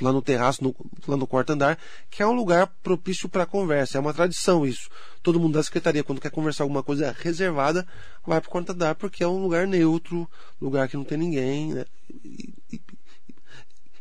lá 0.00 0.12
no 0.12 0.22
terraço, 0.22 0.64
no, 0.64 0.74
lá 1.06 1.16
no 1.16 1.26
quarto 1.26 1.50
andar, 1.50 1.78
que 2.10 2.22
é 2.22 2.26
um 2.26 2.32
lugar 2.32 2.66
propício 2.82 3.28
para 3.28 3.46
conversa. 3.46 3.98
É 3.98 4.00
uma 4.00 4.14
tradição 4.14 4.66
isso. 4.66 4.88
Todo 5.22 5.38
mundo 5.38 5.54
da 5.54 5.62
secretaria, 5.62 6.04
quando 6.04 6.20
quer 6.20 6.30
conversar 6.30 6.64
alguma 6.64 6.82
coisa 6.82 7.14
reservada, 7.18 7.86
vai 8.26 8.40
para 8.40 8.48
o 8.48 8.50
quarto 8.50 8.72
andar, 8.72 8.94
porque 8.94 9.22
é 9.22 9.28
um 9.28 9.42
lugar 9.42 9.66
neutro, 9.66 10.28
lugar 10.60 10.88
que 10.88 10.96
não 10.96 11.04
tem 11.04 11.18
ninguém, 11.18 11.74
né? 11.74 11.84
e, 12.24 12.54
e, 12.72 12.80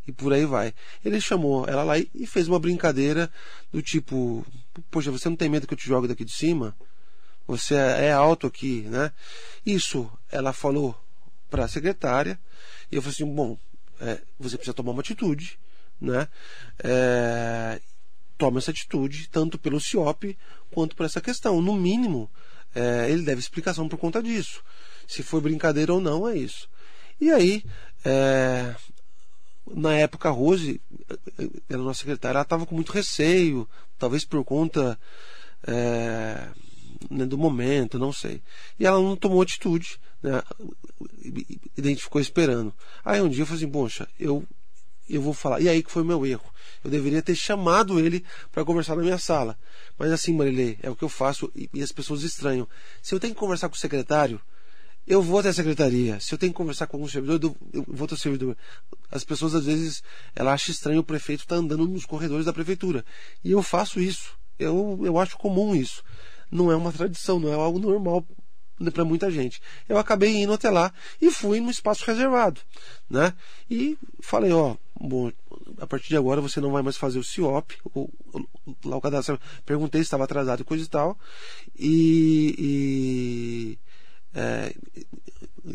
e, 0.08 0.12
por 0.12 0.34
aí 0.34 0.46
vai. 0.46 0.74
Ele 1.04 1.20
chamou 1.20 1.68
ela 1.68 1.84
lá 1.84 1.98
e 1.98 2.26
fez 2.26 2.48
uma 2.48 2.60
brincadeira 2.60 3.32
do 3.72 3.82
tipo: 3.82 4.46
Poxa, 4.89 5.12
você 5.12 5.30
não 5.30 5.36
tem 5.36 5.50
medo 5.50 5.68
que 5.68 5.74
eu 5.74 5.78
te 5.78 5.88
jogue 5.88 6.08
daqui 6.08 6.26
de 6.26 6.34
cima? 6.34 6.76
Você 7.46 7.76
é 7.76 8.12
alto 8.12 8.48
aqui, 8.48 8.82
né? 8.84 9.12
Isso 9.66 10.10
ela 10.32 10.54
falou 10.54 10.98
para 11.50 11.66
a 11.66 11.68
secretária. 11.68 12.39
E 12.91 12.96
eu 12.96 13.02
falei 13.02 13.14
assim: 13.14 13.26
Bom, 13.26 13.58
é, 14.00 14.22
você 14.39 14.58
precisa 14.58 14.74
tomar 14.74 14.91
uma 14.91 15.02
atitude, 15.02 15.58
né? 16.00 16.28
É, 16.84 17.82
toma 18.38 18.60
essa 18.60 18.72
atitude, 18.72 19.30
tanto 19.30 19.58
pelo 19.58 19.80
CIOP 19.80 20.38
quanto 20.72 20.96
por 20.96 21.06
essa 21.06 21.22
questão. 21.22 21.62
No 21.62 21.76
mínimo, 21.76 22.30
é, 22.76 23.10
ele 23.10 23.24
deve 23.24 23.39
explicação 23.39 23.88
por 23.88 23.98
conta 23.98 24.22
disso. 24.22 24.64
Se 25.08 25.24
foi 25.24 25.41
brincadeira 25.41 25.94
ou 25.94 26.02
não, 26.02 26.28
é 26.28 26.38
isso. 26.38 26.70
E 27.22 27.32
aí, 27.32 27.64
é, 28.04 28.76
na 29.66 29.96
época 29.96 30.30
a 30.30 30.32
Rose, 30.32 30.82
era 31.70 31.82
nossa 31.82 32.00
secretária, 32.00 32.38
ela 32.38 32.44
estava 32.44 32.66
com 32.66 32.76
muito 32.76 32.91
receio, 32.91 33.68
talvez 33.98 34.26
por 34.26 34.44
conta 34.44 35.00
é, 35.66 36.48
né, 37.10 37.26
do 37.26 37.38
momento, 37.38 38.00
não 38.00 38.12
sei. 38.12 38.41
E 38.80 38.86
ela 38.86 39.00
não 39.00 39.16
tomou 39.16 39.41
atitude, 39.41 40.00
né, 40.24 40.41
identificou 41.78 42.21
esperando. 42.21 42.74
Aí 43.03 43.21
um 43.21 43.30
dia 43.30 43.43
eu 43.43 43.45
falei 43.45 43.63
assim, 43.63 43.71
poxa, 43.71 44.07
eu, 44.17 44.43
eu 45.09 45.21
vou 45.21 45.34
falar. 45.34 45.59
E 45.59 45.67
aí 45.67 45.84
que 45.84 45.91
foi 45.91 46.01
o 46.01 46.05
meu 46.05 46.26
erro. 46.26 46.45
Eu 46.84 46.89
deveria 46.89 47.21
ter 47.21 47.36
chamado 47.36 47.99
ele 47.99 48.24
para 48.51 48.63
conversar 48.63 48.95
na 48.95 49.03
minha 49.03 49.17
sala. 49.17 49.57
Mas 49.97 50.11
assim, 50.11 50.34
Marilê, 50.34 50.78
é 50.82 50.89
o 50.89 50.95
que 50.95 51.03
eu 51.03 51.09
faço 51.09 51.51
e, 51.53 51.69
e 51.74 51.84
as 51.84 51.91
pessoas 51.91 52.24
estranham. 52.24 52.67
Se 53.01 53.13
eu 53.13 53.19
tenho 53.19 53.34
que 53.34 53.39
conversar 53.39 53.67
com 53.67 53.76
o 53.76 53.80
secretário, 53.80 54.39
eu 55.05 55.21
vou 55.21 55.39
até 55.39 55.49
a 55.49 55.53
secretaria. 55.53 56.19
Se 56.21 56.34
eu 56.34 56.38
tenho 56.38 56.53
que 56.53 56.57
conversar 56.57 56.88
com 56.88 56.95
algum 56.95 57.07
servidor, 57.07 57.53
eu 57.74 57.84
vou 57.86 58.05
até 58.05 58.15
o 58.15 58.17
servidor. 58.17 58.57
As 59.11 59.26
pessoas, 59.26 59.53
às 59.53 59.65
vezes, 59.65 60.01
ela 60.34 60.53
acha 60.53 60.71
estranho 60.71 61.01
o 61.01 61.03
prefeito 61.03 61.41
estar 61.41 61.55
tá 61.55 61.61
andando 61.61 61.86
nos 61.86 62.05
corredores 62.05 62.45
da 62.45 62.53
prefeitura. 62.53 63.03
E 63.43 63.51
eu 63.51 63.61
faço 63.61 63.99
isso. 63.99 64.32
Eu, 64.57 64.99
eu 65.03 65.19
acho 65.19 65.38
comum 65.38 65.76
isso. 65.76 66.01
Não 66.49 66.71
é 66.71 66.76
uma 66.76 66.93
tradição, 66.93 67.39
não 67.39 67.51
é 67.51 67.55
algo 67.55 67.80
normal 67.80 68.26
para 68.92 69.06
muita 69.06 69.30
gente. 69.32 69.62
Eu 69.88 69.98
acabei 69.98 70.36
indo 70.36 70.54
até 70.54 70.70
lá 70.70 70.94
e 71.22 71.32
fui 71.32 71.60
no 71.60 71.72
espaço 71.72 72.06
reservado, 72.06 72.62
né? 73.10 73.34
E 73.70 73.98
falei, 74.22 74.52
ó, 74.52 74.76
bom, 75.00 75.32
a 75.80 75.88
partir 75.88 76.10
de 76.10 76.18
agora 76.18 76.42
você 76.42 76.60
não 76.62 76.72
vai 76.72 76.82
mais 76.82 76.98
fazer 76.98 77.20
o 77.20 77.24
CIOP, 77.24 77.78
lá 78.86 78.98
o 78.98 79.02
cadastro. 79.02 79.40
Perguntei 79.66 80.02
se 80.02 80.06
estava 80.06 80.24
atrasado 80.24 80.62
e 80.62 80.66
coisa 80.66 80.84
e 80.84 80.88
tal. 80.88 81.18
E, 81.78 82.56
e 82.58 83.80
é, 84.34 84.74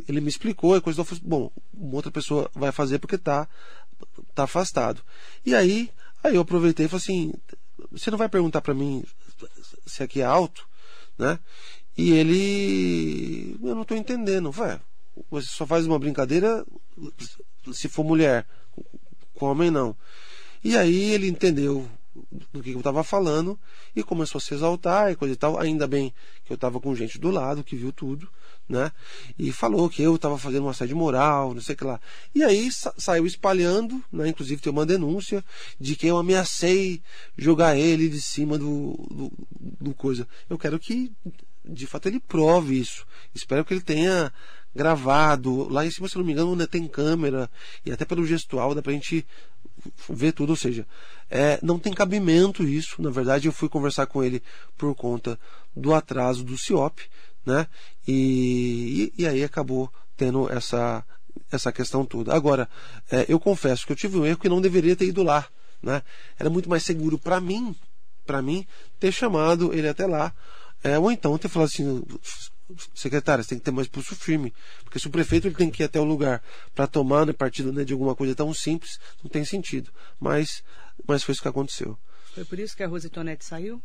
ele 0.09 0.21
me 0.21 0.29
explicou 0.29 0.77
e 0.77 0.81
coisa. 0.81 1.01
Eu 1.01 1.05
falei, 1.05 1.23
bom, 1.25 1.53
uma 1.73 1.95
outra 1.95 2.11
pessoa 2.11 2.51
vai 2.55 2.73
fazer 2.73 2.99
porque 2.99 3.19
tá, 3.19 3.49
tá 4.35 4.45
afastado. 4.45 5.03
E 5.45 5.55
aí, 5.55 5.91
aí 6.23 6.35
eu 6.35 6.43
aproveitei 6.43 6.87
e 6.87 6.89
falei 6.89 7.03
assim: 7.03 7.33
você 7.91 8.11
não 8.11 8.19
vai 8.19 8.29
perguntar 8.29 8.61
para 8.61 8.75
mim 8.75 9.05
se 9.87 10.03
aqui 10.03 10.21
é 10.21 10.25
alto, 10.25 10.69
né? 11.17 11.39
E 11.99 12.13
ele, 12.13 13.59
eu 13.61 13.75
não 13.75 13.83
estou 13.83 13.97
entendendo. 13.97 14.53
Vai, 14.53 14.81
você 15.29 15.49
só 15.49 15.67
faz 15.67 15.85
uma 15.85 15.99
brincadeira 15.99 16.65
se 17.73 17.89
for 17.89 18.05
mulher, 18.05 18.47
com 19.35 19.47
homem 19.47 19.69
não. 19.69 19.97
E 20.63 20.77
aí 20.77 21.13
ele 21.13 21.29
entendeu 21.29 21.89
do 22.53 22.63
que 22.63 22.71
eu 22.71 22.79
estava 22.79 23.03
falando 23.03 23.59
e 23.95 24.03
começou 24.03 24.39
a 24.39 24.41
se 24.41 24.55
exaltar 24.55 25.11
e 25.11 25.17
coisa 25.17 25.35
e 25.35 25.37
tal. 25.37 25.59
Ainda 25.59 25.89
bem 25.89 26.15
que 26.45 26.53
eu 26.53 26.55
estava 26.55 26.81
com 26.81 26.95
gente 26.95 27.19
do 27.19 27.31
lado 27.31 27.65
que 27.65 27.75
viu 27.75 27.93
tudo, 27.93 28.29
né? 28.69 28.93
E 29.37 29.51
falou 29.53 29.91
que 29.91 30.01
eu 30.01 30.15
estava 30.15 30.39
fazendo 30.39 30.63
uma 30.63 30.71
assédio 30.71 30.97
moral, 30.97 31.53
não 31.53 31.61
sei 31.61 31.75
o 31.75 31.79
que 31.79 31.85
lá. 31.85 32.01
E 32.33 32.45
aí 32.45 32.71
sa 32.71 32.95
saiu 32.97 33.27
espalhando, 33.27 34.03
né? 34.13 34.29
Inclusive 34.29 34.63
tem 34.63 34.73
uma 34.73 34.87
denúncia 34.87 35.45
de 35.81 35.97
que 35.97 36.07
eu 36.07 36.17
ameacei 36.17 37.03
jogar 37.37 37.77
ele 37.77 38.09
de 38.09 38.21
cima 38.21 38.57
do, 38.57 38.93
do, 39.11 39.33
do 39.81 39.95
coisa. 39.95 40.29
Eu 40.49 40.59
quero 40.59 40.79
que 40.79 41.13
de 41.69 41.87
fato 41.87 42.07
ele 42.07 42.21
prove 42.21 42.79
isso. 42.79 43.07
Espero 43.35 43.65
que 43.65 43.75
ele 43.75 43.81
tenha 43.81 44.33
gravado. 44.75 45.69
Lá 45.69 45.85
em 45.85 45.91
cima, 45.91 46.09
se 46.09 46.17
não 46.17 46.25
me 46.25 46.33
engano, 46.33 46.57
né, 46.57 46.67
tem 46.67 46.87
câmera 46.87 47.51
e 47.85 47.93
até 47.93 48.05
pelo 48.05 48.27
gestual 48.27 48.75
dá 48.75 48.83
pra 48.83 48.93
gente 48.93 49.27
ver 50.09 50.33
tudo. 50.33 50.51
Ou 50.51 50.57
seja, 50.57 50.87
é, 51.31 51.59
não 51.63 51.79
tem 51.79 51.93
cabimento 51.93 52.63
isso. 52.63 53.03
Na 53.03 53.11
verdade, 53.11 53.47
eu 53.49 53.53
fui 53.53 53.69
conversar 53.69 54.07
com 54.07 54.23
ele 54.23 54.43
por 54.77 54.95
conta 54.95 55.39
do 55.77 55.95
atraso 55.95 56.43
do 56.43 56.57
CIOP, 56.57 57.03
né? 57.45 57.67
E, 58.07 59.13
e, 59.17 59.23
e 59.23 59.27
aí 59.27 59.45
acabou 59.45 59.93
tendo 60.17 60.51
essa, 60.51 61.05
essa 61.51 61.73
questão 61.73 62.05
toda. 62.05 62.35
Agora, 62.35 62.69
é, 63.11 63.27
eu 63.29 63.39
confesso 63.39 63.87
que 63.87 63.93
eu 63.93 63.97
tive 63.97 64.19
um 64.19 64.27
erro 64.27 64.39
que 64.39 64.49
não 64.49 64.61
deveria 64.61 64.97
ter 64.97 65.07
ido 65.07 65.23
lá. 65.23 65.47
Né? 65.83 66.03
Era 66.39 66.51
muito 66.51 66.69
mais 66.69 66.83
seguro 66.83 67.19
para 67.19 67.41
mim, 67.41 67.75
para 68.27 68.43
mim, 68.43 68.67
ter 68.99 69.13
chamado 69.13 69.73
ele 69.73 69.89
até 69.89 70.07
lá. 70.07 70.33
É, 70.83 70.99
ou 70.99 71.11
então 71.11 71.37
ter 71.39 71.49
falado 71.49 71.69
assim, 71.69 72.03
secretária, 72.95 73.43
você 73.43 73.51
tem 73.51 73.59
que 73.59 73.65
ter 73.65 73.71
mais 73.71 73.89
pulso 73.89 74.15
firme. 74.15 74.53
Porque 74.85 74.99
se 74.99 75.07
o 75.07 75.11
prefeito 75.11 75.49
ele 75.49 75.55
tem 75.55 75.71
que 75.71 75.83
ir 75.83 75.87
até 75.87 76.01
o 76.01 76.05
lugar 76.05 76.43
para 76.75 76.87
tomar 76.87 77.27
né, 77.27 77.33
partido 77.33 77.73
né, 77.73 77.85
de 77.85 77.93
alguma 77.93 78.15
coisa 78.15 78.35
tão 78.35 78.53
simples, 78.53 78.99
não 79.23 79.31
tem 79.31 79.45
sentido. 79.45 79.91
Mas, 80.21 80.63
mas 81.07 81.23
foi 81.23 81.33
isso 81.33 81.43
que 81.43 81.49
aconteceu. 81.49 81.99
Foi 82.35 82.45
por 82.45 82.59
isso 82.59 82.77
que 82.77 82.83
a 82.83 82.89
Rose 82.89 83.09
Tonetti 83.09 83.45
saiu? 83.45 83.83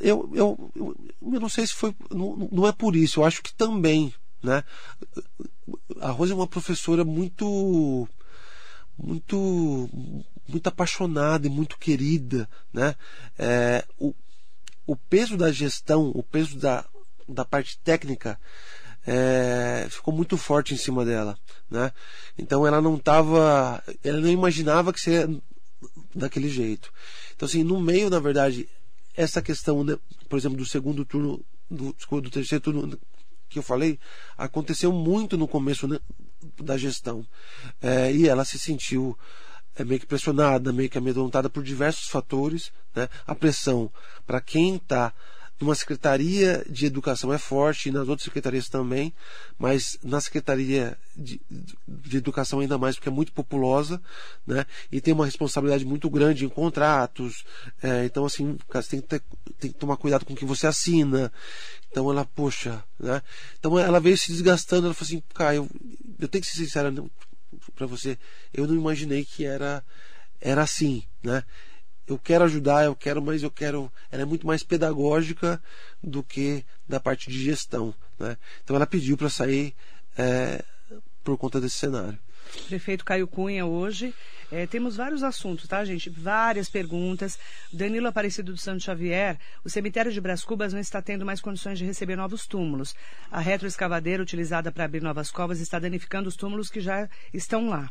Eu, 0.00 0.30
eu, 0.34 0.72
eu, 0.74 0.96
eu 1.22 1.40
não 1.40 1.48
sei 1.48 1.66
se 1.66 1.74
foi. 1.74 1.94
Não, 2.10 2.48
não 2.50 2.66
é 2.66 2.72
por 2.72 2.96
isso, 2.96 3.20
eu 3.20 3.24
acho 3.24 3.42
que 3.42 3.54
também. 3.54 4.12
Né? 4.42 4.64
A 6.00 6.10
Rose 6.10 6.32
é 6.32 6.34
uma 6.34 6.46
professora 6.46 7.04
muito. 7.04 8.08
muito 8.98 9.88
muito 10.48 10.66
apaixonada 10.66 11.46
e 11.46 11.50
muito 11.50 11.78
querida, 11.78 12.48
né? 12.72 12.96
É, 13.38 13.84
o, 13.96 14.12
o 14.90 14.96
peso 14.96 15.36
da 15.36 15.52
gestão, 15.52 16.10
o 16.12 16.20
peso 16.20 16.58
da, 16.58 16.84
da 17.28 17.44
parte 17.44 17.78
técnica 17.78 18.36
é, 19.06 19.86
ficou 19.88 20.12
muito 20.12 20.36
forte 20.36 20.74
em 20.74 20.76
cima 20.76 21.04
dela, 21.04 21.38
né? 21.70 21.92
Então 22.36 22.66
ela 22.66 22.80
não 22.80 22.96
estava, 22.96 23.80
ela 24.02 24.20
não 24.20 24.28
imaginava 24.28 24.92
que 24.92 25.00
seria 25.00 25.30
daquele 26.12 26.48
jeito. 26.48 26.92
Então 27.36 27.46
assim, 27.46 27.62
no 27.62 27.80
meio, 27.80 28.10
na 28.10 28.18
verdade, 28.18 28.68
essa 29.14 29.40
questão, 29.40 29.84
né, 29.84 29.96
por 30.28 30.36
exemplo, 30.36 30.58
do 30.58 30.66
segundo 30.66 31.04
turno, 31.04 31.40
do, 31.70 31.94
do 32.20 32.30
terceiro 32.30 32.64
turno 32.64 32.98
que 33.48 33.60
eu 33.60 33.62
falei, 33.62 33.96
aconteceu 34.36 34.90
muito 34.90 35.38
no 35.38 35.46
começo 35.46 35.86
né, 35.86 36.00
da 36.60 36.76
gestão 36.76 37.24
é, 37.80 38.12
e 38.12 38.26
ela 38.26 38.44
se 38.44 38.58
sentiu 38.58 39.16
é 39.76 39.84
meio 39.84 40.00
que 40.00 40.06
pressionada, 40.06 40.72
meio 40.72 40.90
que 40.90 40.98
amedrontada 40.98 41.48
por 41.48 41.62
diversos 41.62 42.08
fatores. 42.08 42.72
Né? 42.94 43.08
A 43.26 43.34
pressão 43.34 43.90
para 44.26 44.40
quem 44.40 44.76
está 44.76 45.12
numa 45.60 45.74
secretaria 45.74 46.64
de 46.68 46.86
educação 46.86 47.32
é 47.32 47.38
forte 47.38 47.88
e 47.88 47.92
nas 47.92 48.08
outras 48.08 48.24
secretarias 48.24 48.68
também, 48.68 49.12
mas 49.58 49.98
na 50.02 50.18
secretaria 50.18 50.96
de, 51.14 51.38
de, 51.86 52.16
educação 52.16 52.60
ainda 52.60 52.78
mais 52.78 52.96
porque 52.96 53.10
é 53.10 53.12
muito 53.12 53.30
populosa, 53.30 54.00
né? 54.46 54.64
E 54.90 55.02
tem 55.02 55.12
uma 55.12 55.26
responsabilidade 55.26 55.84
muito 55.84 56.08
grande 56.08 56.46
em 56.46 56.48
contratos. 56.48 57.44
É, 57.82 58.06
então 58.06 58.24
assim, 58.24 58.56
você 58.72 58.90
tem 58.90 59.00
que, 59.02 59.06
ter, 59.06 59.22
tem 59.58 59.70
que 59.70 59.78
tomar 59.78 59.98
cuidado 59.98 60.24
com 60.24 60.32
o 60.32 60.36
que 60.36 60.46
você 60.46 60.66
assina. 60.66 61.30
Então 61.90 62.10
ela, 62.10 62.24
poxa, 62.24 62.82
né? 62.98 63.20
Então 63.58 63.78
ela 63.78 64.00
veio 64.00 64.16
se 64.16 64.32
desgastando. 64.32 64.86
Ela 64.86 64.94
falou 64.94 65.08
assim, 65.08 65.22
cara, 65.34 65.56
eu, 65.56 65.68
eu 66.18 66.28
tenho 66.28 66.42
que 66.42 66.50
ser 66.50 66.56
sincera 66.56 66.90
para 67.74 67.86
você. 67.86 68.18
Eu 68.52 68.66
não 68.66 68.74
imaginei 68.74 69.24
que 69.24 69.44
era 69.44 69.82
era 70.40 70.62
assim, 70.62 71.04
né? 71.22 71.44
eu 72.10 72.18
quero 72.18 72.44
ajudar, 72.44 72.84
eu 72.84 72.96
quero, 72.96 73.22
mas 73.22 73.42
eu 73.42 73.50
quero. 73.50 73.90
Ela 74.10 74.22
é 74.22 74.24
muito 74.24 74.46
mais 74.46 74.62
pedagógica 74.64 75.62
do 76.02 76.22
que 76.22 76.64
da 76.88 76.98
parte 76.98 77.30
de 77.30 77.42
gestão. 77.42 77.94
Né? 78.18 78.36
Então 78.64 78.74
ela 78.74 78.86
pediu 78.86 79.16
para 79.16 79.28
sair 79.28 79.74
é, 80.18 80.64
por 81.22 81.38
conta 81.38 81.60
desse 81.60 81.76
cenário. 81.76 82.18
Prefeito 82.68 83.04
Caio 83.04 83.26
Cunha 83.26 83.66
hoje. 83.66 84.14
É, 84.52 84.66
temos 84.66 84.96
vários 84.96 85.22
assuntos, 85.22 85.68
tá, 85.68 85.84
gente? 85.84 86.10
Várias 86.10 86.68
perguntas. 86.68 87.38
Danilo 87.72 88.08
Aparecido 88.08 88.52
do 88.52 88.58
Santo 88.58 88.82
Xavier, 88.82 89.38
o 89.64 89.70
cemitério 89.70 90.10
de 90.10 90.20
Bras 90.20 90.42
Cubas 90.42 90.72
não 90.72 90.80
está 90.80 91.00
tendo 91.00 91.24
mais 91.24 91.40
condições 91.40 91.78
de 91.78 91.84
receber 91.84 92.16
novos 92.16 92.46
túmulos. 92.46 92.94
A 93.30 93.40
retroescavadeira 93.40 94.22
utilizada 94.22 94.72
para 94.72 94.84
abrir 94.84 95.02
novas 95.02 95.30
covas 95.30 95.60
está 95.60 95.78
danificando 95.78 96.28
os 96.28 96.36
túmulos 96.36 96.68
que 96.68 96.80
já 96.80 97.08
estão 97.32 97.68
lá. 97.68 97.90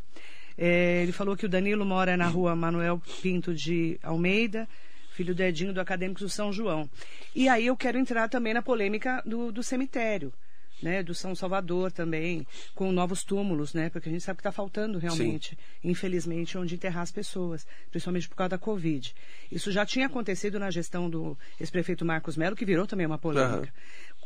É, 0.58 1.02
ele 1.04 1.14
falou 1.14 1.38
que 1.38 1.46
o 1.46 1.50
Danilo 1.50 1.86
mora 1.86 2.18
na 2.18 2.28
rua 2.28 2.54
Manuel 2.56 3.02
Pinto 3.22 3.54
de 3.54 3.98
Almeida, 4.04 4.68
filho 5.14 5.34
do 5.34 5.42
Edinho 5.42 5.74
do 5.74 5.80
Acadêmicos 5.80 6.24
do 6.24 6.30
São 6.30 6.52
João. 6.52 6.90
E 7.34 7.48
aí 7.48 7.68
eu 7.68 7.78
quero 7.78 7.98
entrar 7.98 8.28
também 8.28 8.54
na 8.54 8.62
polêmica 8.62 9.24
do, 9.26 9.52
do 9.54 9.64
cemitério. 9.64 10.34
Né, 10.82 11.04
do 11.04 11.14
São 11.14 11.36
Salvador 11.36 11.92
também, 11.92 12.48
com 12.74 12.90
novos 12.90 13.22
túmulos, 13.22 13.74
né, 13.74 13.90
porque 13.90 14.08
a 14.08 14.12
gente 14.14 14.24
sabe 14.24 14.38
que 14.38 14.40
está 14.40 14.52
faltando 14.52 14.98
realmente, 14.98 15.50
Sim. 15.50 15.90
infelizmente, 15.90 16.58
onde 16.58 16.76
enterrar 16.76 17.04
as 17.04 17.12
pessoas, 17.12 17.68
principalmente 17.92 18.30
por 18.30 18.36
causa 18.38 18.52
da 18.52 18.58
Covid. 18.58 19.14
Isso 19.52 19.74
já 19.74 19.86
tinha 19.86 20.06
acontecido 20.06 20.58
na 20.58 20.72
gestão 20.72 21.10
do 21.10 21.38
ex-prefeito 21.60 22.06
Marcos 22.06 22.38
Melo, 22.38 22.56
que 22.56 22.64
virou 22.64 22.88
também 22.88 23.06
uma 23.06 23.18
polêmica. 23.18 23.74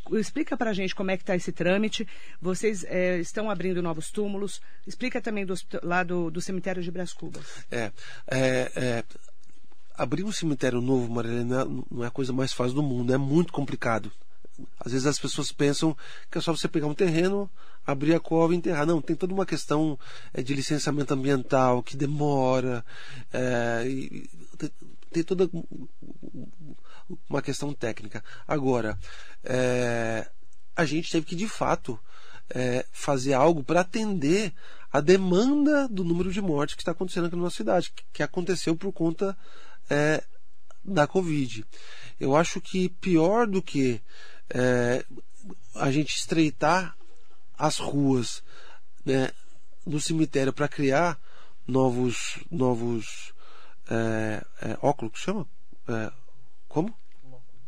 Uhum. 0.10 0.20
Explica 0.20 0.58
para 0.58 0.72
a 0.72 0.74
gente 0.74 0.94
como 0.94 1.12
é 1.12 1.18
que 1.18 1.24
está 1.24 1.36
esse 1.36 1.52
trâmite. 1.52 2.08
Vocês 2.42 2.84
é, 2.84 3.20
estão 3.20 3.50
abrindo 3.50 3.82
novos 3.82 4.12
túmulos. 4.12 4.62
Explica 4.86 5.22
também 5.22 5.46
do, 5.46 5.54
lá 5.82 6.04
do, 6.04 6.30
do 6.30 6.42
cemitério 6.42 6.84
de 6.84 6.92
Brás 6.92 7.14
Cubas. 7.14 7.66
É, 7.72 7.92
é, 8.28 8.72
é, 8.76 9.04
abrir 9.96 10.24
um 10.24 10.32
cemitério 10.32 10.82
novo, 10.82 11.12
Marilena, 11.12 11.66
não 11.90 12.04
é 12.04 12.08
a 12.08 12.12
coisa 12.12 12.34
mais 12.34 12.52
fácil 12.52 12.76
do 12.76 12.84
mundo. 12.84 13.14
É 13.14 13.18
muito 13.18 13.54
complicado. 13.54 14.12
Às 14.80 14.92
vezes 14.92 15.08
as 15.08 15.20
pessoas 15.20 15.52
pensam 15.52 15.96
que 16.30 16.38
é 16.38 16.42
só 16.42 16.56
você 16.56 16.68
pegar 16.68 16.88
um 16.88 16.94
terreno, 16.94 17.50
abrir 17.86 18.14
a 18.14 18.20
cova 18.20 18.54
e 18.54 18.58
enterrar. 18.58 18.86
Não, 18.86 19.02
tem 19.02 19.16
toda 19.16 19.34
uma 19.34 19.46
questão 19.46 19.98
é, 20.34 20.42
de 20.42 20.54
licenciamento 20.54 21.14
ambiental 21.14 21.82
que 21.82 21.98
demora. 21.98 22.86
É, 23.32 23.84
e, 23.88 24.30
tem, 24.58 24.72
tem 25.12 25.24
toda 25.24 25.50
uma 27.30 27.42
questão 27.42 27.74
técnica. 27.74 28.24
Agora, 28.48 28.98
é, 29.44 30.30
a 30.76 30.86
gente 30.86 31.12
teve 31.12 31.26
que 31.26 31.36
de 31.36 31.48
fato 31.48 32.00
é, 32.50 32.86
fazer 32.92 33.34
algo 33.34 33.64
para 33.64 33.82
atender 33.82 34.54
a 34.92 35.02
demanda 35.02 35.88
do 35.88 36.04
número 36.04 36.32
de 36.32 36.42
mortes 36.42 36.76
que 36.76 36.82
está 36.82 36.92
acontecendo 36.92 37.26
aqui 37.26 37.36
na 37.36 37.42
nossa 37.42 37.58
cidade, 37.58 37.92
que, 38.12 38.22
aconteceu 38.22 38.76
por 38.76 38.92
conta 38.92 39.36
é, 39.90 40.24
da 40.84 41.08
Covid. 41.08 41.66
Eu 42.20 42.36
acho 42.36 42.62
que 42.62 42.90
pior 42.90 43.48
do 43.48 43.62
que 43.62 44.00
é, 44.50 45.06
a 45.76 45.92
gente 45.92 46.16
estreitar 46.16 46.96
as 47.58 47.78
ruas 47.78 48.44
né, 49.06 49.32
do 49.86 50.00
cemitério 50.00 50.54
para 50.54 50.68
criar 50.68 51.20
novos 51.68 52.40
novos 52.52 53.34
é, 53.90 54.44
é, 54.62 54.78
óculos, 54.82 55.20
chama? 55.20 55.48
É, 55.88 56.12
como? 56.68 56.96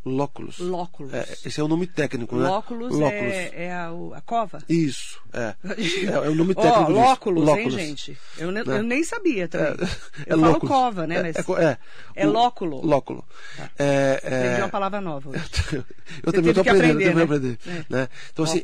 Lóculos. 0.05 0.59
Lóculos. 0.59 1.11
É, 1.11 1.27
esse 1.45 1.59
é 1.59 1.63
o 1.63 1.67
nome 1.67 1.87
técnico, 1.87 2.35
né? 2.35 2.47
Lóculos, 2.47 2.95
É, 3.01 3.65
é 3.65 3.73
a, 3.73 3.89
a, 4.13 4.21
cova? 4.21 4.61
Isso, 4.69 5.19
é. 5.33 5.55
É, 6.05 6.11
é 6.11 6.29
o 6.29 6.35
nome 6.35 6.53
técnico. 6.53 6.91
oh, 6.91 6.93
lóculos, 6.93 7.43
lóculos, 7.43 7.73
hein, 7.73 7.87
gente? 7.87 8.17
Eu, 8.37 8.51
ne, 8.51 8.63
né? 8.63 8.77
eu 8.77 8.83
nem 8.83 9.03
sabia 9.03 9.47
também. 9.47 9.67
É, 9.67 10.33
eu 10.33 10.39
falo 10.39 10.51
lóculos. 10.53 10.75
cova, 10.75 11.07
né? 11.07 11.23
Mas 11.23 11.35
é, 11.57 11.77
é, 12.15 12.25
lóculo. 12.27 12.85
Lóculo. 12.85 13.25
Tá. 13.57 13.71
É, 13.79 14.21
Aprendi 14.23 14.61
uma 14.61 14.69
palavra 14.69 15.01
nova 15.01 15.29
hoje. 15.31 15.39
eu 16.23 16.31
também 16.31 16.51
estou 16.51 16.61
aprendendo, 16.61 16.91
aprender, 16.91 17.15
né? 17.15 17.23
aprender. 17.23 17.59
Né? 17.89 18.09
Então, 18.31 18.45
assim, 18.45 18.61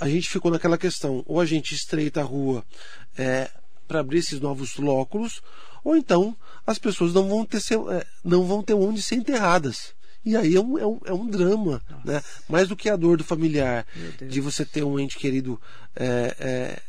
a 0.00 0.08
gente 0.08 0.28
ficou 0.28 0.50
naquela 0.50 0.76
questão, 0.76 1.22
ou 1.26 1.40
a 1.40 1.46
gente 1.46 1.76
estreita 1.76 2.20
a 2.20 2.24
rua 2.24 2.64
para 3.86 4.00
abrir 4.00 4.18
esses 4.18 4.40
novos 4.40 4.76
lóculos, 4.78 5.40
ou 5.84 5.96
então 5.96 6.36
as 6.68 6.78
pessoas 6.78 7.14
não 7.14 7.26
vão 7.26 7.46
ter, 7.46 7.58
é, 7.58 8.06
não 8.22 8.44
vão 8.44 8.62
ter 8.62 8.74
onde 8.74 9.02
ser 9.02 9.14
enterradas. 9.14 9.94
E 10.22 10.36
aí 10.36 10.54
é 10.54 10.60
um, 10.60 10.78
é 10.78 10.86
um, 10.86 11.00
é 11.06 11.12
um 11.14 11.26
drama, 11.26 11.82
né? 12.04 12.22
mais 12.46 12.68
do 12.68 12.76
que 12.76 12.90
a 12.90 12.96
dor 12.96 13.16
do 13.16 13.24
familiar, 13.24 13.86
de 14.28 14.40
você 14.40 14.66
ter 14.66 14.82
um 14.82 15.00
ente 15.00 15.16
querido 15.16 15.58
é, 15.96 16.36
é, 16.38 16.82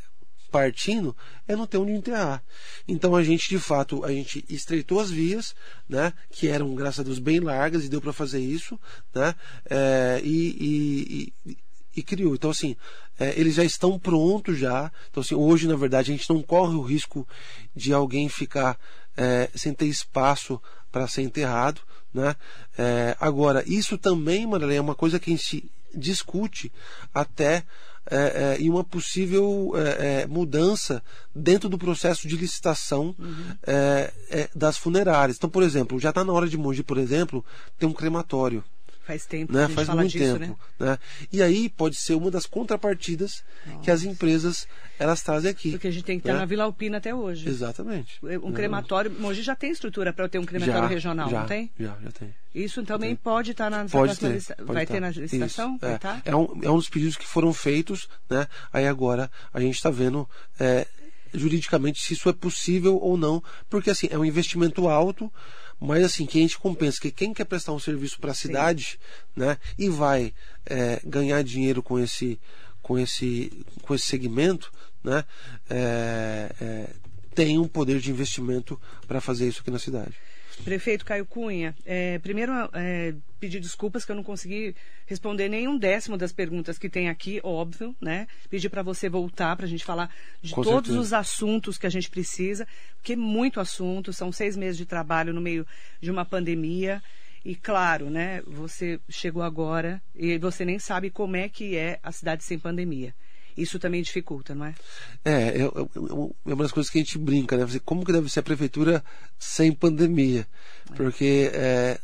partindo, 0.51 1.15
é 1.47 1.55
não 1.55 1.65
ter 1.65 1.77
onde 1.77 1.93
enterrar. 1.93 2.43
Então 2.85 3.15
a 3.15 3.23
gente, 3.23 3.47
de 3.47 3.57
fato, 3.57 4.03
a 4.03 4.11
gente 4.11 4.43
estreitou 4.49 4.99
as 4.99 5.09
vias, 5.09 5.55
né? 5.87 6.11
que 6.29 6.49
eram, 6.49 6.75
graças 6.75 6.99
a 6.99 7.03
Deus, 7.03 7.19
bem 7.19 7.39
largas 7.39 7.85
e 7.85 7.89
deu 7.89 8.01
para 8.01 8.11
fazer 8.11 8.41
isso, 8.41 8.77
né? 9.15 9.33
É, 9.69 10.19
e, 10.21 11.31
e, 11.45 11.51
e 11.51 11.57
e 11.95 12.03
criou. 12.03 12.33
Então, 12.33 12.49
assim, 12.49 12.75
é, 13.19 13.37
eles 13.39 13.55
já 13.55 13.63
estão 13.63 13.99
prontos 13.99 14.57
já. 14.57 14.91
Então, 15.09 15.21
assim, 15.21 15.35
hoje, 15.35 15.67
na 15.67 15.75
verdade, 15.75 16.11
a 16.11 16.15
gente 16.15 16.29
não 16.29 16.41
corre 16.41 16.75
o 16.75 16.81
risco 16.81 17.27
de 17.75 17.93
alguém 17.93 18.29
ficar 18.29 18.79
é, 19.19 19.49
sem 19.53 19.73
ter 19.73 19.85
espaço 19.85 20.61
para 20.89 21.07
ser 21.07 21.23
enterrado. 21.23 21.81
Né? 22.13 22.35
É, 22.77 23.17
agora, 23.19 23.63
isso 23.67 23.97
também, 23.97 24.47
Marilene, 24.47 24.77
é 24.77 24.81
uma 24.81 24.95
coisa 24.95 25.19
que 25.19 25.31
a 25.31 25.35
gente 25.35 25.69
discute 25.93 26.71
até 27.13 27.63
é, 28.09 28.55
é, 28.57 28.61
em 28.61 28.69
uma 28.69 28.83
possível 28.83 29.73
é, 29.75 30.21
é 30.21 30.27
mudança 30.27 31.03
dentro 31.35 31.67
do 31.67 31.77
processo 31.77 32.27
de 32.27 32.37
licitação 32.37 33.13
uhum. 33.19 33.57
É, 33.67 34.13
é, 34.29 34.49
das 34.55 34.77
funerárias. 34.77 35.37
Então, 35.37 35.49
por 35.49 35.61
exemplo, 35.61 35.99
já 35.99 36.09
está 36.09 36.23
na 36.23 36.33
hora 36.33 36.47
de 36.47 36.57
Mogi, 36.57 36.81
por 36.81 36.97
exemplo, 36.97 37.45
ter 37.77 37.85
um 37.85 37.93
crematório. 37.93 38.63
Faz 39.09 39.25
tempo 39.25 39.51
né? 39.51 39.67
Faz 39.69 39.89
muito 39.89 40.11
disso, 40.11 40.37
tempo. 40.37 40.59
Né? 40.77 40.91
né? 40.91 40.99
E 41.33 41.41
aí 41.41 41.67
pode 41.67 41.95
ser 41.95 42.13
uma 42.13 42.29
das 42.29 42.45
contrapartidas 42.45 43.43
Nossa. 43.65 43.79
que 43.79 43.89
as 43.89 44.03
empresas 44.03 44.67
elas 44.99 45.23
trazem 45.23 45.49
aqui. 45.49 45.71
Porque 45.71 45.87
a 45.87 45.91
gente 45.91 46.03
tem 46.03 46.19
que 46.19 46.27
estar 46.27 46.33
né? 46.33 46.39
na 46.41 46.45
Vila 46.45 46.65
Alpina 46.65 46.97
até 46.97 47.15
hoje. 47.15 47.49
Exatamente. 47.49 48.19
Um 48.43 48.51
crematório. 48.51 49.09
Mogi 49.09 49.41
já 49.41 49.55
tem 49.55 49.71
estrutura 49.71 50.13
para 50.13 50.29
ter 50.29 50.37
um 50.37 50.45
crematório 50.45 50.83
já, 50.83 50.87
regional, 50.87 51.27
já, 51.27 51.39
não 51.39 51.47
tem? 51.47 51.71
Já, 51.79 51.97
já 52.03 52.11
tem. 52.11 52.35
Isso 52.53 52.83
também 52.83 53.09
tem. 53.09 53.15
pode 53.15 53.49
estar 53.49 53.71
na 53.71 53.83
pode 53.85 54.15
ter, 54.19 54.29
lista... 54.31 54.55
pode 54.57 54.73
Vai 54.73 54.83
estar. 54.83 54.93
ter 54.93 54.99
na 54.99 55.09
licitação? 55.09 55.75
Isso, 55.77 55.85
é. 55.87 55.95
estar? 55.95 56.21
É, 56.23 56.35
um, 56.35 56.59
é 56.61 56.69
um 56.69 56.75
dos 56.75 56.89
pedidos 56.89 57.17
que 57.17 57.25
foram 57.25 57.51
feitos, 57.51 58.07
né? 58.29 58.45
Aí 58.71 58.85
agora 58.85 59.31
a 59.51 59.59
gente 59.59 59.73
está 59.73 59.89
vendo. 59.89 60.29
É, 60.59 60.85
juridicamente 61.33 62.01
se 62.01 62.13
isso 62.13 62.27
é 62.29 62.33
possível 62.33 62.97
ou 62.97 63.15
não, 63.15 63.43
porque 63.69 63.89
assim, 63.89 64.07
é 64.09 64.17
um 64.17 64.25
investimento 64.25 64.87
alto, 64.87 65.31
mas 65.79 66.03
assim, 66.03 66.25
que 66.25 66.39
a 66.39 66.41
gente 66.41 66.57
compensa 66.57 66.99
que 66.99 67.11
quem 67.11 67.33
quer 67.33 67.45
prestar 67.45 67.73
um 67.73 67.79
serviço 67.79 68.19
para 68.19 68.31
a 68.31 68.35
cidade, 68.35 68.99
né, 69.35 69.57
e 69.77 69.89
vai 69.89 70.33
é, 70.65 71.01
ganhar 71.05 71.41
dinheiro 71.43 71.81
com 71.81 71.97
esse, 71.97 72.39
com 72.81 72.97
esse, 72.97 73.51
com 73.81 73.95
esse 73.95 74.05
segmento, 74.05 74.71
né, 75.03 75.23
é, 75.69 76.53
é, 76.59 76.89
tem 77.33 77.57
um 77.57 77.67
poder 77.67 77.99
de 77.99 78.11
investimento 78.11 78.79
para 79.07 79.21
fazer 79.21 79.47
isso 79.47 79.61
aqui 79.61 79.71
na 79.71 79.79
cidade. 79.79 80.13
Prefeito 80.63 81.05
Caio 81.05 81.25
Cunha, 81.25 81.75
é, 81.85 82.19
primeiro 82.19 82.51
é, 82.73 83.13
pedir 83.39 83.59
desculpas 83.59 84.05
que 84.05 84.11
eu 84.11 84.15
não 84.15 84.23
consegui 84.23 84.75
responder 85.05 85.49
nenhum 85.49 85.77
décimo 85.77 86.17
das 86.17 86.31
perguntas 86.31 86.77
que 86.77 86.89
tem 86.89 87.09
aqui, 87.09 87.39
óbvio, 87.43 87.95
né? 87.99 88.27
Pedir 88.49 88.69
para 88.69 88.83
você 88.83 89.09
voltar 89.09 89.55
para 89.55 89.65
a 89.65 89.69
gente 89.69 89.83
falar 89.83 90.13
de 90.41 90.53
Com 90.53 90.61
todos 90.61 90.89
certeza. 90.89 90.99
os 90.99 91.13
assuntos 91.13 91.77
que 91.77 91.87
a 91.87 91.89
gente 91.89 92.09
precisa, 92.09 92.67
porque 92.97 93.13
é 93.13 93.15
muito 93.15 93.59
assunto, 93.59 94.13
são 94.13 94.31
seis 94.31 94.55
meses 94.55 94.77
de 94.77 94.85
trabalho 94.85 95.33
no 95.33 95.41
meio 95.41 95.65
de 96.01 96.11
uma 96.11 96.25
pandemia. 96.25 97.01
E 97.43 97.55
claro, 97.55 98.09
né, 98.09 98.41
você 98.45 98.99
chegou 99.09 99.41
agora 99.41 100.01
e 100.13 100.37
você 100.37 100.65
nem 100.65 100.77
sabe 100.77 101.09
como 101.09 101.37
é 101.37 101.47
que 101.47 101.77
é 101.77 101.99
a 102.03 102.11
cidade 102.11 102.43
sem 102.43 102.59
pandemia. 102.59 103.13
Isso 103.61 103.79
também 103.79 104.01
dificulta, 104.01 104.55
não 104.55 104.65
é? 104.65 104.75
É, 105.25 105.31
é, 105.31 105.61
é, 105.61 105.63
é 105.63 106.53
uma 106.53 106.63
das 106.63 106.71
coisas 106.71 106.89
que 106.89 106.97
a 106.97 107.01
gente 107.01 107.17
brinca, 107.17 107.57
né? 107.57 107.65
Como 107.83 108.05
que 108.05 108.11
deve 108.11 108.29
ser 108.29 108.39
a 108.39 108.43
prefeitura 108.43 109.03
sem 109.37 109.71
pandemia? 109.71 110.47
Porque 110.95 111.51
é, 111.53 111.99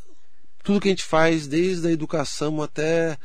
tudo 0.64 0.82
que 0.82 0.90
a 0.90 0.92
gente 0.92 1.04
faz, 1.04 1.48
desde 1.48 1.88
a 1.88 1.92
educação 1.92 2.62
até, 2.62 3.18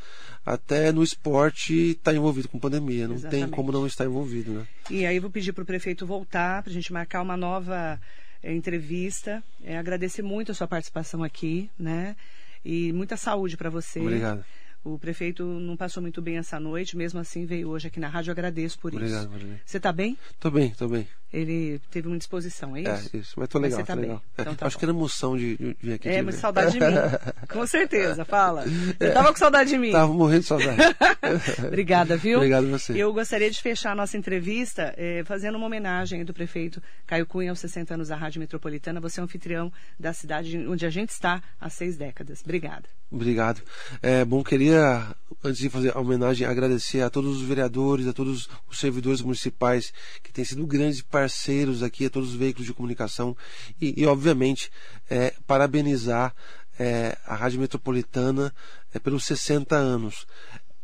até 0.45 0.91
no 0.91 1.03
esporte, 1.03 1.91
está 1.91 2.13
envolvido 2.13 2.47
com 2.47 2.59
pandemia. 2.59 3.07
Não 3.07 3.15
Exatamente. 3.15 3.41
tem 3.43 3.51
como 3.51 3.71
não 3.71 3.85
estar 3.85 4.05
envolvido, 4.05 4.51
né? 4.53 4.67
E 4.89 5.05
aí 5.05 5.19
vou 5.19 5.29
pedir 5.29 5.51
para 5.51 5.63
o 5.63 5.65
prefeito 5.65 6.05
voltar, 6.05 6.61
para 6.61 6.71
a 6.71 6.73
gente 6.73 6.93
marcar 6.93 7.21
uma 7.21 7.35
nova 7.35 7.99
é, 8.43 8.53
entrevista. 8.53 9.43
É, 9.63 9.77
agradecer 9.77 10.21
muito 10.21 10.51
a 10.51 10.55
sua 10.55 10.67
participação 10.67 11.23
aqui, 11.23 11.69
né? 11.77 12.15
E 12.63 12.93
muita 12.93 13.17
saúde 13.17 13.57
para 13.57 13.69
você. 13.69 13.99
Obrigado. 13.99 14.45
O 14.83 14.97
prefeito 14.97 15.43
não 15.45 15.77
passou 15.77 16.01
muito 16.01 16.21
bem 16.21 16.37
essa 16.37 16.59
noite, 16.59 16.97
mesmo 16.97 17.19
assim 17.19 17.45
veio 17.45 17.69
hoje 17.69 17.87
aqui 17.87 17.99
na 17.99 18.07
rádio. 18.07 18.29
Eu 18.29 18.33
agradeço 18.33 18.79
por 18.79 18.91
Obrigado, 18.93 19.21
isso. 19.21 19.29
Marilene. 19.31 19.61
Você 19.65 19.77
está 19.77 19.91
bem? 19.91 20.17
Tô 20.39 20.49
bem, 20.49 20.71
tô 20.71 20.87
bem. 20.87 21.07
Ele 21.31 21.79
teve 21.89 22.07
uma 22.09 22.17
disposição, 22.17 22.75
é 22.75 22.81
isso? 22.81 23.09
É, 23.15 23.17
isso. 23.19 23.33
Mas 23.37 23.47
tô 23.47 23.57
legal, 23.57 23.79
Mas 23.79 23.85
você 23.85 23.87
tá 23.87 23.95
bem. 23.95 24.01
legal. 24.05 24.23
É, 24.37 24.41
Então 24.41 24.55
tá 24.55 24.65
acho 24.65 24.75
bom. 24.75 24.79
que 24.79 24.85
era 24.85 24.91
emoção 24.91 25.37
de, 25.37 25.55
de 25.55 25.77
vir 25.81 25.93
aqui. 25.93 26.09
É, 26.09 26.21
mas 26.21 26.35
ver. 26.35 26.41
saudade 26.41 26.71
de 26.73 26.79
mim. 26.79 26.93
Com 27.47 27.65
certeza, 27.67 28.25
fala. 28.25 28.65
Você 28.65 29.11
tava 29.11 29.31
com 29.31 29.37
saudade 29.39 29.69
de 29.69 29.77
mim. 29.77 29.91
Tava 29.91 30.11
morrendo 30.11 30.41
de 30.41 30.47
saudade. 30.47 30.77
Obrigada, 31.67 32.17
viu? 32.17 32.37
Obrigado 32.39 32.65
a 32.65 32.69
você. 32.77 32.93
Eu 32.93 33.13
gostaria 33.13 33.49
de 33.49 33.61
fechar 33.61 33.91
a 33.91 33.95
nossa 33.95 34.17
entrevista 34.17 34.93
eh, 34.97 35.23
fazendo 35.25 35.55
uma 35.57 35.67
homenagem 35.67 36.25
do 36.25 36.33
prefeito 36.33 36.81
Caio 37.07 37.25
Cunha 37.25 37.51
aos 37.51 37.59
60 37.59 37.93
anos 37.93 38.07
da 38.09 38.15
Rádio 38.15 38.39
Metropolitana. 38.41 38.99
Você 38.99 39.19
é 39.19 39.23
um 39.23 39.25
anfitrião 39.25 39.71
da 39.99 40.11
cidade 40.11 40.57
onde 40.67 40.85
a 40.85 40.89
gente 40.89 41.09
está 41.11 41.41
há 41.59 41.69
seis 41.69 41.95
décadas. 41.95 42.41
Obrigada. 42.43 42.89
Obrigado. 43.09 43.61
É, 44.01 44.23
bom, 44.25 44.41
queria, 44.71 45.15
antes 45.43 45.59
de 45.59 45.69
fazer 45.69 45.95
a 45.95 45.99
homenagem, 45.99 46.47
agradecer 46.47 47.01
a 47.01 47.09
todos 47.09 47.41
os 47.41 47.43
vereadores, 47.43 48.07
a 48.07 48.13
todos 48.13 48.47
os 48.69 48.79
servidores 48.79 49.21
municipais 49.21 49.93
que 50.23 50.31
têm 50.31 50.45
sido 50.45 50.65
grandes 50.65 51.01
parceiros 51.01 51.83
aqui, 51.83 52.05
a 52.05 52.09
todos 52.09 52.29
os 52.29 52.35
veículos 52.35 52.65
de 52.65 52.73
comunicação 52.73 53.35
e, 53.81 54.01
e, 54.01 54.05
obviamente, 54.05 54.71
é, 55.09 55.33
parabenizar 55.45 56.33
é, 56.79 57.17
a 57.25 57.35
Rádio 57.35 57.59
Metropolitana 57.59 58.53
é, 58.93 58.99
pelos 58.99 59.25
60 59.25 59.75
anos. 59.75 60.25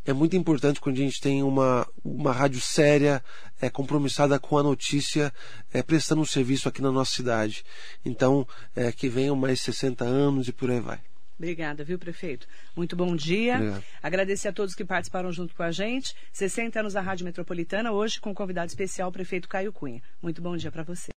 É 0.05 0.11
muito 0.11 0.35
importante 0.35 0.81
quando 0.81 0.97
a 0.97 1.01
gente 1.01 1.21
tem 1.21 1.41
uma, 1.41 1.88
uma 2.03 2.33
rádio 2.33 2.59
séria, 2.59 3.23
é, 3.61 3.69
compromissada 3.69 4.38
com 4.38 4.57
a 4.57 4.63
notícia, 4.63 5.33
é, 5.73 5.81
prestando 5.81 6.21
um 6.21 6.25
serviço 6.25 6.67
aqui 6.67 6.81
na 6.81 6.91
nossa 6.91 7.13
cidade. 7.13 7.63
Então, 8.03 8.45
é, 8.75 8.91
que 8.91 9.07
venham 9.07 9.35
mais 9.35 9.61
60 9.61 10.03
anos 10.03 10.49
e 10.49 10.51
por 10.51 10.69
aí 10.69 10.79
vai. 10.81 10.99
Obrigada, 11.38 11.83
viu, 11.83 11.99
prefeito? 11.99 12.47
Muito 12.75 12.95
bom 12.95 13.15
dia. 13.15 13.55
Obrigado. 13.55 13.83
Agradecer 14.01 14.47
a 14.47 14.53
todos 14.53 14.73
que 14.73 14.83
participaram 14.83 15.31
junto 15.31 15.55
com 15.55 15.63
a 15.63 15.71
gente. 15.71 16.15
60 16.33 16.79
anos 16.79 16.93
da 16.93 17.01
Rádio 17.01 17.25
Metropolitana, 17.25 17.91
hoje 17.91 18.19
com 18.19 18.33
convidado 18.33 18.67
especial, 18.67 19.09
o 19.09 19.11
prefeito 19.11 19.47
Caio 19.47 19.71
Cunha. 19.71 20.01
Muito 20.21 20.41
bom 20.41 20.57
dia 20.57 20.71
para 20.71 20.83
você. 20.83 21.11